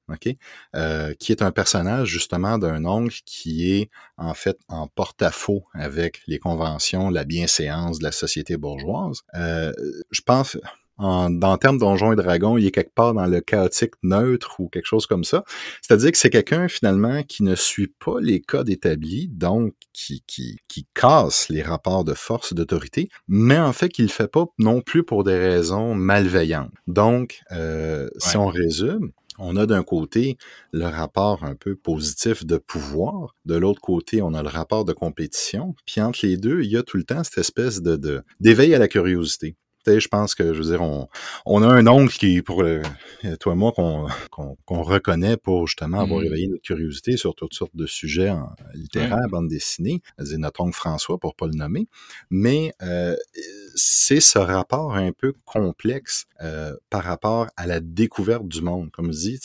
euh, 0.76 1.14
qui 1.20 1.32
est 1.32 1.42
un 1.42 1.52
personnage 1.52 2.10
justement 2.10 2.58
d'un 2.58 2.86
oncle 2.86 3.22
qui 3.26 3.72
est 3.72 3.90
en 4.18 4.34
fait 4.34 4.60
en 4.68 4.88
porte-à-faux 4.88 5.66
avec 5.74 6.22
les 6.28 6.40
conventions, 6.40 7.10
la 7.10 7.24
bienséance 7.24 8.00
de 8.00 8.04
la 8.04 8.12
société 8.12 8.58
bourgeoise. 8.58 9.22
Euh, 9.36 9.72
je 10.12 10.22
pense 10.22 10.58
en, 10.98 11.30
dans 11.30 11.58
termes 11.58 11.78
donjons 11.78 12.14
et 12.14 12.16
dragons, 12.16 12.58
il 12.58 12.66
est 12.66 12.72
quelque 12.72 12.94
part 12.94 13.14
dans 13.14 13.26
le 13.26 13.42
chaotique 13.42 13.94
neutre 14.04 14.60
ou 14.60 14.70
quelque 14.70 14.86
chose 14.86 15.08
comme 15.08 15.24
ça. 15.24 15.44
C'est-à-dire 15.82 16.12
que 16.12 16.18
c'est 16.18 16.30
quelqu'un 16.30 16.68
finalement 16.68 17.24
qui 17.24 17.44
ne 17.44 17.56
suit 17.56 17.94
pas 18.00 18.20
les 18.20 18.42
codes 18.42 18.70
établis, 18.70 19.28
donc 19.28 19.74
qui, 19.92 20.24
qui, 20.28 20.58
qui 20.68 20.88
casse 20.94 21.50
les 21.50 21.62
rapports 21.62 22.04
de 22.04 22.14
force 22.14 22.54
d'autorité, 22.54 23.10
mais 23.28 23.58
en 23.58 23.74
fait 23.74 23.90
qu'il 23.90 24.06
le 24.06 24.12
fait 24.12 24.28
pas 24.28 24.46
non 24.60 24.82
plus 24.82 25.04
pour 25.04 25.24
des 25.24 25.38
raisons 25.38 25.96
malveillantes. 25.96 26.72
Donc, 26.88 27.42
euh, 27.52 28.10
si 28.18 28.38
on 28.38 28.48
résume, 28.48 29.12
on 29.40 29.56
a 29.56 29.66
d'un 29.66 29.84
côté 29.84 30.38
le 30.72 30.86
rapport 30.86 31.44
un 31.44 31.56
peu 31.56 31.76
positif 31.76 32.46
de 32.46 32.58
pouvoir, 32.58 33.36
de 33.46 33.56
l'autre 33.56 33.82
côté, 33.82 34.22
on 34.22 34.34
a 34.34 34.44
le 34.44 34.50
rapport 34.50 34.86
de 34.86 34.94
compétition, 34.94 35.76
puis 35.86 36.02
entre 36.02 36.20
les 36.24 36.38
deux, 36.38 36.62
il 36.62 36.72
y 36.72 36.78
a 36.78 36.84
tout 36.84 36.98
le 36.98 37.04
temps 37.04 37.24
cette 37.24 37.40
espèce 37.40 37.82
de 37.82 38.24
d'éveil 38.40 38.76
à 38.76 38.80
la 38.80 38.88
curiosité 38.88 39.56
je 39.86 40.08
pense 40.08 40.36
que, 40.36 40.54
je 40.54 40.62
veux 40.62 40.70
dire, 40.70 40.82
on, 40.82 41.08
on 41.46 41.64
a 41.64 41.68
un 41.68 41.88
oncle 41.88 42.16
qui, 42.16 42.42
pour 42.42 42.64
euh, 42.64 42.82
toi 43.40 43.54
et 43.54 43.56
moi, 43.56 43.72
qu'on 43.74 44.82
reconnaît 44.82 45.38
pour 45.38 45.68
justement 45.68 46.00
avoir 46.00 46.22
mmh. 46.22 46.26
éveillé 46.26 46.48
notre 46.48 46.62
curiosité 46.62 47.18
sur 47.18 47.36
toutes 47.36 47.54
sortes 47.54 47.76
de 47.76 47.86
sujets 47.86 48.30
en, 48.30 48.50
littéraires, 48.74 49.28
bande 49.30 49.48
dessinée, 49.48 50.02
c'est 50.24 50.38
notre 50.38 50.62
oncle 50.62 50.76
François, 50.76 51.18
pour 51.18 51.36
pas 51.36 51.48
le 51.48 51.54
nommer. 51.54 51.88
Mais 52.30 52.74
euh, 52.82 53.16
c'est 53.76 54.20
ce 54.20 54.40
rapport 54.40 54.96
un 54.96 55.12
peu 55.12 55.34
complexe 55.46 56.26
euh, 56.42 56.76
par 56.90 57.04
rapport 57.04 57.48
à 57.58 57.68
la 57.68 57.80
découverte 57.80 58.48
du 58.48 58.62
monde. 58.62 58.90
Comme 58.92 59.12
je 59.12 59.18
dis, 59.18 59.40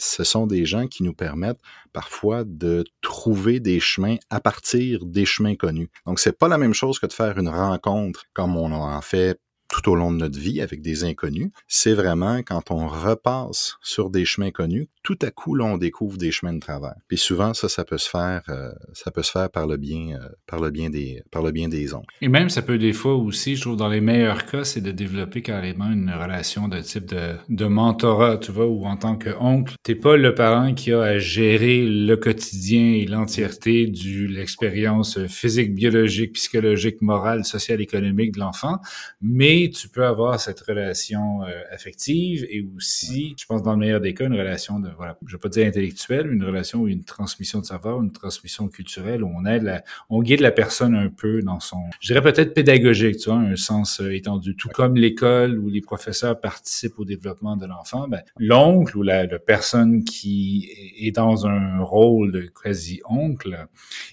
ce 0.00 0.24
sont 0.24 0.46
des 0.46 0.64
gens 0.64 0.86
qui 0.86 1.02
nous 1.02 1.14
permettent 1.14 1.60
parfois 1.92 2.44
de 2.44 2.84
trouver 3.02 3.60
des 3.60 3.80
chemins 3.80 4.16
à 4.30 4.40
partir 4.40 5.04
des 5.04 5.26
chemins 5.26 5.54
connus. 5.54 5.90
Donc, 6.06 6.18
c'est 6.18 6.36
pas 6.36 6.48
la 6.48 6.58
même 6.58 6.74
chose 6.74 6.98
que 6.98 7.06
de 7.06 7.12
faire 7.12 7.38
une 7.38 7.48
rencontre 7.48 8.24
comme 8.32 8.56
on 8.56 8.72
en 8.72 9.00
fait 9.00 9.38
tout 9.70 9.88
au 9.88 9.94
long 9.94 10.12
de 10.12 10.16
notre 10.16 10.38
vie 10.38 10.60
avec 10.60 10.82
des 10.82 11.04
inconnus, 11.04 11.50
c'est 11.68 11.94
vraiment 11.94 12.38
quand 12.38 12.70
on 12.70 12.88
repasse 12.88 13.76
sur 13.82 14.10
des 14.10 14.24
chemins 14.24 14.50
connus, 14.50 14.88
tout 15.02 15.18
à 15.22 15.30
coup, 15.30 15.54
là, 15.54 15.64
on 15.64 15.78
découvre 15.78 16.18
des 16.18 16.30
chemins 16.30 16.52
de 16.52 16.60
travers. 16.60 16.96
Puis 17.08 17.16
souvent, 17.16 17.54
ça, 17.54 17.68
ça 17.68 17.84
peut 17.84 17.96
se 17.96 18.08
faire, 18.08 18.42
euh, 18.48 18.70
ça 18.92 19.10
peut 19.10 19.22
se 19.22 19.30
faire 19.30 19.48
par 19.48 19.66
le 19.66 19.76
bien, 19.76 20.18
euh, 20.20 20.28
par 20.46 20.60
le 20.60 20.70
bien 20.70 20.90
des, 20.90 21.22
par 21.30 21.42
le 21.42 21.52
bien 21.52 21.68
des 21.68 21.94
ondes. 21.94 22.04
Et 22.20 22.28
même, 22.28 22.50
ça 22.50 22.62
peut 22.62 22.78
des 22.78 22.92
fois 22.92 23.14
aussi, 23.14 23.56
je 23.56 23.62
trouve, 23.62 23.76
dans 23.76 23.88
les 23.88 24.00
meilleurs 24.00 24.44
cas, 24.44 24.64
c'est 24.64 24.80
de 24.80 24.90
développer 24.90 25.40
carrément 25.40 25.90
une 25.90 26.10
relation 26.10 26.68
de 26.68 26.80
type 26.80 27.06
de, 27.06 27.36
de 27.48 27.64
mentorat, 27.64 28.38
tu 28.38 28.52
vois, 28.52 28.66
où 28.66 28.84
en 28.84 28.96
tant 28.96 29.16
qu'oncle, 29.16 29.74
t'es 29.82 29.94
pas 29.94 30.16
le 30.16 30.34
parent 30.34 30.74
qui 30.74 30.92
a 30.92 31.00
à 31.00 31.18
gérer 31.18 31.86
le 31.86 32.16
quotidien 32.16 32.92
et 32.92 33.06
l'entièreté 33.06 33.86
de 33.86 34.26
l'expérience 34.26 35.18
physique, 35.28 35.74
biologique, 35.74 36.34
psychologique, 36.34 37.00
morale, 37.00 37.44
sociale, 37.44 37.80
économique 37.80 38.32
de 38.32 38.40
l'enfant, 38.40 38.78
mais 39.22 39.59
tu 39.68 39.88
peux 39.88 40.06
avoir 40.06 40.40
cette 40.40 40.60
relation 40.60 41.42
euh, 41.42 41.62
affective 41.70 42.46
et 42.48 42.64
aussi, 42.76 43.34
je 43.38 43.44
pense 43.44 43.62
dans 43.62 43.72
le 43.72 43.78
meilleur 43.78 44.00
des 44.00 44.14
cas, 44.14 44.26
une 44.26 44.38
relation 44.38 44.78
de, 44.78 44.88
voilà, 44.96 45.18
je 45.26 45.32
vais 45.32 45.40
pas 45.40 45.48
dire 45.48 45.66
intellectuelle, 45.66 46.32
une 46.32 46.44
relation 46.44 46.82
ou 46.82 46.88
une 46.88 47.04
transmission 47.04 47.60
de 47.60 47.66
savoir, 47.66 48.00
une 48.00 48.12
transmission 48.12 48.68
culturelle 48.68 49.22
où 49.22 49.30
on 49.34 49.44
aide 49.44 49.64
la, 49.64 49.82
on 50.08 50.22
guide 50.22 50.40
la 50.40 50.52
personne 50.52 50.94
un 50.94 51.08
peu 51.08 51.42
dans 51.42 51.60
son, 51.60 51.78
je 52.00 52.12
dirais 52.12 52.22
peut-être 52.22 52.54
pédagogique, 52.54 53.18
tu 53.18 53.30
vois, 53.30 53.38
un 53.38 53.56
sens 53.56 54.00
euh, 54.00 54.14
étendu. 54.14 54.56
Tout 54.56 54.68
comme 54.68 54.96
l'école 54.96 55.58
où 55.58 55.68
les 55.68 55.80
professeurs 55.80 56.40
participent 56.40 56.98
au 56.98 57.04
développement 57.04 57.56
de 57.56 57.66
l'enfant, 57.66 58.08
ben, 58.08 58.22
l'oncle 58.38 58.96
ou 58.96 59.02
la, 59.02 59.26
la, 59.26 59.38
personne 59.38 60.04
qui 60.04 60.70
est 60.98 61.10
dans 61.10 61.46
un 61.46 61.80
rôle 61.80 62.32
de 62.32 62.42
quasi-oncle, 62.42 63.66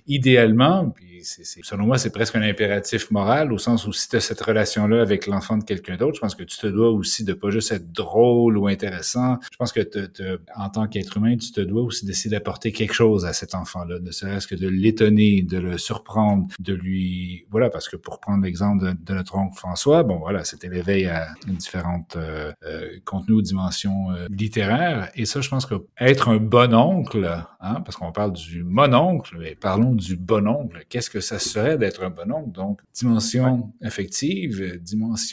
idéalement, 0.07 0.89
puis 0.89 1.21
c'est, 1.23 1.43
selon 1.63 1.85
moi, 1.85 1.97
c'est 1.97 2.11
presque 2.11 2.35
un 2.35 2.41
impératif 2.41 3.11
moral 3.11 3.51
au 3.51 3.57
sens 3.57 3.87
où 3.87 3.93
si 3.93 4.09
tu 4.09 4.15
as 4.15 4.19
cette 4.19 4.41
relation-là 4.41 5.01
avec 5.01 5.27
l'enfant, 5.27 5.36
l'enfant 5.37 5.57
de 5.57 5.63
quelqu'un 5.63 5.97
d'autre. 5.97 6.15
Je 6.15 6.21
pense 6.21 6.35
que 6.35 6.43
tu 6.43 6.57
te 6.57 6.67
dois 6.67 6.89
aussi 6.89 7.23
de 7.23 7.33
pas 7.33 7.51
juste 7.51 7.71
être 7.71 7.91
drôle 7.91 8.57
ou 8.57 8.67
intéressant. 8.67 9.37
Je 9.51 9.57
pense 9.57 9.71
que 9.71 9.81
te, 9.81 10.39
en 10.55 10.69
tant 10.69 10.87
qu'être 10.87 11.17
humain, 11.17 11.37
tu 11.37 11.51
te 11.51 11.61
dois 11.61 11.83
aussi 11.83 12.05
d'essayer 12.05 12.31
d'apporter 12.31 12.71
quelque 12.71 12.93
chose 12.93 13.25
à 13.25 13.33
cet 13.33 13.53
enfant-là, 13.53 13.99
ne 13.99 14.11
serait-ce 14.11 14.47
que 14.47 14.55
de 14.55 14.67
l'étonner, 14.67 15.43
de 15.43 15.57
le 15.59 15.77
surprendre, 15.77 16.47
de 16.59 16.73
lui, 16.73 17.45
voilà, 17.51 17.69
parce 17.69 17.87
que 17.87 17.95
pour 17.95 18.19
prendre 18.19 18.43
l'exemple 18.43 18.95
de, 19.05 19.13
notre 19.13 19.35
oncle 19.35 19.55
François, 19.55 20.03
bon 20.03 20.17
voilà, 20.17 20.43
c'était 20.43 20.69
l'éveil 20.69 21.05
à 21.05 21.27
différentes 21.47 22.15
euh, 22.15 22.51
euh, 22.63 22.89
contenus 23.05 23.37
ou 23.37 23.41
dimensions 23.41 24.11
euh, 24.11 24.27
littéraires. 24.29 25.09
Et 25.15 25.25
ça, 25.25 25.41
je 25.41 25.49
pense 25.49 25.65
que 25.65 25.75
être 25.99 26.29
un 26.29 26.37
bon 26.37 26.73
oncle, 26.73 27.25
hein, 27.61 27.81
parce 27.81 27.97
qu'on 27.97 28.11
parle 28.11 28.33
du 28.33 28.63
mononcle, 28.63 29.37
mais 29.39 29.55
parlons 29.55 29.93
du 29.93 30.15
bon 30.15 30.47
oncle. 30.47 30.83
Qu'est-ce 30.89 31.09
que 31.09 31.19
ça 31.19 31.39
serait 31.39 31.77
d'être 31.77 32.03
un 32.03 32.09
bon 32.09 32.31
oncle? 32.31 32.51
Donc, 32.51 32.81
dimension 32.93 33.71
affective, 33.81 34.79
dimension 34.81 35.26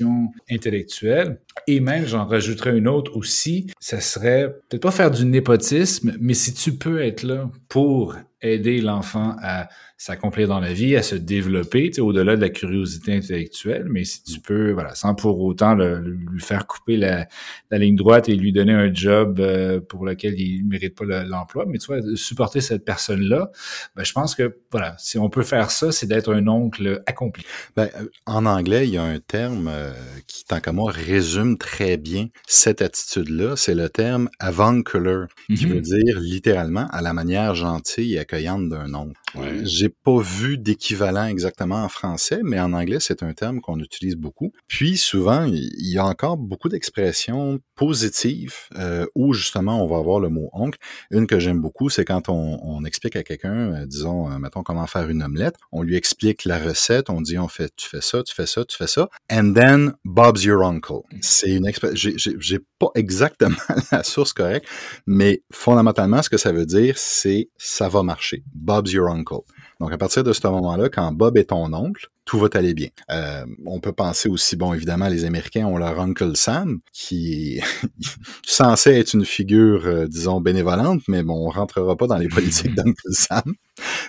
intellectuelle. 0.48 1.43
Et 1.66 1.80
même, 1.80 2.06
j'en 2.06 2.26
rajouterais 2.26 2.76
une 2.76 2.88
autre 2.88 3.16
aussi, 3.16 3.68
ça 3.80 4.00
serait 4.00 4.54
peut-être 4.68 4.82
pas 4.82 4.90
faire 4.90 5.10
du 5.10 5.24
népotisme, 5.24 6.14
mais 6.20 6.34
si 6.34 6.52
tu 6.52 6.76
peux 6.76 7.02
être 7.02 7.22
là 7.22 7.50
pour 7.68 8.14
aider 8.44 8.80
l'enfant 8.80 9.36
à 9.42 9.68
s'accomplir 9.96 10.48
dans 10.48 10.60
la 10.60 10.72
vie, 10.72 10.96
à 10.96 11.02
se 11.02 11.14
développer, 11.14 11.90
au-delà 11.98 12.36
de 12.36 12.40
la 12.40 12.50
curiosité 12.50 13.14
intellectuelle, 13.14 13.86
mais 13.88 14.04
si 14.04 14.22
tu 14.22 14.40
peux, 14.40 14.72
voilà, 14.72 14.94
sans 14.94 15.14
pour 15.14 15.40
autant 15.40 15.74
le, 15.74 16.00
lui 16.00 16.40
faire 16.40 16.66
couper 16.66 16.96
la, 16.96 17.26
la, 17.70 17.78
ligne 17.78 17.96
droite 17.96 18.28
et 18.28 18.34
lui 18.34 18.52
donner 18.52 18.72
un 18.72 18.92
job 18.92 19.40
euh, 19.40 19.80
pour 19.80 20.04
lequel 20.04 20.38
il 20.38 20.64
ne 20.64 20.70
mérite 20.70 20.94
pas 20.94 21.04
l'emploi, 21.04 21.64
mais 21.66 21.78
tu 21.78 21.86
vois, 21.86 22.00
supporter 22.16 22.60
cette 22.60 22.84
personne-là, 22.84 23.50
ben, 23.96 24.04
je 24.04 24.12
pense 24.12 24.34
que, 24.34 24.58
voilà, 24.70 24.94
si 24.98 25.16
on 25.16 25.30
peut 25.30 25.42
faire 25.42 25.70
ça, 25.70 25.90
c'est 25.90 26.06
d'être 26.06 26.34
un 26.34 26.48
oncle 26.48 27.02
accompli. 27.06 27.44
Ben, 27.76 27.88
euh, 27.98 28.08
en 28.26 28.44
anglais, 28.46 28.86
il 28.86 28.94
y 28.94 28.98
a 28.98 29.04
un 29.04 29.20
terme 29.20 29.68
euh, 29.72 29.92
qui, 30.26 30.44
tant 30.44 30.60
qu'à 30.60 30.72
moi, 30.72 30.90
résume 30.92 31.43
très 31.59 31.96
bien 31.96 32.28
cette 32.46 32.83
attitude-là, 32.83 33.57
c'est 33.57 33.74
le 33.74 33.88
terme 33.88 34.28
avuncular, 34.38 35.28
qui 35.48 35.66
veut 35.66 35.80
mm-hmm. 35.80 36.04
dire 36.04 36.20
littéralement 36.20 36.87
à 36.90 37.02
la 37.02 37.12
manière 37.12 37.54
gentille 37.54 38.14
et 38.14 38.18
accueillante 38.18 38.68
d'un 38.68 38.92
oncle. 38.94 39.20
J'ai 39.62 39.88
pas 39.88 40.20
vu 40.20 40.59
d'équivalent 40.59 41.27
exactement 41.27 41.83
en 41.83 41.88
français, 41.88 42.40
mais 42.42 42.61
en 42.61 42.73
anglais, 42.73 42.99
c'est 43.01 43.23
un 43.23 43.33
terme 43.33 43.61
qu'on 43.61 43.81
utilise 43.81 44.16
beaucoup. 44.16 44.53
Puis 44.68 44.97
souvent, 44.97 45.44
il 45.44 45.90
y 45.90 45.99
a 45.99 46.05
encore 46.05 46.37
beaucoup 46.37 46.68
d'expressions 46.68 47.61
positives 47.75 48.55
euh, 48.77 49.07
où 49.14 49.33
justement 49.33 49.83
on 49.83 49.87
va 49.87 49.99
avoir 49.99 50.20
le 50.20 50.29
mot 50.29 50.49
oncle. 50.53 50.79
Une 51.11 51.27
que 51.27 51.38
j'aime 51.38 51.61
beaucoup, 51.61 51.90
c'est 51.90 52.05
quand 52.05 52.29
on, 52.29 52.61
on, 52.62 52.85
explique 52.85 53.16
à 53.16 53.23
quelqu'un, 53.23 53.73
euh, 53.75 53.87
disons, 53.87 54.31
euh, 54.31 54.38
mettons 54.38 54.62
comment 54.62 54.87
faire 54.87 55.09
une 55.09 55.23
omelette, 55.23 55.57
on 55.73 55.83
lui 55.83 55.97
explique 55.97 56.44
la 56.44 56.59
recette, 56.59 57.11
on 57.11 57.20
dit 57.20 57.38
on 57.38 57.49
fait, 57.49 57.73
tu 57.77 57.88
fais 57.88 58.01
ça, 58.01 58.23
tu 58.23 58.35
fais 58.35 58.47
ça, 58.47 58.64
tu 58.64 58.77
fais 58.77 58.87
ça, 58.87 59.09
and 59.31 59.53
then 59.55 59.94
Bob's 60.05 60.44
your 60.44 60.62
uncle. 60.62 61.01
C'est 61.20 61.51
une 61.51 61.66
expression, 61.66 62.12
j'ai 62.16 62.59
pas 62.85 62.99
exactement 62.99 63.57
la 63.92 64.03
source 64.03 64.33
correcte, 64.33 64.66
mais 65.07 65.42
fondamentalement, 65.53 66.23
ce 66.23 66.31
que 66.31 66.37
ça 66.37 66.53
veut 66.53 66.66
dire, 66.66 66.94
c'est 66.99 67.49
ça 67.57 67.88
va 67.88 68.03
marcher. 68.03 68.44
Bob's 68.55 68.92
your 68.92 69.09
uncle. 69.09 69.40
Donc, 69.81 69.92
à 69.92 69.99
partir 69.99 70.23
de 70.25 70.33
ce 70.33 70.47
moment-là, 70.47 70.88
quand 70.88 71.12
Bob 71.12 71.37
est 71.37 71.51
ton 71.51 71.73
oncle, 71.73 72.09
tout 72.25 72.38
va 72.38 72.49
aller 72.55 72.75
bien. 72.75 72.88
Euh, 73.11 73.44
on 73.66 73.81
peut 73.81 73.92
penser 73.92 74.29
aussi, 74.29 74.57
bon, 74.57 74.73
évidemment, 74.73 75.09
les 75.09 75.25
Américains 75.25 75.66
ont 75.66 75.77
leur 75.77 76.01
Uncle 76.01 76.37
Sam, 76.37 76.81
qui 76.92 77.57
est 77.57 77.62
censé 78.47 78.92
être 78.92 79.14
une 79.14 79.25
figure, 79.25 79.85
euh, 79.85 80.07
disons, 80.07 80.40
bénévolente, 80.40 81.03
mais 81.09 81.23
bon, 81.23 81.47
on 81.47 81.51
rentrera 81.51 81.97
pas 81.97 82.07
dans 82.07 82.16
les 82.16 82.29
politiques 82.35 82.75
d'Uncle 82.75 83.11
Sam. 83.11 83.55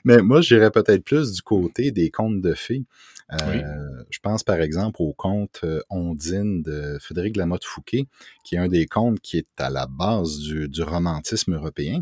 Mais 0.03 0.21
moi, 0.21 0.41
j'irais 0.41 0.71
peut-être 0.71 1.03
plus 1.03 1.33
du 1.33 1.41
côté 1.41 1.91
des 1.91 2.09
contes 2.09 2.41
de 2.41 2.53
fées. 2.53 2.83
Je 3.29 4.19
pense 4.21 4.43
par 4.43 4.61
exemple 4.61 5.01
au 5.01 5.13
conte 5.13 5.65
Ondine 5.89 6.61
de 6.61 6.97
Frédéric 7.01 7.37
Lamotte-Fouquet, 7.37 8.05
qui 8.43 8.55
est 8.55 8.59
un 8.59 8.67
des 8.67 8.85
contes 8.85 9.19
qui 9.19 9.37
est 9.37 9.47
à 9.57 9.69
la 9.69 9.87
base 9.87 10.39
du, 10.39 10.69
du 10.69 10.83
romantisme 10.83 11.55
européen. 11.55 12.01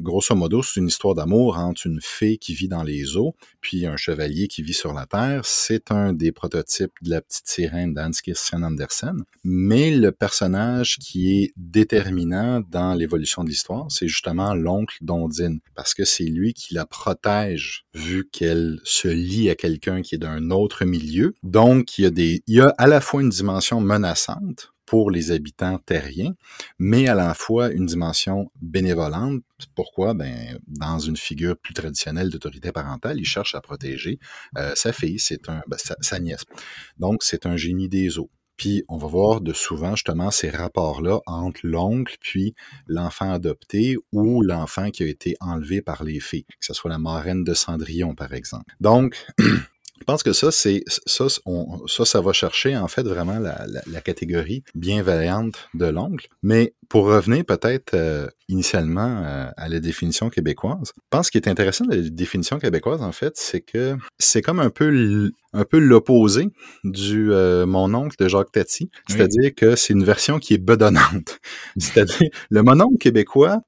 grosso 0.00 0.34
modo, 0.34 0.62
c'est 0.62 0.80
une 0.80 0.88
histoire 0.88 1.14
d'amour 1.14 1.58
entre 1.58 1.86
une 1.86 2.00
fée 2.00 2.36
qui 2.36 2.54
vit 2.54 2.68
dans 2.68 2.82
les 2.82 3.16
eaux, 3.16 3.34
puis 3.60 3.86
un 3.86 3.96
chevalier 3.96 4.48
qui 4.48 4.62
vit 4.62 4.74
sur 4.74 4.92
la 4.92 5.06
terre. 5.06 5.44
C'est 5.44 5.90
un 5.90 6.12
des 6.12 6.32
prototypes 6.32 6.92
de 7.02 7.10
la 7.10 7.20
petite 7.20 7.48
sirène 7.48 7.94
d'Hans 7.94 8.10
Christian 8.10 8.62
Andersen. 8.62 9.24
Mais 9.44 9.90
le 9.90 10.12
personnage 10.12 10.98
qui 10.98 11.42
est 11.42 11.52
déterminant 11.56 12.60
dans 12.70 12.94
l'évolution 12.94 13.44
de 13.44 13.48
l'histoire, 13.48 13.86
c'est 13.90 14.08
justement 14.08 14.54
l'oncle 14.54 14.96
d'Ondine, 15.00 15.60
parce 15.74 15.94
que 15.94 16.04
c'est 16.04 16.24
lui 16.24 16.52
qui 16.52 16.74
la 16.74 16.86
protège 16.86 17.84
vu 17.94 18.28
qu'elle 18.30 18.78
se 18.84 19.08
lie 19.08 19.50
à 19.50 19.54
quelqu'un 19.54 20.02
qui 20.02 20.14
est 20.14 20.17
d'un 20.18 20.50
autre 20.50 20.84
milieu. 20.84 21.34
Donc, 21.42 21.98
il 21.98 22.02
y 22.02 22.06
a 22.06 22.10
des, 22.10 22.42
à 22.78 22.86
la 22.86 23.00
fois 23.00 23.22
une 23.22 23.30
dimension 23.30 23.80
menaçante 23.80 24.72
pour 24.88 25.10
les 25.10 25.32
habitants 25.32 25.78
terriens, 25.84 26.34
mais 26.78 27.08
à 27.08 27.14
la 27.14 27.34
fois 27.34 27.70
une 27.70 27.84
dimension 27.84 28.50
bénévolente. 28.62 29.42
Pourquoi? 29.74 30.14
Ben, 30.14 30.58
dans 30.66 30.98
une 30.98 31.18
figure 31.18 31.58
plus 31.58 31.74
traditionnelle 31.74 32.30
d'autorité 32.30 32.72
parentale, 32.72 33.18
il 33.18 33.26
cherche 33.26 33.54
à 33.54 33.60
protéger 33.60 34.18
euh, 34.56 34.72
sa 34.74 34.94
fille, 34.94 35.18
c'est 35.18 35.50
un, 35.50 35.60
ben, 35.66 35.76
sa, 36.00 36.18
nièce. 36.20 36.44
Donc, 36.96 37.22
c'est 37.22 37.44
un 37.44 37.58
génie 37.58 37.90
des 37.90 38.18
eaux. 38.18 38.30
Puis 38.56 38.82
on 38.88 38.96
va 38.96 39.06
voir 39.06 39.40
de 39.42 39.52
souvent 39.52 39.94
justement 39.94 40.30
ces 40.30 40.50
rapports-là 40.50 41.20
entre 41.26 41.60
l'oncle 41.62 42.16
puis 42.20 42.54
l'enfant 42.86 43.30
adopté 43.30 43.96
ou 44.10 44.42
l'enfant 44.42 44.90
qui 44.90 45.04
a 45.04 45.06
été 45.06 45.36
enlevé 45.40 45.80
par 45.80 46.02
les 46.02 46.18
fées, 46.18 46.44
que 46.48 46.66
ce 46.66 46.74
soit 46.74 46.90
la 46.90 46.98
marraine 46.98 47.44
de 47.44 47.54
Cendrillon 47.54 48.16
par 48.16 48.32
exemple. 48.32 48.74
Donc 48.80 49.24
Je 50.00 50.04
pense 50.04 50.22
que 50.22 50.32
ça, 50.32 50.50
c'est 50.50 50.82
ça, 50.86 51.26
ça, 51.28 52.04
ça 52.04 52.20
va 52.20 52.32
chercher 52.32 52.76
en 52.76 52.88
fait 52.88 53.02
vraiment 53.02 53.38
la, 53.38 53.66
la, 53.86 54.00
catégorie 54.00 54.62
bienveillante 54.74 55.68
de 55.74 55.86
l'oncle. 55.86 56.28
Mais 56.42 56.74
pour 56.88 57.06
revenir 57.06 57.44
peut-être 57.44 57.94
euh, 57.94 58.26
initialement 58.48 59.22
euh, 59.24 59.50
à 59.56 59.68
la 59.68 59.80
définition 59.80 60.30
québécoise, 60.30 60.92
je 60.96 61.02
pense 61.10 61.30
qu'il 61.30 61.42
est 61.42 61.48
intéressant 61.48 61.84
de 61.84 61.96
la 61.96 62.08
définition 62.08 62.58
québécoise 62.58 63.02
en 63.02 63.12
fait, 63.12 63.32
c'est 63.36 63.60
que 63.60 63.96
c'est 64.18 64.40
comme 64.40 64.60
un 64.60 64.70
peu 64.70 65.30
un 65.52 65.64
peu 65.64 65.78
l'opposé 65.78 66.48
du 66.84 67.32
euh, 67.32 67.66
mon 67.66 67.92
oncle 67.94 68.16
de 68.18 68.28
Jacques 68.28 68.52
Tati, 68.52 68.90
c'est-à-dire 69.08 69.54
que 69.54 69.76
c'est 69.76 69.92
une 69.92 70.04
version 70.04 70.38
qui 70.38 70.54
est 70.54 70.58
bedonnante. 70.58 71.38
c'est-à-dire 71.76 72.30
le 72.50 72.62
mon 72.62 72.80
oncle 72.80 72.98
québécois 72.98 73.58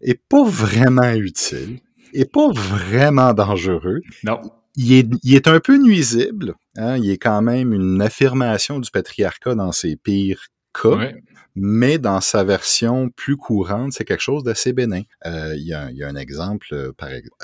est 0.00 0.20
pas 0.28 0.44
vraiment 0.44 1.12
utile, 1.12 1.80
est 2.14 2.30
pas 2.30 2.50
vraiment 2.52 3.34
dangereux. 3.34 4.00
Non 4.24 4.40
il 4.76 5.34
est, 5.34 5.48
un 5.48 5.60
peu 5.60 5.76
nuisible. 5.76 6.54
Hein? 6.76 6.96
Il 6.98 7.10
est 7.10 7.18
quand 7.18 7.42
même 7.42 7.72
une 7.72 8.00
affirmation 8.00 8.78
du 8.78 8.90
patriarcat 8.90 9.54
dans 9.54 9.72
ses 9.72 9.96
pires 9.96 10.46
cas. 10.72 11.12
Mais 11.56 11.98
dans 11.98 12.20
sa 12.20 12.44
version 12.44 13.10
plus 13.10 13.36
courante, 13.36 13.92
c'est 13.92 14.04
quelque 14.04 14.22
chose 14.22 14.44
d'assez 14.44 14.72
bénin. 14.72 15.02
Euh, 15.26 15.54
il, 15.56 15.66
y 15.66 15.74
a, 15.74 16.08
un 16.08 16.16
exemple, 16.16 16.68
euh, 16.72 16.92
par 16.96 17.08
exemple, 17.08 17.36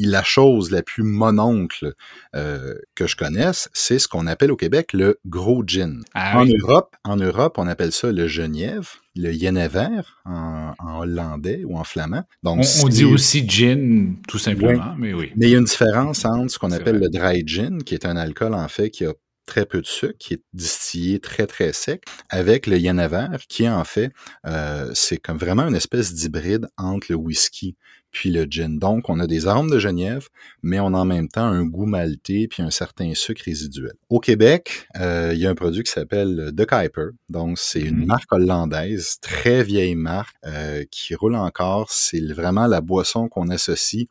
la 0.00 0.22
chose 0.22 0.70
la 0.70 0.82
plus 0.82 1.02
mononcle 1.02 1.94
euh, 2.34 2.74
que 2.94 3.06
je 3.06 3.16
connaisse, 3.16 3.68
c'est 3.72 3.98
ce 3.98 4.08
qu'on 4.08 4.26
appelle 4.26 4.52
au 4.52 4.56
Québec 4.56 4.92
le 4.92 5.18
gros 5.26 5.62
gin. 5.66 6.02
Ah 6.14 6.40
en 6.40 6.46
Europe, 6.46 6.96
en 7.04 7.16
Europe, 7.16 7.56
on 7.58 7.66
appelle 7.66 7.92
ça 7.92 8.12
le 8.12 8.26
genièvre 8.28 9.00
le 9.18 9.32
Yenever 9.32 10.02
en, 10.24 10.74
en, 10.78 11.00
hollandais 11.00 11.64
ou 11.64 11.76
en 11.76 11.84
flamand. 11.84 12.22
Donc, 12.44 12.64
on, 12.82 12.88
dit 12.88 13.04
aussi 13.04 13.48
gin, 13.48 14.14
tout 14.28 14.38
simplement, 14.38 14.94
mais 14.96 15.12
oui. 15.12 15.32
Mais 15.36 15.46
il 15.46 15.50
y 15.50 15.54
a 15.56 15.58
une 15.58 15.64
différence 15.64 16.24
entre 16.24 16.52
ce 16.52 16.58
qu'on 16.58 16.70
appelle 16.70 16.98
le 16.98 17.08
dry 17.08 17.42
gin, 17.44 17.82
qui 17.82 17.94
est 17.94 18.06
un 18.06 18.16
alcool, 18.16 18.54
en 18.54 18.68
fait, 18.68 18.90
qui 18.90 19.04
a 19.04 19.12
très 19.48 19.66
peu 19.66 19.80
de 19.80 19.86
sucre, 19.86 20.16
qui 20.18 20.34
est 20.34 20.42
distillé 20.52 21.18
très, 21.18 21.46
très 21.46 21.72
sec, 21.72 22.04
avec 22.28 22.66
le 22.66 22.78
Yenever, 22.78 23.38
qui 23.48 23.68
en 23.68 23.84
fait, 23.84 24.12
euh, 24.46 24.90
c'est 24.94 25.16
comme 25.16 25.38
vraiment 25.38 25.66
une 25.66 25.74
espèce 25.74 26.14
d'hybride 26.14 26.68
entre 26.76 27.08
le 27.10 27.16
whisky 27.16 27.74
puis 28.10 28.30
le 28.30 28.46
gin. 28.48 28.78
Donc, 28.78 29.08
on 29.08 29.20
a 29.20 29.26
des 29.26 29.46
arômes 29.46 29.70
de 29.70 29.78
genièvre, 29.78 30.28
mais 30.62 30.80
on 30.80 30.94
a 30.94 30.98
en 30.98 31.04
même 31.04 31.28
temps 31.28 31.44
un 31.44 31.64
goût 31.64 31.86
maltais 31.86 32.48
puis 32.48 32.62
un 32.62 32.70
certain 32.70 33.14
sucre 33.14 33.42
résiduel. 33.44 33.92
Au 34.08 34.20
Québec, 34.20 34.86
euh, 34.98 35.32
il 35.34 35.40
y 35.40 35.46
a 35.46 35.50
un 35.50 35.54
produit 35.54 35.82
qui 35.82 35.92
s'appelle 35.92 36.52
The 36.56 36.66
Kuiper. 36.66 37.10
Donc, 37.28 37.58
c'est 37.58 37.80
une 37.80 38.02
mm-hmm. 38.02 38.06
marque 38.06 38.32
hollandaise, 38.32 39.18
très 39.20 39.62
vieille 39.62 39.94
marque, 39.94 40.36
euh, 40.46 40.84
qui 40.90 41.14
roule 41.14 41.36
encore. 41.36 41.90
C'est 41.90 42.20
vraiment 42.32 42.66
la 42.66 42.80
boisson 42.80 43.28
qu'on 43.28 43.48
associe 43.50 44.06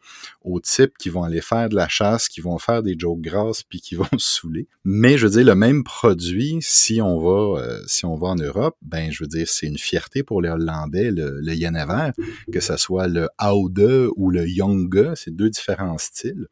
aux 0.48 0.60
types 0.60 0.98
qui 0.98 1.10
vont 1.10 1.24
aller 1.24 1.42
faire 1.42 1.70
de 1.70 1.76
la 1.76 1.88
chasse, 1.88 2.30
qui 2.30 2.42
vont 2.42 2.58
faire 2.58 2.84
des 2.84 2.96
jokes 2.98 3.22
grasses 3.22 3.64
puis 3.64 3.82
qui 3.82 3.96
vont 3.96 4.06
se 4.18 4.40
saouler. 4.40 4.68
Mais 4.84 5.18
je 5.18 5.28
veux 5.28 5.34
dire, 5.34 5.46
le 5.46 5.56
même 5.56 5.84
produit, 5.84 6.58
si 6.62 7.02
on 7.02 7.20
va, 7.20 7.62
euh, 7.62 7.82
si 7.88 8.06
on 8.06 8.16
va 8.16 8.30
en 8.30 8.36
Europe, 8.36 8.76
ben, 8.82 9.12
je 9.12 9.24
veux 9.24 9.28
dire, 9.28 9.48
c'est 9.48 9.68
une 9.68 9.78
fierté 9.78 10.24
pour 10.24 10.42
les 10.42 10.50
Hollandais, 10.50 11.12
le, 11.12 11.40
le 11.42 11.58
que 12.52 12.60
ce 12.60 12.78
soit 12.78 13.08
le 13.08 13.28
Aude 13.44 14.12
ou 14.16 14.30
le 14.30 14.48
Young, 14.48 15.14
c'est 15.16 15.36
deux 15.36 15.50
différents 15.50 15.98
styles, 15.98 16.48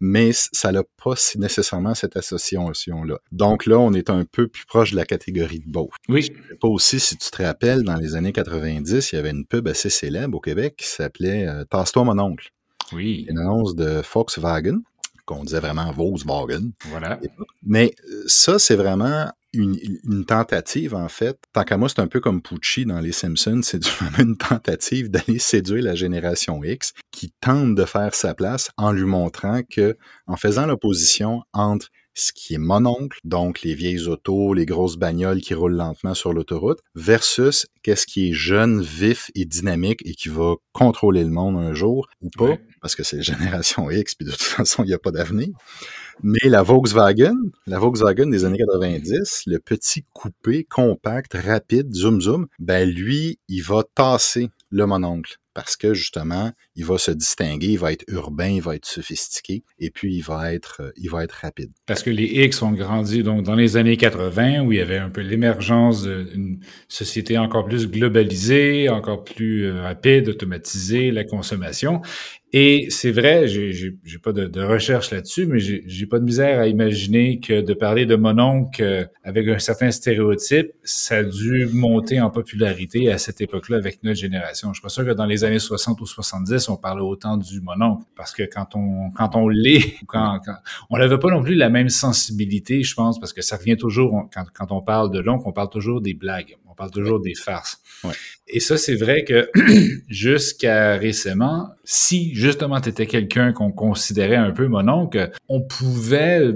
mais 0.00 0.30
ça 0.32 0.72
n'a 0.72 0.82
pas 0.82 1.14
nécessairement 1.36 1.94
cette 1.94 2.16
association-là. 2.16 3.18
Donc 3.32 3.66
là, 3.66 3.78
on 3.78 3.92
est 3.92 4.10
un 4.10 4.24
peu 4.24 4.48
plus 4.48 4.66
proche 4.66 4.92
de 4.92 4.96
la 4.96 5.04
catégorie 5.04 5.60
de 5.60 5.70
beau. 5.70 5.90
Oui. 6.08 6.32
Pas 6.60 6.68
aussi, 6.68 6.98
si 6.98 7.16
tu 7.16 7.30
te 7.30 7.42
rappelles, 7.42 7.82
dans 7.82 7.96
les 7.96 8.16
années 8.16 8.32
90, 8.32 9.12
il 9.12 9.16
y 9.16 9.18
avait 9.18 9.30
une 9.30 9.46
pub 9.46 9.68
assez 9.68 9.90
célèbre 9.90 10.36
au 10.36 10.40
Québec 10.40 10.76
qui 10.76 10.86
s'appelait 10.86 11.46
euh, 11.46 11.64
Tasse-toi 11.64 12.04
mon 12.04 12.18
oncle. 12.18 12.50
Oui. 12.92 13.26
Une 13.28 13.38
annonce 13.38 13.74
de 13.74 14.02
Volkswagen 14.12 14.80
qu'on 15.26 15.42
disait 15.42 15.60
vraiment 15.60 15.90
Volkswagen. 15.92 16.70
Voilà. 16.88 17.20
Mais 17.64 17.92
euh, 18.08 18.22
ça, 18.26 18.58
c'est 18.58 18.76
vraiment 18.76 19.30
une, 19.52 20.24
tentative, 20.24 20.94
en 20.94 21.08
fait. 21.08 21.38
Tant 21.52 21.64
qu'à 21.64 21.76
moi, 21.76 21.88
c'est 21.88 22.00
un 22.00 22.06
peu 22.06 22.20
comme 22.20 22.42
Pucci 22.42 22.86
dans 22.86 23.00
Les 23.00 23.12
Simpsons, 23.12 23.60
c'est 23.62 23.84
vraiment 24.00 24.18
une 24.18 24.36
tentative 24.36 25.10
d'aller 25.10 25.38
séduire 25.38 25.84
la 25.84 25.94
génération 25.94 26.62
X 26.62 26.92
qui 27.10 27.32
tente 27.40 27.74
de 27.74 27.84
faire 27.84 28.14
sa 28.14 28.34
place 28.34 28.70
en 28.76 28.92
lui 28.92 29.04
montrant 29.04 29.62
que, 29.62 29.96
en 30.26 30.36
faisant 30.36 30.66
l'opposition 30.66 31.42
entre 31.52 31.88
ce 32.16 32.32
qui 32.32 32.54
est 32.54 32.58
mon 32.58 32.86
oncle, 32.86 33.18
donc 33.24 33.60
les 33.60 33.74
vieilles 33.74 34.08
autos, 34.08 34.54
les 34.54 34.64
grosses 34.64 34.96
bagnoles 34.96 35.42
qui 35.42 35.52
roulent 35.52 35.76
lentement 35.76 36.14
sur 36.14 36.32
l'autoroute, 36.32 36.78
versus 36.94 37.66
qu'est-ce 37.82 38.06
qui 38.06 38.30
est 38.30 38.32
jeune, 38.32 38.80
vif 38.80 39.30
et 39.34 39.44
dynamique 39.44 40.00
et 40.06 40.14
qui 40.14 40.30
va 40.30 40.54
contrôler 40.72 41.22
le 41.22 41.30
monde 41.30 41.58
un 41.58 41.74
jour 41.74 42.08
ou 42.22 42.30
pas, 42.30 42.56
parce 42.86 42.94
que 42.94 43.02
c'est 43.02 43.20
génération 43.20 43.90
X, 43.90 44.14
puis 44.14 44.26
de 44.26 44.30
toute 44.30 44.42
façon, 44.42 44.84
il 44.84 44.86
n'y 44.86 44.94
a 44.94 44.98
pas 44.98 45.10
d'avenir. 45.10 45.48
Mais 46.22 46.38
la 46.44 46.62
Volkswagen, 46.62 47.34
la 47.66 47.80
Volkswagen 47.80 48.28
des 48.28 48.44
années 48.44 48.58
90, 48.58 49.42
le 49.46 49.58
petit 49.58 50.04
coupé 50.12 50.62
compact, 50.62 51.34
rapide, 51.34 51.92
zoom 51.92 52.20
zoom, 52.20 52.46
ben 52.60 52.88
lui, 52.88 53.40
il 53.48 53.62
va 53.62 53.82
tasser 53.96 54.50
le 54.70 54.86
mononcle 54.86 55.36
parce 55.56 55.74
que 55.74 55.94
justement, 55.94 56.52
il 56.74 56.84
va 56.84 56.98
se 56.98 57.10
distinguer, 57.10 57.68
il 57.68 57.78
va 57.78 57.90
être 57.90 58.04
urbain, 58.08 58.48
il 58.48 58.60
va 58.60 58.76
être 58.76 58.84
sophistiqué, 58.84 59.64
et 59.78 59.88
puis 59.88 60.14
il 60.14 60.20
va 60.20 60.52
être, 60.52 60.82
euh, 60.82 60.90
il 60.96 61.08
va 61.08 61.24
être 61.24 61.32
rapide. 61.32 61.70
Parce 61.86 62.02
que 62.02 62.10
les 62.10 62.24
X 62.44 62.60
ont 62.60 62.72
grandi 62.72 63.22
donc 63.22 63.42
dans 63.42 63.54
les 63.54 63.78
années 63.78 63.96
80, 63.96 64.60
où 64.60 64.72
il 64.72 64.78
y 64.78 64.82
avait 64.82 64.98
un 64.98 65.08
peu 65.08 65.22
l'émergence 65.22 66.02
d'une 66.02 66.60
société 66.88 67.38
encore 67.38 67.64
plus 67.64 67.90
globalisée, 67.90 68.90
encore 68.90 69.24
plus 69.24 69.64
euh, 69.64 69.80
rapide, 69.80 70.28
automatisée, 70.28 71.10
la 71.10 71.24
consommation. 71.24 72.02
Et 72.58 72.86
c'est 72.88 73.10
vrai, 73.10 73.46
j'ai 73.48 74.18
pas 74.22 74.32
de, 74.32 74.62
recherche 74.62 75.10
là-dessus, 75.10 75.44
mais 75.44 75.58
j'ai 75.60 76.06
pas 76.06 76.18
de 76.18 76.24
misère 76.24 76.58
à 76.58 76.66
imaginer 76.66 77.38
que 77.38 77.60
de 77.60 77.74
parler 77.74 78.06
de 78.06 78.16
mon 78.16 78.38
oncle 78.38 78.82
euh, 78.82 79.04
avec 79.24 79.46
un 79.46 79.58
certain 79.58 79.90
stéréotype, 79.90 80.70
ça 80.82 81.16
a 81.16 81.22
dû 81.22 81.68
monter 81.70 82.18
en 82.18 82.30
popularité 82.30 83.12
à 83.12 83.18
cette 83.18 83.42
époque-là 83.42 83.76
avec 83.76 84.02
notre 84.02 84.18
génération. 84.18 84.72
Je 84.72 84.78
suis 84.78 84.82
pas 84.82 84.88
sûr 84.88 85.04
que 85.04 85.10
dans 85.10 85.26
les 85.26 85.44
années 85.44 85.58
60 85.58 86.00
ou 86.00 86.06
70, 86.06 86.70
on 86.70 86.78
parlait 86.78 87.02
autant 87.02 87.36
du 87.36 87.60
mon 87.60 87.98
parce 88.16 88.32
que 88.32 88.44
quand 88.44 88.74
on 88.74 89.10
quand 89.10 89.36
on 89.36 89.48
l'est, 89.48 89.96
quand, 90.06 90.40
quand, 90.42 90.56
on 90.88 90.96
n'avait 90.96 91.18
pas 91.18 91.28
non 91.28 91.42
plus 91.42 91.56
la 91.56 91.68
même 91.68 91.90
sensibilité, 91.90 92.82
je 92.82 92.94
pense, 92.94 93.20
parce 93.20 93.34
que 93.34 93.42
ça 93.42 93.58
revient 93.58 93.76
toujours 93.76 94.30
quand, 94.32 94.44
quand 94.54 94.72
on 94.72 94.80
parle 94.80 95.10
de 95.10 95.18
l'oncle, 95.18 95.44
on 95.46 95.52
parle 95.52 95.68
toujours 95.68 96.00
des 96.00 96.14
blagues 96.14 96.56
parle 96.76 96.90
toujours 96.90 97.20
des 97.20 97.34
farces. 97.34 97.80
Et 98.46 98.60
ça, 98.60 98.76
c'est 98.76 98.94
vrai 98.94 99.24
que 99.24 99.50
jusqu'à 100.08 100.96
récemment, 100.96 101.70
si 101.84 102.34
justement 102.34 102.80
tu 102.80 102.90
étais 102.90 103.06
quelqu'un 103.06 103.52
qu'on 103.52 103.72
considérait 103.72 104.36
un 104.36 104.52
peu 104.52 104.68
mon 104.68 104.88
oncle, 104.88 105.30
on 105.48 105.62
pouvait 105.62 106.52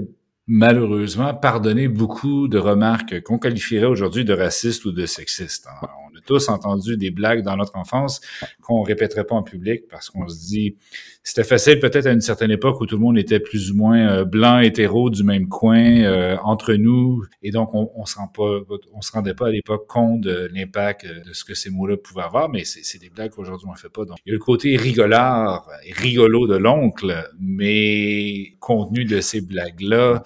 malheureusement 0.47 1.33
pardonner 1.33 1.87
beaucoup 1.87 2.47
de 2.47 2.57
remarques 2.57 3.21
qu'on 3.23 3.39
qualifierait 3.39 3.85
aujourd'hui 3.85 4.25
de 4.25 4.33
racistes 4.33 4.85
ou 4.85 4.91
de 4.91 5.05
sexistes. 5.05 5.67
A 5.67 5.79
tous 6.25 6.49
entendu 6.49 6.97
des 6.97 7.11
blagues 7.11 7.43
dans 7.43 7.57
notre 7.57 7.75
enfance 7.75 8.21
qu'on 8.61 8.81
répéterait 8.81 9.23
pas 9.23 9.35
en 9.35 9.43
public 9.43 9.83
parce 9.89 10.09
qu'on 10.09 10.27
se 10.27 10.39
dit, 10.47 10.75
c'était 11.23 11.43
facile 11.43 11.79
peut-être 11.79 12.07
à 12.07 12.11
une 12.11 12.21
certaine 12.21 12.51
époque 12.51 12.81
où 12.81 12.85
tout 12.85 12.95
le 12.95 13.01
monde 13.01 13.17
était 13.17 13.39
plus 13.39 13.71
ou 13.71 13.75
moins 13.75 14.09
euh, 14.09 14.25
blanc, 14.25 14.59
hétéro, 14.59 15.09
du 15.09 15.23
même 15.23 15.47
coin, 15.47 16.01
euh, 16.01 16.37
entre 16.43 16.73
nous, 16.73 17.23
et 17.43 17.51
donc 17.51 17.73
on, 17.73 17.91
on 17.95 18.05
se 18.05 18.15
rend 18.15 18.27
pas, 18.27 18.59
on 18.93 19.01
se 19.01 19.11
rendait 19.11 19.33
pas 19.33 19.47
à 19.47 19.51
l'époque 19.51 19.87
compte 19.87 20.21
de 20.21 20.49
l'impact 20.53 21.05
de 21.05 21.33
ce 21.33 21.43
que 21.43 21.53
ces 21.53 21.69
mots-là 21.69 21.97
pouvaient 21.97 22.23
avoir, 22.23 22.49
mais 22.49 22.63
c'est 22.63 22.99
des 22.99 23.09
blagues 23.09 23.31
qu'aujourd'hui 23.31 23.67
on 23.71 23.75
fait 23.75 23.89
pas. 23.89 24.05
Donc 24.05 24.17
il 24.25 24.29
y 24.29 24.31
a 24.31 24.33
le 24.33 24.39
côté 24.39 24.75
rigolard 24.77 25.67
rigolo 25.97 26.47
de 26.47 26.55
l'oncle, 26.55 27.29
mais 27.39 28.55
contenu 28.59 29.05
de 29.05 29.21
ces 29.21 29.41
blagues-là. 29.41 30.23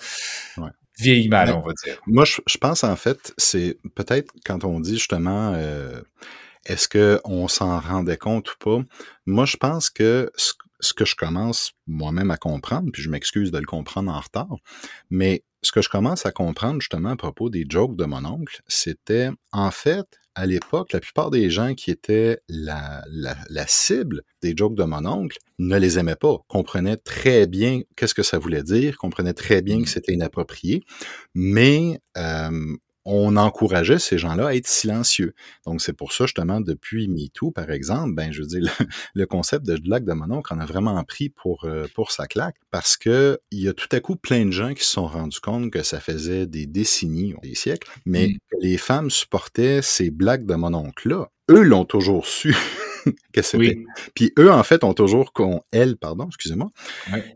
Ouais 0.58 0.70
vieillit 0.98 1.30
mal, 1.30 1.52
on 1.52 1.62
va 1.62 1.74
dire. 1.84 2.00
Moi, 2.08 2.26
je, 2.26 2.58
pense 2.58 2.84
en 2.84 2.96
fait, 2.96 3.34
c'est 3.38 3.78
peut-être 3.96 4.34
quand 4.46 4.64
on 4.64 4.80
dit 4.80 4.96
justement 4.96 5.54
euh, 5.56 6.02
est-ce 6.66 6.88
qu'on 6.88 7.48
s'en 7.48 7.80
rendait 7.80 8.18
compte 8.18 8.52
ou 8.54 8.58
pas? 8.60 8.84
Moi, 9.26 9.46
je 9.46 9.58
pense 9.58 9.90
que 9.90 10.32
ce, 10.36 10.54
ce 10.80 10.94
que 10.94 11.06
je 11.06 11.16
commence 11.16 11.74
moi-même 11.88 12.32
à 12.32 12.38
comprendre, 12.38 12.92
puis 12.92 13.02
je 13.02 13.10
m'excuse 13.10 13.52
de 13.52 13.58
le 13.58 13.66
comprendre 13.66 14.12
en 14.12 14.20
retard, 14.20 14.58
mais 15.10 15.44
ce 15.62 15.72
que 15.72 15.82
je 15.82 15.90
commence 15.90 16.26
à 16.26 16.32
comprendre 16.32 16.80
justement 16.80 17.10
à 17.10 17.16
propos 17.16 17.50
des 17.50 17.66
jokes 17.68 17.96
de 17.96 18.06
mon 18.06 18.24
oncle, 18.24 18.62
c'était 18.68 19.30
en 19.52 19.72
fait, 19.72 20.20
à 20.36 20.46
l'époque, 20.46 20.92
la 20.92 21.00
plupart 21.00 21.32
des 21.32 21.50
gens 21.50 21.74
qui 21.74 21.92
étaient 21.92 22.40
la, 22.50 23.04
la, 23.08 23.68
cible 23.68 24.22
des 24.42 24.54
jokes 24.56 24.76
de 24.76 24.84
mon 24.84 25.06
oncle 25.06 25.38
ne 25.60 25.78
les 25.78 25.98
aimaient 25.98 26.18
pas, 26.18 26.40
comprenaient 26.48 26.98
très 26.98 27.48
bien 27.48 27.82
qu'est-ce 27.96 28.14
que 28.14 28.24
ça 28.24 28.38
voulait 28.38 28.64
dire, 28.64 28.98
comprenaient 28.98 29.34
très 29.34 29.62
bien 29.62 29.78
que 29.78 29.84
mmh. 29.84 29.88
c'était 29.88 30.14
inapproprié, 30.14 30.84
mais 31.34 32.00
euh, 32.18 32.76
on 33.06 33.38
encourageait 33.38 34.00
ces 34.00 34.18
gens-là 34.18 34.48
à 34.48 34.56
être 34.56 34.68
silencieux. 34.68 35.34
Donc, 35.66 35.82
c'est 35.82 35.94
pour 35.94 36.12
ça, 36.12 36.26
justement, 36.26 36.60
depuis 36.60 37.08
MeToo, 37.08 37.52
par 37.52 37.70
exemple, 37.70 38.16
ben, 38.16 38.32
je 38.32 38.42
veux 38.42 38.48
dire, 38.48 38.62
le, 39.16 39.26
concept 39.26 39.66
de 39.66 39.78
blague 39.78 40.06
de 40.06 40.14
oncle 40.14 40.54
en 40.54 40.60
a 40.60 40.66
vraiment 40.66 41.04
pris 41.04 41.30
pour, 41.30 41.66
euh, 41.66 41.88
pour 41.94 42.12
sa 42.12 42.26
claque 42.26 42.56
parce 42.72 42.98
que 42.98 43.40
il 43.52 43.62
y 43.62 43.68
a 43.68 43.74
tout 43.74 43.90
à 43.92 44.00
coup 44.00 44.16
plein 44.16 44.46
de 44.46 44.52
gens 44.52 44.74
qui 44.74 44.84
se 44.84 44.92
sont 44.92 45.08
rendus 45.08 45.40
compte 45.40 45.72
que 45.72 45.84
ça 45.84 46.00
faisait 46.00 46.48
des 46.48 46.66
décennies, 46.66 47.36
des 47.44 47.56
siècles, 47.56 47.90
mais 48.06 48.34
que 48.34 48.58
les 48.62 48.78
femmes 48.78 49.10
supportaient 49.10 49.82
ces 49.82 50.10
blagues 50.10 50.46
de 50.46 50.56
mon 50.56 50.74
oncle-là. 50.74 51.30
Eux 51.50 51.62
l'ont 51.62 51.86
toujours 51.86 52.26
su. 52.26 52.56
que 53.34 53.42
c'était. 53.42 53.78
Puis 54.16 54.34
eux, 54.40 54.52
en 54.52 54.64
fait, 54.64 54.84
ont 54.84 54.94
toujours, 54.94 55.34
con... 55.34 55.62
elles, 55.72 55.98
pardon, 55.98 56.26
excusez-moi, 56.28 56.70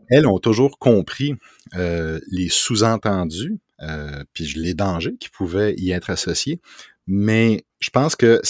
elles 0.08 0.26
ont 0.26 0.38
toujours 0.38 0.78
compris 0.78 1.34
euh, 1.76 2.18
les 2.30 2.48
sous-entendus 2.48 3.58
euh, 3.82 4.24
puis 4.32 4.52
les 4.56 4.74
dangers 4.74 5.16
qui 5.18 5.28
pouvaient 5.28 5.74
y 5.76 5.92
être 5.92 6.10
associés. 6.10 6.60
Mais 7.06 7.64
je 7.80 7.90
pense 7.90 8.14
que 8.14 8.40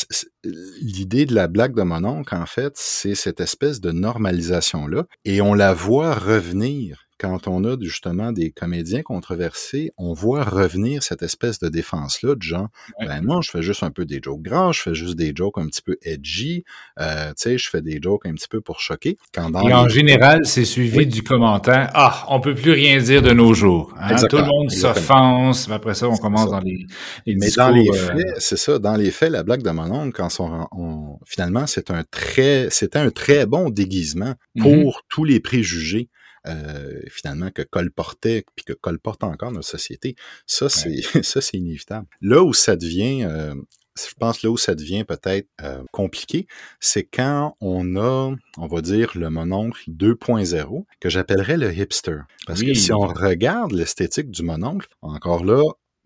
l'idée 0.45 1.25
de 1.25 1.35
la 1.35 1.47
blague 1.47 1.75
de 1.75 1.83
mon 1.83 2.05
oncle, 2.05 2.35
en 2.35 2.47
fait, 2.47 2.73
c'est 2.77 3.15
cette 3.15 3.41
espèce 3.41 3.81
de 3.81 3.93
normalisation-là. 3.93 5.07
Et 5.25 5.41
on 5.41 5.55
la 5.55 5.73
voit 5.73 6.15
revenir 6.15 7.07
quand 7.21 7.49
on 7.49 7.65
a 7.65 7.77
justement 7.81 8.33
des 8.33 8.51
comédiens 8.51 9.03
controversés, 9.03 9.93
on 9.99 10.15
voit 10.15 10.43
revenir 10.43 11.03
cette 11.03 11.23
espèce 11.23 11.59
de 11.59 11.69
défense-là 11.69 12.35
de 12.35 12.43
genre, 12.43 12.69
ben 12.99 13.21
non, 13.21 13.43
je 13.43 13.51
fais 13.51 13.63
juste 13.63 13.83
un 13.83 13.91
peu 13.91 14.07
des 14.07 14.21
jokes 14.23 14.41
grands, 14.41 14.73
je 14.73 14.81
fais 14.81 14.95
juste 14.95 15.17
des 15.17 15.33
jokes 15.35 15.59
un 15.59 15.67
petit 15.67 15.83
peu 15.83 15.99
edgy, 16.03 16.65
euh, 16.99 17.29
tu 17.29 17.35
sais, 17.37 17.59
je 17.59 17.69
fais 17.69 17.83
des 17.83 18.01
jokes 18.03 18.25
un 18.25 18.33
petit 18.33 18.49
peu 18.49 18.63
pour 18.63 18.81
choquer. 18.81 19.19
Quand 19.35 19.51
Et 19.69 19.75
en 19.75 19.89
général, 19.89 20.47
c'est 20.47 20.65
suivi 20.65 21.07
du 21.07 21.23
commentaire, 21.23 21.91
ah, 21.93 22.25
on 22.31 22.41
peut 22.41 22.55
plus 22.55 22.73
rien 22.73 22.99
dire 22.99 23.21
de 23.21 23.33
nos 23.33 23.53
jours. 23.53 23.93
Hein? 24.01 24.17
Tout 24.29 24.39
le 24.39 24.45
monde 24.45 24.71
s'offense, 24.71 25.69
après 25.71 25.95
ça, 25.95 26.09
on 26.09 26.17
commence 26.17 26.51
dans 26.51 26.61
les, 26.61 26.87
les 27.27 27.37
Mais 27.37 27.51
dans 27.51 27.69
les 27.69 27.89
euh, 27.91 27.93
faits, 27.93 28.35
c'est 28.39 28.59
ça, 28.59 28.79
dans 28.79 28.97
les 28.97 29.11
faits, 29.11 29.31
la 29.31 29.43
blague 29.43 29.63
de 29.63 29.71
mon 29.71 29.91
oncle, 29.91 30.17
quand 30.17 30.31
on, 30.41 31.19
finalement, 31.27 31.67
c'est 31.67 31.91
un 31.91 32.03
très, 32.11 32.69
c'était 32.71 32.99
un 32.99 33.11
très 33.11 33.45
bon 33.45 33.69
déguisement 33.69 34.35
mm-hmm. 34.57 34.63
pour 34.63 35.03
tous 35.11 35.25
les 35.25 35.41
préjugés 35.41 36.09
euh, 36.47 37.01
finalement 37.09 37.51
que 37.51 37.63
colportait 37.63 38.45
puis 38.57 38.65
que 38.65 38.73
colporte 38.73 39.25
encore 39.25 39.53
notre 39.53 39.69
société. 39.69 40.17
Ça, 40.47 40.69
c'est 40.69 41.01
ça, 41.23 41.41
c'est 41.41 41.59
inévitable. 41.59 42.07
Là 42.21 42.43
où 42.43 42.53
ça 42.53 42.77
devient 42.77 43.25
euh, 43.25 43.55
je 43.99 44.15
pense 44.19 44.43
là 44.43 44.51
où 44.51 44.57
ça 44.57 44.75
devient 44.75 45.05
peut-être 45.05 45.49
euh, 45.63 45.83
compliqué, 45.93 46.47
c'est 46.79 47.05
quand 47.05 47.57
on 47.61 47.97
a, 47.97 48.35
on 48.57 48.67
va 48.67 48.81
dire, 48.81 49.13
le 49.15 49.31
mononcle 49.31 49.83
2.0, 49.91 50.85
que 51.01 51.09
j'appellerais 51.09 51.57
le 51.57 51.73
hipster. 51.75 52.21
Parce 52.47 52.63
que 52.63 52.75
si 52.75 52.93
on 52.93 53.01
regarde 53.01 53.73
l'esthétique 53.73 54.31
du 54.31 54.43
mononcle, 54.43 54.89
encore 55.03 55.45
là, 55.45 55.63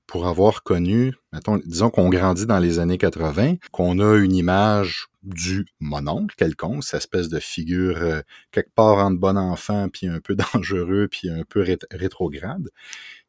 pour 0.06 0.26
avoir 0.26 0.62
connu, 0.62 1.14
mettons, 1.32 1.58
disons 1.64 1.90
qu'on 1.90 2.08
grandit 2.08 2.46
dans 2.46 2.58
les 2.58 2.78
années 2.78 2.98
80, 2.98 3.54
qu'on 3.72 3.98
a 3.98 4.16
une 4.16 4.34
image 4.34 5.06
du 5.22 5.66
mononcle 5.80 6.34
quelconque, 6.36 6.84
cette 6.84 6.98
espèce 6.98 7.28
de 7.28 7.40
figure 7.40 7.96
euh, 7.98 8.20
quelque 8.52 8.72
part 8.74 8.98
entre 8.98 9.18
bon 9.18 9.38
enfant, 9.38 9.88
puis 9.88 10.06
un 10.06 10.20
peu 10.20 10.36
dangereux, 10.54 11.08
puis 11.10 11.30
un 11.30 11.44
peu 11.48 11.64
rétrograde, 11.90 12.68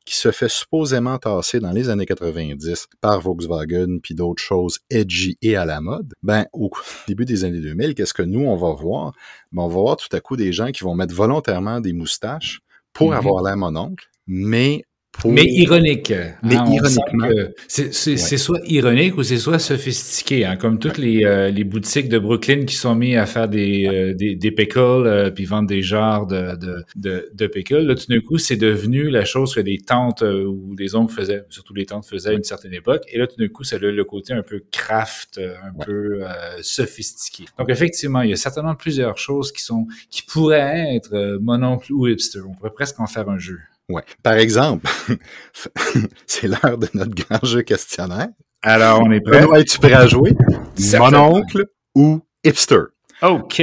qui 0.05 0.15
se 0.15 0.31
fait 0.31 0.49
supposément 0.49 1.17
tasser 1.17 1.59
dans 1.59 1.71
les 1.71 1.89
années 1.89 2.05
90 2.05 2.87
par 3.01 3.21
Volkswagen, 3.21 3.99
puis 4.03 4.13
d'autres 4.13 4.43
choses 4.43 4.79
edgy 4.89 5.37
et 5.41 5.55
à 5.55 5.65
la 5.65 5.81
mode, 5.81 6.13
ben 6.21 6.45
au 6.53 6.69
début 7.07 7.25
des 7.25 7.43
années 7.43 7.61
2000, 7.61 7.95
qu'est-ce 7.95 8.13
que 8.13 8.21
nous, 8.21 8.45
on 8.45 8.55
va 8.55 8.73
voir? 8.73 9.13
Ben, 9.51 9.63
on 9.63 9.67
va 9.67 9.73
voir 9.73 9.97
tout 9.97 10.13
à 10.15 10.19
coup 10.19 10.35
des 10.35 10.53
gens 10.53 10.71
qui 10.71 10.83
vont 10.83 10.93
mettre 10.93 11.15
volontairement 11.15 11.79
des 11.79 11.93
moustaches 11.93 12.59
pour 12.93 13.11
mm-hmm. 13.11 13.17
avoir 13.17 13.43
l'air 13.43 13.57
mononcle, 13.57 14.07
mais 14.27 14.83
mais 15.23 15.45
ironique. 15.45 16.13
Mais 16.43 16.55
hein, 16.55 16.65
ironiquement. 16.71 17.27
C'est 17.67 18.37
soit 18.37 18.59
ironique 18.65 19.17
ou 19.17 19.23
c'est 19.23 19.37
soit 19.37 19.59
sophistiqué, 19.59 20.45
hein, 20.45 20.57
comme 20.57 20.79
toutes 20.79 20.97
les, 20.97 21.23
euh, 21.23 21.49
les, 21.49 21.63
boutiques 21.63 22.09
de 22.09 22.19
Brooklyn 22.19 22.65
qui 22.65 22.75
sont 22.75 22.95
mis 22.95 23.15
à 23.15 23.25
faire 23.25 23.47
des, 23.47 23.87
euh, 23.87 24.13
des, 24.13 24.35
des, 24.35 24.51
pickles 24.51 24.79
euh, 24.79 25.31
puis 25.31 25.45
vendre 25.45 25.67
des 25.67 25.81
genres 25.81 26.27
de, 26.27 26.55
de, 26.55 26.85
de, 26.95 27.29
de 27.33 27.47
pickles. 27.47 27.85
Là, 27.85 27.95
tout 27.95 28.07
d'un 28.09 28.19
coup, 28.19 28.37
c'est 28.37 28.57
devenu 28.57 29.09
la 29.09 29.25
chose 29.25 29.55
que 29.55 29.61
des 29.61 29.77
tantes 29.77 30.21
ou 30.21 30.75
des 30.75 30.95
oncles 30.95 31.13
faisaient, 31.13 31.43
surtout 31.49 31.73
les 31.73 31.85
tantes 31.85 32.05
faisaient 32.05 32.29
à 32.29 32.33
une 32.33 32.43
certaine 32.43 32.73
époque. 32.73 33.03
Et 33.11 33.17
là, 33.17 33.27
tout 33.27 33.37
d'un 33.37 33.47
coup, 33.47 33.63
c'est 33.63 33.79
le, 33.79 33.91
le, 33.91 34.03
côté 34.03 34.33
un 34.33 34.43
peu 34.43 34.63
craft, 34.71 35.39
un 35.39 35.83
peu 35.83 36.21
sophistiqué. 36.61 37.45
Donc, 37.57 37.69
effectivement, 37.69 38.21
il 38.21 38.29
y 38.29 38.33
a 38.33 38.37
certainement 38.37 38.75
plusieurs 38.75 39.17
choses 39.17 39.51
qui 39.51 39.63
sont 39.63 39.87
qui 40.09 40.21
pourraient 40.23 40.95
être 40.95 41.39
mon 41.41 41.61
oncle 41.63 41.91
ou 41.91 42.07
hipster. 42.07 42.41
On 42.47 42.53
pourrait 42.53 42.73
presque 42.73 42.99
en 42.99 43.07
faire 43.07 43.29
un 43.29 43.39
jeu. 43.39 43.59
Ouais. 43.89 44.03
Par 44.23 44.33
exemple, 44.33 44.89
c'est 46.25 46.47
l'heure 46.47 46.77
de 46.77 46.87
notre 46.93 47.13
grand 47.13 47.43
jeu 47.45 47.61
questionnaire. 47.61 48.29
Alors, 48.61 49.01
on 49.03 49.11
est 49.11 49.21
prêt? 49.21 49.45
Es-tu 49.59 49.77
prêt 49.77 49.93
à 49.93 50.07
jouer? 50.07 50.35
Mon 50.97 51.13
oncle 51.13 51.67
ou 51.93 52.21
hipster? 52.43 52.85
OK. 53.21 53.59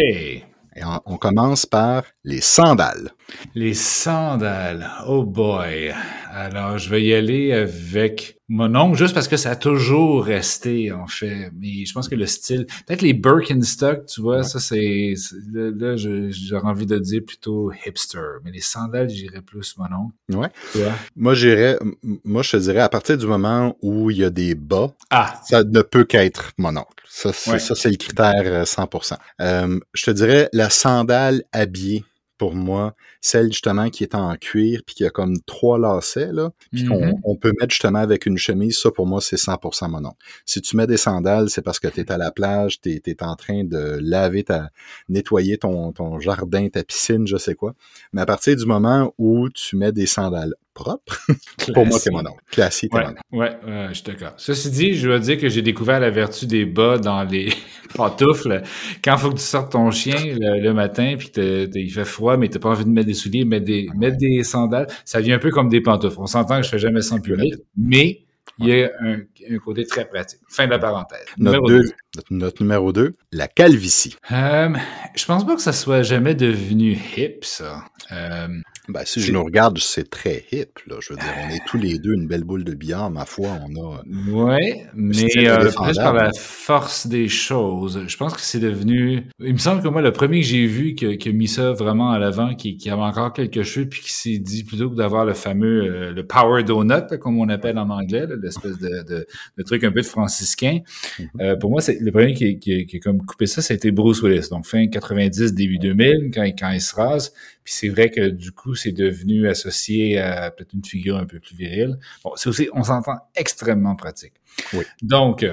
Et 0.74 0.82
on, 1.04 1.18
commence 1.18 1.66
par 1.66 2.04
les 2.24 2.40
sandales. 2.40 3.10
Les 3.54 3.74
sandales. 3.74 4.88
Oh 5.06 5.24
boy. 5.24 5.92
Alors, 6.32 6.78
je 6.78 6.88
vais 6.88 7.02
y 7.02 7.14
aller 7.14 7.52
avec 7.52 8.38
mon 8.52 8.76
oncle, 8.76 8.98
juste 8.98 9.14
parce 9.14 9.28
que 9.28 9.38
ça 9.38 9.52
a 9.52 9.56
toujours 9.56 10.26
resté, 10.26 10.92
en 10.92 11.06
fait. 11.06 11.50
Mais 11.58 11.86
je 11.86 11.92
pense 11.94 12.06
que 12.06 12.14
le 12.14 12.26
style, 12.26 12.66
peut-être 12.86 13.00
les 13.00 13.14
Birkenstock, 13.14 14.04
tu 14.04 14.20
vois, 14.20 14.42
ça 14.42 14.60
c'est, 14.60 15.14
là, 15.54 15.96
j'aurais 15.96 16.68
envie 16.68 16.84
de 16.84 16.98
dire 16.98 17.22
plutôt 17.26 17.72
hipster. 17.72 18.20
Mais 18.44 18.50
les 18.50 18.60
sandales, 18.60 19.08
j'irais 19.08 19.40
plus 19.40 19.74
mon 19.78 19.86
oncle. 19.86 20.14
Ouais. 20.34 20.92
Moi, 21.16 21.32
j'irais, 21.32 21.78
moi, 22.24 22.42
je 22.42 22.50
te 22.50 22.56
dirais, 22.58 22.80
à 22.80 22.90
partir 22.90 23.16
du 23.16 23.26
moment 23.26 23.74
où 23.80 24.10
il 24.10 24.18
y 24.18 24.24
a 24.24 24.30
des 24.30 24.54
bas, 24.54 24.92
ah. 25.08 25.40
ça 25.48 25.64
ne 25.64 25.80
peut 25.80 26.04
qu'être 26.04 26.52
mon 26.58 26.76
oncle. 26.76 27.04
Ça, 27.08 27.32
c'est 27.32 27.90
le 27.90 27.96
critère 27.96 28.64
100%. 28.64 29.12
Euh, 29.14 29.16
euh, 29.40 29.80
je 29.94 30.04
te 30.04 30.10
dirais, 30.10 30.50
la 30.52 30.68
sandale 30.68 31.42
habillée, 31.52 32.04
pour 32.36 32.54
moi, 32.54 32.94
celle 33.22 33.46
justement 33.46 33.88
qui 33.88 34.02
est 34.02 34.14
en 34.16 34.34
cuir 34.36 34.82
puis 34.84 34.96
qui 34.96 35.06
a 35.06 35.10
comme 35.10 35.40
trois 35.46 35.78
lacets 35.78 36.32
là, 36.32 36.50
puis 36.72 36.84
qu'on 36.84 37.00
mm-hmm. 37.00 37.38
peut 37.38 37.52
mettre 37.60 37.70
justement 37.70 38.00
avec 38.00 38.26
une 38.26 38.36
chemise, 38.36 38.78
ça 38.78 38.90
pour 38.90 39.06
moi 39.06 39.20
c'est 39.20 39.36
100% 39.36 39.88
mon 39.88 40.00
nom. 40.00 40.14
Si 40.44 40.60
tu 40.60 40.76
mets 40.76 40.88
des 40.88 40.96
sandales, 40.96 41.48
c'est 41.48 41.62
parce 41.62 41.78
que 41.78 41.88
tu 41.88 42.00
es 42.00 42.12
à 42.12 42.18
la 42.18 42.32
plage, 42.32 42.80
tu 42.80 42.90
es, 42.90 43.22
en 43.22 43.36
train 43.36 43.62
de 43.62 43.98
laver 44.00 44.42
ta 44.42 44.70
nettoyer 45.08 45.56
ton, 45.56 45.92
ton 45.92 46.18
jardin, 46.18 46.68
ta 46.68 46.82
piscine, 46.82 47.26
je 47.26 47.36
sais 47.36 47.54
quoi. 47.54 47.74
Mais 48.12 48.20
à 48.20 48.26
partir 48.26 48.56
du 48.56 48.66
moment 48.66 49.14
où 49.18 49.48
tu 49.50 49.76
mets 49.76 49.92
des 49.92 50.06
sandales 50.06 50.54
propre. 50.74 51.18
Pour 51.74 51.86
moi, 51.86 51.98
c'est 51.98 52.10
mon 52.10 52.22
nom. 52.22 52.34
Classique, 52.50 52.94
ouais, 52.94 53.06
Ouais, 53.32 53.56
je 53.88 53.94
suis 53.94 54.04
d'accord. 54.04 54.32
Ceci 54.36 54.70
dit, 54.70 54.94
je 54.94 55.08
dois 55.08 55.18
dire 55.18 55.38
que 55.38 55.48
j'ai 55.48 55.62
découvert 55.62 56.00
la 56.00 56.10
vertu 56.10 56.46
des 56.46 56.64
bas 56.64 56.98
dans 56.98 57.24
les 57.24 57.52
pantoufles. 57.94 58.62
Quand 59.04 59.16
il 59.16 59.18
faut 59.18 59.30
que 59.30 59.36
tu 59.36 59.42
sortes 59.42 59.72
ton 59.72 59.90
chien 59.90 60.16
le, 60.38 60.72
matin, 60.72 61.16
puis 61.18 61.30
il 61.36 61.90
fait 61.90 62.04
froid, 62.04 62.36
mais 62.36 62.48
tu 62.48 62.54
n'as 62.54 62.60
pas 62.60 62.70
envie 62.70 62.84
de 62.84 62.90
mettre 62.90 63.06
des 63.06 63.14
souliers, 63.14 63.44
mettre 63.44 63.66
des, 63.66 63.88
mettre 63.96 64.16
des 64.16 64.42
sandales, 64.42 64.86
ça 65.04 65.20
vient 65.20 65.36
un 65.36 65.40
peu 65.40 65.50
comme 65.50 65.68
des 65.68 65.80
pantoufles. 65.80 66.18
On 66.18 66.26
s'entend 66.26 66.58
que 66.58 66.64
je 66.64 66.70
fais 66.70 66.78
jamais 66.78 67.02
sans 67.02 67.20
public, 67.20 67.54
mais 67.76 68.24
il 68.58 68.68
y 68.68 68.82
a 68.82 68.90
un, 69.00 69.58
côté 69.58 69.84
très 69.84 70.04
pratique. 70.04 70.40
Fin 70.48 70.66
de 70.66 70.70
la 70.70 70.78
parenthèse. 70.78 71.24
Notre, 71.38 71.82
Notre, 72.30 72.62
numéro 72.62 72.92
2, 72.92 73.14
la 73.32 73.48
calvitie. 73.48 74.16
Euh, 74.32 74.68
je 75.14 75.24
pense 75.24 75.46
pas 75.46 75.54
que 75.54 75.62
ça 75.62 75.72
soit 75.72 76.02
jamais 76.02 76.34
devenu 76.34 76.98
hip, 77.16 77.38
ça. 77.42 77.84
Euh, 78.10 78.48
ben, 78.88 79.02
si 79.04 79.20
je 79.20 79.32
nous 79.32 79.44
regarde, 79.44 79.78
c'est 79.78 80.10
très 80.10 80.44
hip. 80.50 80.80
Là. 80.88 80.96
Je 81.00 81.12
veux 81.12 81.18
dire, 81.18 81.32
on 81.46 81.50
est 81.50 81.64
tous 81.66 81.78
les 81.78 82.00
deux 82.00 82.14
une 82.14 82.26
belle 82.26 82.42
boule 82.42 82.64
de 82.64 82.74
billard, 82.74 83.10
ma 83.10 83.24
foi. 83.24 83.50
On 83.64 83.80
a. 83.80 84.02
Oui, 84.28 84.74
mais 84.92 85.48
euh, 85.48 85.70
par 85.94 86.12
la 86.12 86.30
force 86.36 87.06
des 87.06 87.28
choses. 87.28 88.02
Je 88.08 88.16
pense 88.16 88.34
que 88.34 88.40
c'est 88.40 88.58
devenu. 88.58 89.28
Il 89.38 89.52
me 89.52 89.58
semble 89.58 89.82
que 89.82 89.88
moi, 89.88 90.02
le 90.02 90.10
premier 90.10 90.40
que 90.40 90.46
j'ai 90.46 90.66
vu 90.66 90.94
qui, 90.94 91.16
qui, 91.16 91.28
a 91.28 91.32
mis 91.32 91.46
ça 91.46 91.72
vraiment 91.72 92.10
à 92.10 92.18
l'avant, 92.18 92.56
qui, 92.56 92.76
qui, 92.76 92.90
avait 92.90 93.02
encore 93.02 93.32
quelque 93.32 93.62
chose, 93.62 93.86
puis 93.88 94.00
qui 94.00 94.12
s'est 94.12 94.38
dit 94.38 94.64
plutôt 94.64 94.90
que 94.90 94.96
d'avoir 94.96 95.24
le 95.26 95.34
fameux 95.34 95.84
euh, 95.84 96.12
le 96.12 96.26
power 96.26 96.64
donut, 96.64 97.18
comme 97.20 97.38
on 97.38 97.48
appelle 97.50 97.78
en 97.78 97.88
anglais, 97.88 98.26
l'espèce 98.42 98.78
de, 98.78 99.04
de, 99.04 99.26
de, 99.58 99.62
truc 99.62 99.84
un 99.84 99.92
peu 99.92 100.00
de 100.00 100.06
franciscain. 100.06 100.80
Mm-hmm. 101.18 101.26
euh, 101.40 101.56
pour 101.56 101.70
moi, 101.70 101.80
c'est 101.80 102.00
le 102.02 102.12
premier 102.12 102.34
qui, 102.34 102.58
qui, 102.58 102.86
qui, 102.86 102.96
a 102.96 103.00
comme 103.00 103.24
coupé 103.24 103.46
ça, 103.46 103.62
c'était 103.62 103.90
Bruce 103.90 104.22
Willis. 104.22 104.48
Donc 104.50 104.66
fin 104.66 104.86
90, 104.86 105.54
début 105.54 105.78
2000, 105.78 106.30
quand, 106.34 106.44
quand 106.44 106.70
il 106.70 106.80
se 106.80 106.94
rase. 106.94 107.32
Puis 107.64 107.74
c'est 107.74 107.88
vrai 107.88 108.10
que 108.10 108.28
du 108.28 108.52
coup, 108.52 108.74
c'est 108.74 108.92
devenu 108.92 109.48
associé 109.48 110.18
à 110.18 110.50
peut-être 110.50 110.72
une 110.74 110.84
figure 110.84 111.16
un 111.16 111.26
peu 111.26 111.38
plus 111.38 111.54
virile. 111.54 111.98
Bon, 112.24 112.32
c'est 112.36 112.48
aussi, 112.48 112.68
on 112.72 112.82
s'entend 112.82 113.18
extrêmement 113.34 113.94
pratique. 113.96 114.34
Oui. 114.74 114.84
Donc, 115.02 115.46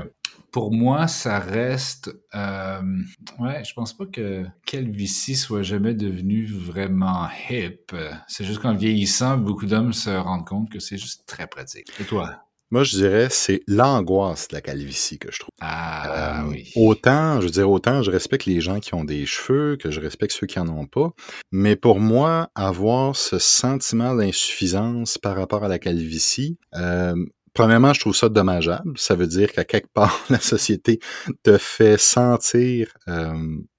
pour 0.52 0.72
moi, 0.72 1.08
ça 1.08 1.40
reste. 1.40 2.12
Euh, 2.34 2.82
ouais, 3.40 3.64
je 3.64 3.74
pense 3.74 3.96
pas 3.96 4.06
que 4.06 4.46
calvitie 4.66 5.36
soit 5.36 5.62
jamais 5.62 5.94
devenu 5.94 6.46
vraiment 6.46 7.28
hip. 7.50 7.96
C'est 8.28 8.44
juste 8.44 8.60
qu'en 8.60 8.74
vieillissant, 8.74 9.38
beaucoup 9.38 9.66
d'hommes 9.66 9.94
se 9.94 10.10
rendent 10.10 10.48
compte 10.48 10.72
que 10.72 10.80
c'est 10.80 10.98
juste 10.98 11.26
très 11.28 11.48
pratique. 11.48 11.88
Et 12.00 12.04
toi? 12.04 12.49
Moi, 12.72 12.84
je 12.84 12.98
dirais, 12.98 13.28
c'est 13.32 13.62
l'angoisse 13.68 14.48
de 14.48 14.56
la 14.56 14.62
calvitie 14.62 15.18
que 15.18 15.32
je 15.32 15.40
trouve. 15.40 15.54
Ah 15.60 16.44
euh, 16.44 16.50
oui. 16.50 16.72
Autant, 16.76 17.42
je 17.42 17.46
veux 17.46 17.52
dire, 17.52 17.70
autant 17.70 18.04
je 18.04 18.12
respecte 18.12 18.46
les 18.46 18.62
gens 18.62 18.80
qui 18.80 18.94
ont 18.94 19.04
des 19.04 19.26
cheveux, 19.26 19.76
que 19.76 19.90
je 19.90 20.00
respecte 20.00 20.34
ceux 20.34 20.46
qui 20.46 20.60
en 20.60 20.70
ont 20.70 20.86
pas. 20.86 21.12
Mais 21.52 21.76
pour 21.76 22.00
moi, 22.00 22.52
avoir 22.54 23.16
ce 23.16 23.40
sentiment 23.40 24.14
d'insuffisance 24.14 25.18
par 25.18 25.36
rapport 25.36 25.64
à 25.64 25.68
la 25.68 25.80
calvitie, 25.80 26.60
euh, 26.76 27.16
premièrement, 27.56 27.94
je 27.94 28.02
trouve 28.02 28.16
ça 28.16 28.30
dommageable. 28.30 28.94
Ça 28.98 29.16
veut 29.16 29.28
dire 29.28 29.52
qu'à 29.52 29.66
quelque 29.66 29.90
part, 29.94 30.24
la 30.30 30.40
société 30.40 31.00
te 31.42 31.58
fait 31.58 31.98
sentir, 31.98 32.94
euh, 33.08 33.34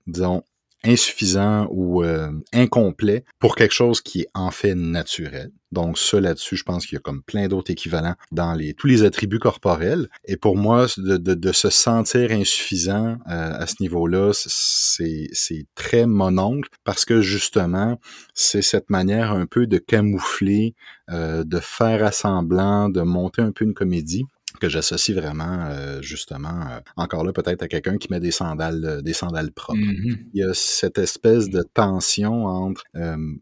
disons, 0.08 0.42
insuffisant 0.84 1.68
ou 1.70 2.02
euh, 2.02 2.30
incomplet 2.52 3.24
pour 3.38 3.56
quelque 3.56 3.74
chose 3.74 4.00
qui 4.00 4.22
est 4.22 4.28
en 4.34 4.50
fait 4.50 4.74
naturel. 4.74 5.52
Donc 5.72 5.98
ça 5.98 6.20
là-dessus, 6.20 6.56
je 6.56 6.64
pense 6.64 6.84
qu'il 6.84 6.96
y 6.96 6.98
a 6.98 7.00
comme 7.00 7.22
plein 7.22 7.46
d'autres 7.46 7.70
équivalents 7.70 8.16
dans 8.32 8.58
tous 8.76 8.86
les 8.88 9.04
attributs 9.04 9.38
corporels. 9.38 10.08
Et 10.24 10.36
pour 10.36 10.56
moi, 10.56 10.86
de, 10.96 11.52
se 11.52 11.70
sentir 11.70 12.32
insuffisant 12.32 13.18
euh, 13.28 13.52
à 13.54 13.66
ce 13.66 13.76
niveau-là, 13.80 14.32
c'est 14.32 15.66
très 15.76 16.06
mononcle 16.06 16.68
parce 16.82 17.04
que 17.04 17.20
justement, 17.20 18.00
c'est 18.34 18.62
cette 18.62 18.90
manière 18.90 19.30
un 19.32 19.46
peu 19.46 19.66
de 19.66 19.78
camoufler, 19.78 20.74
euh, 21.10 21.44
de 21.44 21.60
faire 21.60 22.04
assemblant, 22.04 22.88
de 22.88 23.02
monter 23.02 23.42
un 23.42 23.52
peu 23.52 23.64
une 23.64 23.74
comédie 23.74 24.24
que 24.60 24.68
j'associe 24.68 25.16
vraiment 25.16 25.66
euh, 25.68 26.00
justement 26.02 26.60
euh, 26.70 26.78
encore 26.96 27.24
là 27.24 27.32
peut-être 27.32 27.62
à 27.62 27.68
quelqu'un 27.68 27.96
qui 27.98 28.08
met 28.10 28.20
des 28.20 28.30
sandales 28.30 28.84
euh, 28.84 29.02
des 29.02 29.12
sandales 29.12 29.50
propres. 29.50 29.80
Mm-hmm. 29.80 30.18
Il 30.34 30.40
y 30.40 30.44
a 30.44 30.54
cette 30.54 30.98
espèce 30.98 31.50
de 31.50 31.62
tension 31.62 32.46
entre 32.46 32.84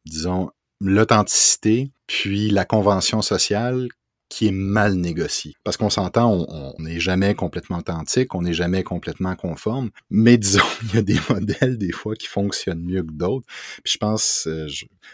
disons 0.07 0.51
l'authenticité 0.81 1.93
puis 2.07 2.51
la 2.51 2.65
convention 2.65 3.21
sociale 3.21 3.89
qui 4.29 4.49
est 4.49 4.53
mal 4.53 4.95
négocié. 4.95 5.57
Parce 5.65 5.77
qu'on 5.77 5.91
s'entend, 5.91 6.47
on 6.49 6.75
n'est 6.83 7.01
jamais 7.01 7.35
complètement 7.35 7.79
authentique, 7.79 8.35
on 8.35 8.43
n'est 8.43 8.53
jamais 8.53 8.83
complètement 8.83 9.35
conforme, 9.37 9.91
mais 10.11 10.37
disons, 10.37 10.63
il 10.83 10.95
y 10.95 10.99
a 10.99 11.03
des 11.03 11.19
modèles 11.31 11.79
des 11.79 11.93
fois 11.93 12.15
qui 12.15 12.27
fonctionnent 12.27 12.83
mieux 12.83 13.03
que 13.03 13.13
d'autres. 13.13 13.47
Puis 13.83 13.95
je 13.95 13.99
pense, 13.99 14.47
euh, 14.47 14.67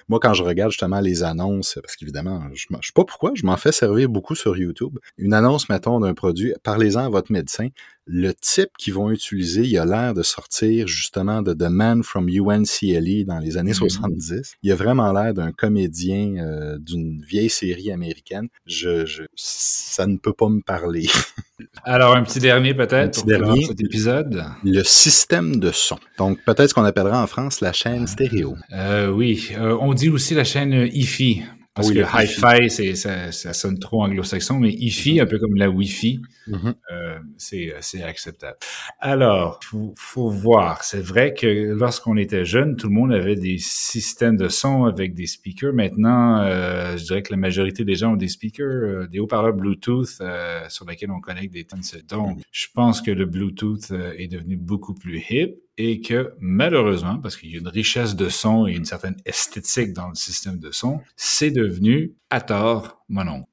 moi 0.09 0.19
quand 0.21 0.35
je 0.35 0.43
regarde 0.43 0.73
justement 0.73 1.01
les 1.01 1.23
annonces, 1.23 1.79
parce 1.83 1.97
qu'évidemment, 1.97 2.43
je 2.55 2.67
ne 2.71 2.77
sais 2.77 2.93
pas 2.95 3.05
pourquoi, 3.05 3.33
je 3.35 3.47
m'en 3.47 3.57
fais 3.57 3.73
servir 3.73 4.09
beaucoup 4.09 4.35
sur 4.35 4.57
YouTube. 4.57 4.99
Une 5.19 5.33
annonce, 5.33 5.69
mettons, 5.69 6.01
d'un 6.01 6.15
produit, 6.15 6.53
parlez-en 6.63 7.07
à 7.07 7.09
votre 7.09 7.31
médecin, 7.31 7.69
le 8.07 8.33
type 8.35 8.71
qu'ils 8.79 8.95
vont 8.95 9.11
utiliser, 9.11 9.63
il 9.63 9.79
a 9.79 9.87
l'air 9.87 10.15
de 10.15 10.23
sortir 10.23 10.87
justement 10.87 11.43
de 11.43 11.55
The 11.55 11.71
Man 11.71 12.03
from 12.03 12.29
UNCLE 12.29 13.25
dans 13.25 13.39
les 13.39 13.57
années 13.57 13.73
70. 13.73 14.33
Mm-hmm. 14.33 14.55
Il 14.63 14.73
a 14.73 14.75
vraiment 14.75 15.13
l'air 15.13 15.33
d'un 15.33 15.53
comédien 15.53 16.37
euh, 16.37 16.79
d'une 16.79 17.23
vieille 17.23 17.51
série 17.51 17.91
américaine. 17.91 18.49
Je, 18.67 19.07
je, 19.07 19.23
ça 19.35 20.07
ne 20.07 20.17
peut 20.17 20.35
pas 20.35 20.49
me 20.49 20.61
parler. 20.61 21.07
Alors, 21.85 22.17
un 22.17 22.23
petit 22.23 22.41
dernier 22.41 22.75
peut-être 22.75 23.21
pour 23.21 23.27
dernier, 23.27 23.65
cet 23.65 23.81
épisode. 23.81 24.45
Le 24.65 24.83
système 24.83 25.59
de 25.59 25.71
son. 25.71 25.99
Donc, 26.19 26.39
peut-être 26.45 26.69
ce 26.69 26.75
qu'on 26.75 26.85
appellera 26.85 27.23
en 27.23 27.27
France 27.27 27.61
la 27.61 27.73
chaîne 27.73 28.07
stéréo. 28.07 28.57
Euh, 28.73 29.09
oui, 29.09 29.51
euh, 29.57 29.77
on 29.81 29.95
dit 29.95 30.09
aussi 30.09 30.35
la 30.35 30.45
chaîne 30.45 30.89
hi 30.93 31.43
parce 31.75 31.91
que 31.91 31.99
hi-fi, 31.99 32.97
ça, 32.97 33.33
ça, 33.33 33.53
sonne 33.53 33.79
trop 33.81 34.05
anglo-saxon, 34.05 34.61
mais 34.61 34.71
hi-fi, 34.71 35.21
un 35.21 35.27
peu 35.27 35.39
comme 35.41 35.57
la 35.57 35.69
Wi-Fi, 35.69 36.21
mm-hmm. 36.49 36.75
euh, 36.93 37.19
c'est, 37.37 38.03
acceptable. 38.03 38.57
Alors, 39.01 39.59
faut, 39.63 39.93
faut 39.97 40.31
voir. 40.31 40.85
C'est 40.85 41.01
vrai 41.01 41.35
que 41.35 41.73
lorsqu'on 41.73 42.17
était 42.17 42.45
jeune, 42.45 42.77
tout 42.77 42.87
le 42.87 42.95
monde 42.95 43.13
avait 43.13 43.35
des 43.35 43.59
systèmes 43.59 44.37
de 44.37 44.49
son 44.49 44.85
avec 44.85 45.15
des 45.15 45.27
speakers. 45.27 45.73
Maintenant, 45.73 46.43
euh, 46.43 46.97
je 46.97 47.05
dirais 47.05 47.23
que 47.23 47.33
la 47.33 47.39
majorité 47.39 47.85
des 47.85 47.97
gens 47.97 48.13
ont 48.13 48.17
des 48.17 48.29
speakers, 48.29 48.67
euh, 48.67 49.07
des 49.09 49.19
haut-parleurs 49.19 49.55
Bluetooth 49.55 50.19
euh, 50.21 50.69
sur 50.69 50.87
lesquels 50.87 51.11
on 51.11 51.21
connecte 51.21 51.53
des 51.53 51.65
tonsils. 51.65 52.07
Donc, 52.07 52.41
je 52.53 52.67
pense 52.73 53.03
que 53.03 53.11
le 53.11 53.27
Bluetooth 53.27 53.91
euh, 53.91 54.15
est 54.17 54.29
devenu 54.29 54.57
beaucoup 54.57 54.95
plus 54.95 55.23
hip 55.31 55.64
et 55.77 56.01
que 56.01 56.35
malheureusement, 56.39 57.19
parce 57.19 57.37
qu'il 57.37 57.51
y 57.51 57.57
a 57.57 57.59
une 57.59 57.69
richesse 57.69 58.15
de 58.15 58.29
son 58.29 58.67
et 58.67 58.73
une 58.73 58.85
certaine 58.85 59.17
esthétique 59.25 59.93
dans 59.93 60.09
le 60.09 60.15
système 60.15 60.59
de 60.59 60.71
son, 60.71 61.01
c'est 61.17 61.51
devenu 61.51 62.15
à 62.31 62.41
tort 62.41 63.05
mon 63.09 63.27
oncle. 63.29 63.49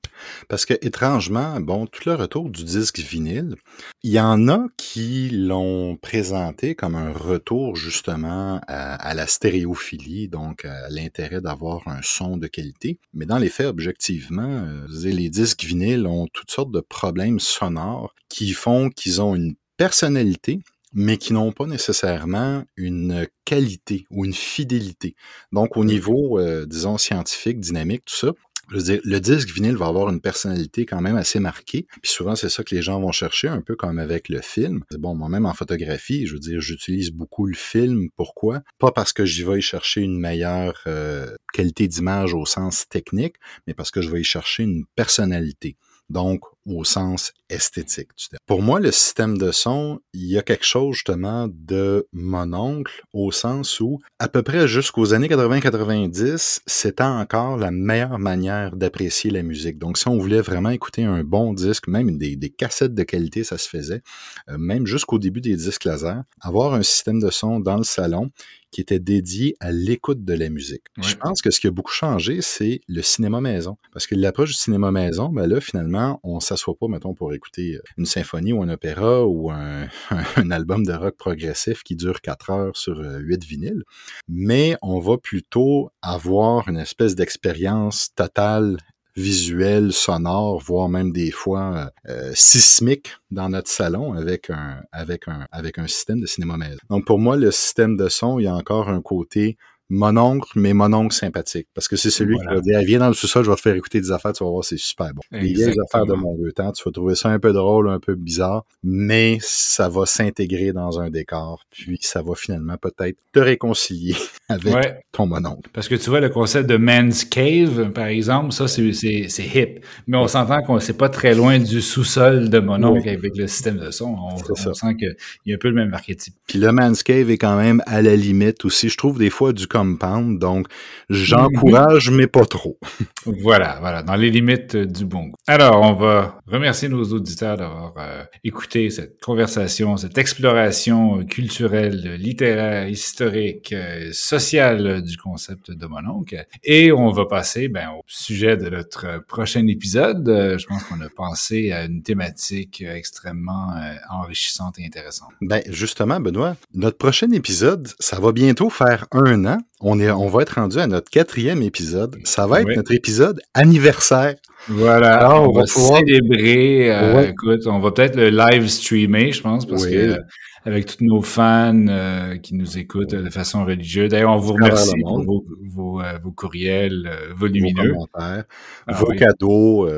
Parce 0.48 0.66
que 0.66 0.74
étrangement, 0.82 1.60
bon, 1.60 1.88
tout 1.88 2.08
le 2.08 2.16
retour 2.16 2.50
du 2.50 2.64
disque 2.64 3.00
vinyle, 3.00 3.56
il 4.04 4.12
y 4.12 4.20
en 4.20 4.48
a 4.50 4.68
qui 4.78 5.30
l'ont 5.30 5.98
présenté 5.98 6.76
comme 6.76 6.96
un 6.96 7.12
retour 7.12 7.76
justement 7.76 8.62
à, 8.68 9.14
la 9.14 9.28
stéréophilie, 9.28 10.28
donc 10.28 10.66
à 10.66 10.90
l'intérêt 10.90 11.42
d'avoir 11.42 11.88
un 11.88 12.02
son 12.04 12.38
de 12.38 12.48
qualité. 12.48 13.00
Mais 13.14 13.26
dans 13.26 13.38
les 13.38 13.50
faits, 13.50 13.68
objectivement, 13.68 14.66
euh, 14.68 14.88
les 14.90 15.30
disques 15.30 15.64
vinyles 15.64 16.08
ont 16.08 16.28
toutes 16.32 16.52
sortes 16.52 16.72
de 16.72 16.82
problèmes 16.82 17.40
sonores 17.40 18.14
qui 18.30 18.52
font 18.52 18.90
qu'ils 18.90 19.22
ont 19.22 19.36
une 19.36 19.56
personnalité, 19.78 20.60
mais 20.94 21.18
qui 21.18 21.34
n'ont 21.34 21.52
pas 21.52 21.66
nécessairement 21.66 22.64
une 22.76 23.28
qualité 23.46 24.06
ou 24.10 24.26
une 24.26 24.34
fidélité. 24.34 25.16
Donc, 25.52 25.78
au 25.78 25.86
niveau, 25.86 26.40
euh, 26.40 26.66
disons, 26.66 26.98
scientifique, 26.98 27.60
dynamique, 27.60 28.06
tout 28.06 28.16
ça, 28.16 28.34
le 28.74 29.20
disque 29.20 29.50
vinyle 29.50 29.76
va 29.76 29.88
avoir 29.88 30.10
une 30.10 30.22
personnalité 30.22 30.86
quand 30.86 31.02
même 31.02 31.18
assez 31.18 31.40
marquée. 31.40 31.88
Puis 32.02 32.12
souvent, 32.12 32.36
c'est 32.36 32.50
ça 32.50 32.64
que 32.64 32.74
les 32.74 32.82
gens 32.82 33.00
vont 33.00 33.12
chercher, 33.12 33.48
un 33.48 33.62
peu 33.62 33.76
comme 33.76 34.00
avec 34.00 34.30
le 34.30 34.42
film. 34.42 34.84
Bon, 34.98 35.16
moi-même 35.16 35.46
en 35.46 35.54
photographie, 35.54 36.26
je 36.26 36.34
veux 36.34 36.40
dire, 36.40 36.62
j'utilise 36.62 37.12
beaucoup 37.12 37.46
le 37.46 37.56
film. 37.56 38.10
Pourquoi? 38.16 38.62
Pas 38.80 38.92
parce 38.92 39.14
que 39.14 39.26
j'y 39.26 39.44
vais 39.44 39.60
y 39.60 39.62
chercher 39.62 40.02
une 40.02 40.18
meilleure 40.18 40.82
euh, 40.88 41.36
qualité 41.54 41.88
d'image 41.88 42.34
au 42.34 42.46
sens 42.46 42.88
technique, 42.88 43.36
mais 43.68 43.74
parce 43.74 43.92
que 43.92 44.02
je 44.02 44.10
vais 44.10 44.22
y 44.22 44.26
chercher 44.26 44.64
une 44.64 44.86
personnalité 44.96 45.76
donc 46.12 46.44
au 46.66 46.84
sens 46.84 47.34
esthétique 47.50 48.10
du 48.18 48.28
terme. 48.30 48.40
Pour 48.46 48.62
moi, 48.62 48.80
le 48.80 48.92
système 48.92 49.38
de 49.38 49.52
son, 49.52 50.00
il 50.14 50.26
y 50.26 50.38
a 50.38 50.42
quelque 50.42 50.66
chose 50.66 50.96
justement 50.96 51.48
de 51.50 52.08
mon 52.14 52.54
oncle 52.54 53.02
au 53.14 53.32
sens 53.32 53.80
où, 53.80 54.00
à 54.20 54.28
peu 54.28 54.44
près 54.44 54.68
jusqu'aux 54.68 55.14
années 55.14 55.28
80-90, 55.28 56.62
c'était 56.66 57.04
encore 57.04 57.58
la 57.58 57.72
meilleure 57.72 58.20
manière 58.20 58.76
d'apprécier 58.76 59.32
la 59.32 59.44
musique. 59.44 59.78
Donc, 59.78 59.98
si 59.98 60.08
on 60.08 60.18
voulait 60.18 60.42
vraiment 60.42 60.70
écouter 60.70 61.04
un 61.04 61.24
bon 61.24 61.54
disque, 61.54 61.88
même 61.88 62.18
des, 62.18 62.36
des 62.36 62.50
cassettes 62.50 62.94
de 62.94 63.04
qualité, 63.04 63.44
ça 63.44 63.58
se 63.58 63.68
faisait, 63.68 64.02
euh, 64.50 64.58
même 64.58 64.86
jusqu'au 64.86 65.20
début 65.20 65.42
des 65.42 65.56
disques 65.56 65.86
laser, 65.86 66.24
avoir 66.42 66.74
un 66.74 66.84
système 66.84 67.20
de 67.20 67.30
son 67.30 67.60
dans 67.60 67.78
le 67.78 67.84
salon, 67.84 68.32
qui 68.72 68.82
était 68.82 69.00
dédié 69.00 69.56
à 69.60 69.72
l'écoute 69.72 70.24
de 70.24 70.34
la 70.34 70.50
musique. 70.50 70.84
Je 71.02 71.16
pense 71.16 71.42
que 71.42 71.52
ce 71.52 71.60
qui 71.60 71.68
a 71.68 71.72
beaucoup 71.72 71.92
changé, 71.92 72.42
c'est 72.42 72.80
le 72.88 73.02
cinéma 73.02 73.42
maison. 73.42 73.78
Parce 73.92 74.08
que 74.08 74.16
l'approche 74.16 74.52
du 74.52 74.56
cinéma 74.56 74.92
maison, 74.92 75.30
ben 75.30 75.46
là, 75.46 75.60
finalement, 75.60 76.20
on 76.24 76.40
s'assoit 76.58 76.76
pas, 76.76 76.88
mettons, 76.88 77.14
pour 77.14 77.34
écouter 77.34 77.80
une 77.98 78.06
symphonie 78.06 78.54
ou 78.54 78.62
un 78.62 78.70
opéra 78.70 79.26
ou 79.26 79.52
un, 79.52 80.52
album 80.52 80.86
de 80.86 80.94
rock 80.94 81.16
progressif 81.18 81.84
qui 81.84 81.96
dure 81.96 82.22
quatre 82.22 82.50
heures 82.50 82.76
sur 82.76 83.00
euh, 83.00 83.20
huit 83.20 83.44
vinyles, 83.44 83.84
mais 84.28 84.76
on 84.82 85.00
va 85.00 85.18
plutôt 85.18 85.92
avoir 86.02 86.68
une 86.68 86.78
espèce 86.78 87.16
d'expérience 87.16 88.14
totale 88.16 88.78
visuel, 89.16 89.92
sonore, 89.92 90.60
voire 90.60 90.90
même 90.90 91.12
des 91.12 91.32
fois 91.32 91.92
euh, 92.08 92.32
sismique 92.34 93.16
dans 93.30 93.50
notre 93.50 93.70
salon 93.70 94.14
avec 94.14 94.50
un 94.50 94.84
avec 94.92 95.28
un 95.28 95.48
avec 95.52 95.78
un 95.78 95.88
système 95.88 96.22
de 96.22 96.26
cinéma 96.26 96.58
maison. 96.58 96.80
Donc 96.90 97.06
pour 97.06 97.20
moi 97.20 97.36
le 97.36 97.52
système 97.52 97.98
de 97.98 98.08
son, 98.08 98.40
il 98.40 98.44
y 98.44 98.48
a 98.48 98.56
encore 98.56 98.90
un 98.90 99.02
côté 99.02 99.58
mon 99.92 100.16
oncle, 100.16 100.50
mais 100.56 100.74
mon 100.74 100.92
oncle 100.94 101.14
sympathique. 101.14 101.68
Parce 101.74 101.88
que 101.88 101.98
c'est 101.98 102.10
celui 102.10 102.38
qui 102.38 102.46
va 102.46 102.62
dire, 102.62 102.80
viens 102.80 103.00
dans 103.00 103.10
le 103.10 103.14
sous-sol, 103.14 103.44
je 103.44 103.50
vais 103.50 103.56
te 103.56 103.62
faire 103.62 103.76
écouter 103.76 104.00
des 104.00 104.12
affaires, 104.12 104.32
tu 104.32 104.44
vas 104.44 104.50
voir, 104.50 104.64
c'est 104.64 104.80
super 104.80 105.14
bon. 105.14 105.22
Les 105.32 105.54
vieilles 105.54 105.76
affaires 105.86 106.06
de 106.06 106.14
mon 106.14 106.36
vieux 106.36 106.54
temps, 106.54 106.72
tu 106.72 106.84
vas 106.86 106.92
trouver 106.92 107.16
ça 107.16 107.30
un 107.30 107.40
peu 107.40 107.52
drôle, 107.52 107.90
un 107.90 108.00
peu 108.00 108.16
bizarre, 108.16 108.66
mais 108.84 109.38
ça 109.42 109.90
va 109.90 110.06
s'intégrer 110.06 110.72
dans 110.72 111.00
un 111.00 111.10
décor, 111.10 111.66
puis 111.70 111.98
ça 112.02 112.22
va 112.22 112.36
finalement 112.36 112.78
peut-être 112.78 113.18
te 113.34 113.40
réconcilier 113.40 114.16
avec 114.50 115.04
ton 115.12 115.28
mononcle. 115.28 115.70
Parce 115.74 115.90
que 115.90 115.96
tu 115.96 116.10
vois, 116.10 116.22
le 116.22 116.30
concept 116.30 116.70
de 116.70 116.78
man's 116.78 117.26
cave, 117.26 117.92
par 117.92 118.06
exemple, 118.06 118.54
ça, 118.54 118.70
c'est 118.70 118.88
hip. 118.88 119.82
Mais 120.08 120.18
on 120.18 120.28
s'entend 120.28 120.62
qu'on 120.64 120.80
c'est 120.80 120.98
pas 120.98 121.10
très 121.10 121.36
loin 121.36 121.60
du 121.60 121.82
sous-sol 121.82 122.50
de 122.50 122.60
mononcle 122.60 123.10
avec 123.10 123.36
le 123.36 123.48
système 123.48 123.78
de 123.78 123.92
son. 123.92 124.16
On, 124.16 124.56
sent 124.56 124.96
qu'il 124.98 125.16
y 125.46 125.52
a 125.52 125.56
un 125.56 125.60
peu 125.60 125.68
le 125.68 125.76
même 125.76 125.94
archétype. 125.94 126.34
Puis 126.48 126.60
le 126.60 126.72
man's 126.72 127.04
cave 127.04 127.30
est 127.30 127.38
quand 127.38 127.58
même 127.58 127.84
à 127.86 128.02
la 128.02 128.16
limite 128.16 128.64
aussi. 128.66 128.90
Je 128.90 128.98
trouve 128.98 129.20
des 129.20 129.30
fois 129.30 129.54
du 129.54 129.68
compound, 129.82 130.40
donc 130.40 130.68
j'encourage, 131.10 132.10
mais 132.12 132.28
pas 132.28 132.46
trop. 132.46 132.78
voilà, 133.26 133.78
voilà, 133.80 134.04
dans 134.04 134.16
les 134.16 134.30
limites 134.30 134.76
du 134.76 135.06
bon 135.06 135.26
goût. 135.26 135.36
Alors, 135.48 135.82
on 135.82 135.94
va 135.94 136.40
remercier 136.48 136.90
nos 136.90 137.04
auditeurs 137.04 137.58
d'avoir 137.58 137.94
euh, 137.98 138.24
écouté 138.44 138.90
cette 138.90 139.20
conversation, 139.22 139.98
cette 139.98 140.18
exploration 140.18 141.24
culturelle, 141.26 142.16
littéraire, 142.16 142.88
historique, 142.88 143.74
euh, 143.74 144.10
sociale 144.14 145.02
du 145.02 145.18
concept 145.18 145.72
de 145.72 145.86
mononcle. 145.88 146.46
Et 146.64 146.92
on 146.92 147.12
va 147.12 147.26
passer 147.26 147.68
ben, 147.68 147.90
au 147.98 148.04
sujet 148.08 148.58
de 148.58 148.70
notre 148.70 149.24
prochain 149.28 149.66
épisode. 149.68 150.28
Euh, 150.30 150.58
je 150.58 150.68
pense 150.68 150.84
qu'on 150.84 151.02
a 151.02 151.10
pensé 151.10 151.72
à 151.72 151.86
une 151.86 152.04
thématique 152.04 152.82
extrêmement 152.82 153.74
enrichissante 154.10 154.80
et 154.80 154.86
intéressante. 154.86 155.32
Ben, 155.42 155.62
justement, 155.68 156.20
Benoît, 156.20 156.56
notre 156.74 156.98
prochain 156.98 157.32
épisode, 157.32 157.88
ça 158.00 158.20
va 158.20 158.32
bientôt 158.32 158.70
faire 158.70 159.08
un 159.12 159.46
an. 159.46 159.58
On, 159.80 160.00
est, 160.00 160.12
on 160.12 160.28
va 160.28 160.44
être 160.44 160.56
rendu 160.56 160.78
à 160.78 160.86
notre 160.86 161.10
quatrième 161.10 161.64
épisode. 161.64 162.18
Ça 162.24 162.46
va 162.46 162.62
être 162.62 162.76
notre 162.76 162.94
épisode 162.94 163.42
anniversaire. 163.54 164.36
Voilà, 164.68 165.18
Alors, 165.18 165.50
on, 165.50 165.54
va, 165.54 165.66
célébrer. 165.66 166.92
Euh, 166.92 167.30
écoute, 167.30 167.62
on 167.66 167.80
va 167.80 167.92
peut-être 167.92 168.16
le 168.16 168.30
live 168.30 168.68
streamer, 168.68 169.32
je 169.32 169.42
pense, 169.42 169.66
parce 169.66 169.88
que 169.88 170.18
avec 170.66 170.86
tous 170.86 171.04
nos 171.04 171.22
fans 171.22 171.88
euh, 171.88 172.38
qui 172.38 172.54
nous 172.54 172.78
écoutent 172.78 173.16
de 173.16 173.30
façon 173.30 173.66
religieuse. 173.66 174.10
D'ailleurs, 174.10 174.32
on 174.32 174.38
vous 174.38 174.54
remercie 174.54 174.94
pour 175.02 175.24
vos, 175.24 175.46
vos, 175.68 176.02
euh, 176.02 176.18
vos 176.22 176.32
courriels 176.32 177.08
euh, 177.08 177.34
volumineux. 177.36 177.94
Vos 177.94 178.06
commentaires, 178.08 178.44
ah 178.88 178.94
vos 178.94 179.08
cadeaux. 179.08 179.90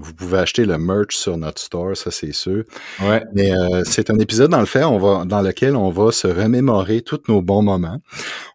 vous 0.00 0.14
pouvez 0.14 0.38
acheter 0.38 0.64
le 0.64 0.78
merch 0.78 1.16
sur 1.16 1.36
notre 1.36 1.60
store, 1.60 1.96
ça 1.96 2.10
c'est 2.10 2.32
sûr. 2.32 2.64
Ouais. 3.02 3.22
Mais 3.34 3.52
c'est 3.84 4.10
un 4.10 4.18
épisode 4.18 4.50
dans 4.50 4.60
le 4.60 4.66
fait, 4.66 4.84
on 4.84 4.98
va, 4.98 5.24
dans 5.24 5.42
lequel 5.42 5.76
on 5.76 5.90
va 5.90 6.12
se 6.12 6.26
remémorer 6.26 7.02
tous 7.02 7.20
nos 7.28 7.42
bons 7.42 7.62
moments. 7.62 7.98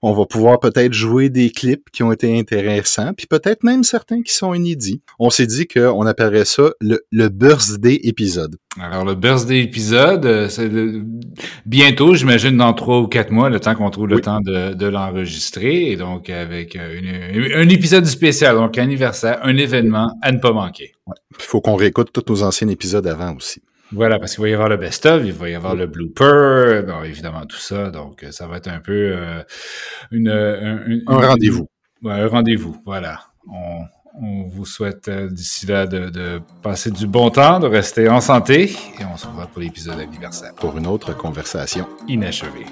On 0.01 0.13
va 0.13 0.25
pouvoir 0.25 0.59
peut-être 0.59 0.93
jouer 0.93 1.29
des 1.29 1.49
clips 1.49 1.89
qui 1.91 2.03
ont 2.03 2.11
été 2.11 2.37
intéressants, 2.37 3.13
puis 3.13 3.27
peut-être 3.27 3.63
même 3.63 3.83
certains 3.83 4.21
qui 4.21 4.33
sont 4.33 4.53
inédits. 4.53 5.01
On 5.19 5.29
s'est 5.29 5.47
dit 5.47 5.67
qu'on 5.67 6.05
appellerait 6.05 6.45
ça 6.45 6.71
le, 6.81 6.99
le 7.11 7.29
birthday 7.29 7.99
épisode. 8.03 8.57
Alors, 8.81 9.05
le 9.05 9.15
birthday 9.15 9.61
épisode, 9.61 10.49
c'est 10.49 10.69
bientôt, 11.65 12.13
j'imagine, 12.13 12.57
dans 12.57 12.73
trois 12.73 12.99
ou 12.99 13.07
quatre 13.07 13.31
mois, 13.31 13.49
le 13.49 13.59
temps 13.61 13.73
qu'on 13.73 13.89
trouve 13.89 14.07
le 14.07 14.19
temps 14.19 14.41
de, 14.41 14.73
de 14.73 14.85
l'enregistrer. 14.85 15.91
Et 15.91 15.95
donc, 15.95 16.29
avec 16.29 16.75
euh, 16.75 17.51
un 17.55 17.69
épisode 17.69 18.05
spécial, 18.05 18.55
donc 18.55 18.77
anniversaire, 18.77 19.39
un 19.43 19.55
événement 19.55 20.11
à 20.21 20.31
ne 20.33 20.39
pas 20.39 20.51
manquer. 20.51 20.93
Il 21.07 21.43
faut 21.43 21.61
qu'on 21.61 21.75
réécoute 21.75 22.11
tous 22.11 22.25
nos 22.29 22.43
anciens 22.43 22.67
épisodes 22.67 23.07
avant 23.07 23.33
aussi. 23.35 23.61
Voilà, 23.93 24.19
parce 24.19 24.35
qu'il 24.35 24.41
va 24.41 24.49
y 24.49 24.53
avoir 24.53 24.67
le 24.67 24.77
best-of, 24.77 25.21
il 25.23 25.31
va 25.31 25.49
y 25.49 25.55
avoir 25.55 25.75
le 25.75 25.87
blooper, 25.87 26.81
bon, 26.85 27.03
évidemment 27.03 27.45
tout 27.45 27.55
ça. 27.55 27.91
Donc, 27.91 28.25
ça 28.31 28.45
va 28.45 28.57
être 28.57 28.67
un 28.67 28.79
peu 28.79 29.13
euh, 29.15 29.41
une, 30.11 30.27
un, 30.27 30.97
rendez-vous. 31.07 31.69
un 32.05 32.27
rendez-vous, 32.27 32.75
voilà. 32.85 33.21
On, 33.47 33.85
on 34.21 34.43
vous 34.47 34.65
souhaite 34.65 35.07
euh, 35.07 35.29
d'ici 35.29 35.65
là 35.65 35.85
de, 35.87 36.41
passer 36.61 36.91
du 36.91 37.07
bon 37.07 37.29
temps, 37.29 37.59
de 37.59 37.67
rester 37.67 38.09
en 38.09 38.21
santé 38.21 38.75
et 38.99 39.05
on 39.11 39.17
se 39.17 39.27
revoit 39.27 39.47
pour 39.47 39.61
l'épisode 39.61 39.99
anniversaire. 39.99 40.53
Pour 40.55 40.77
une 40.77 40.87
autre 40.87 41.15
conversation 41.15 41.87
inachevée. 42.07 42.65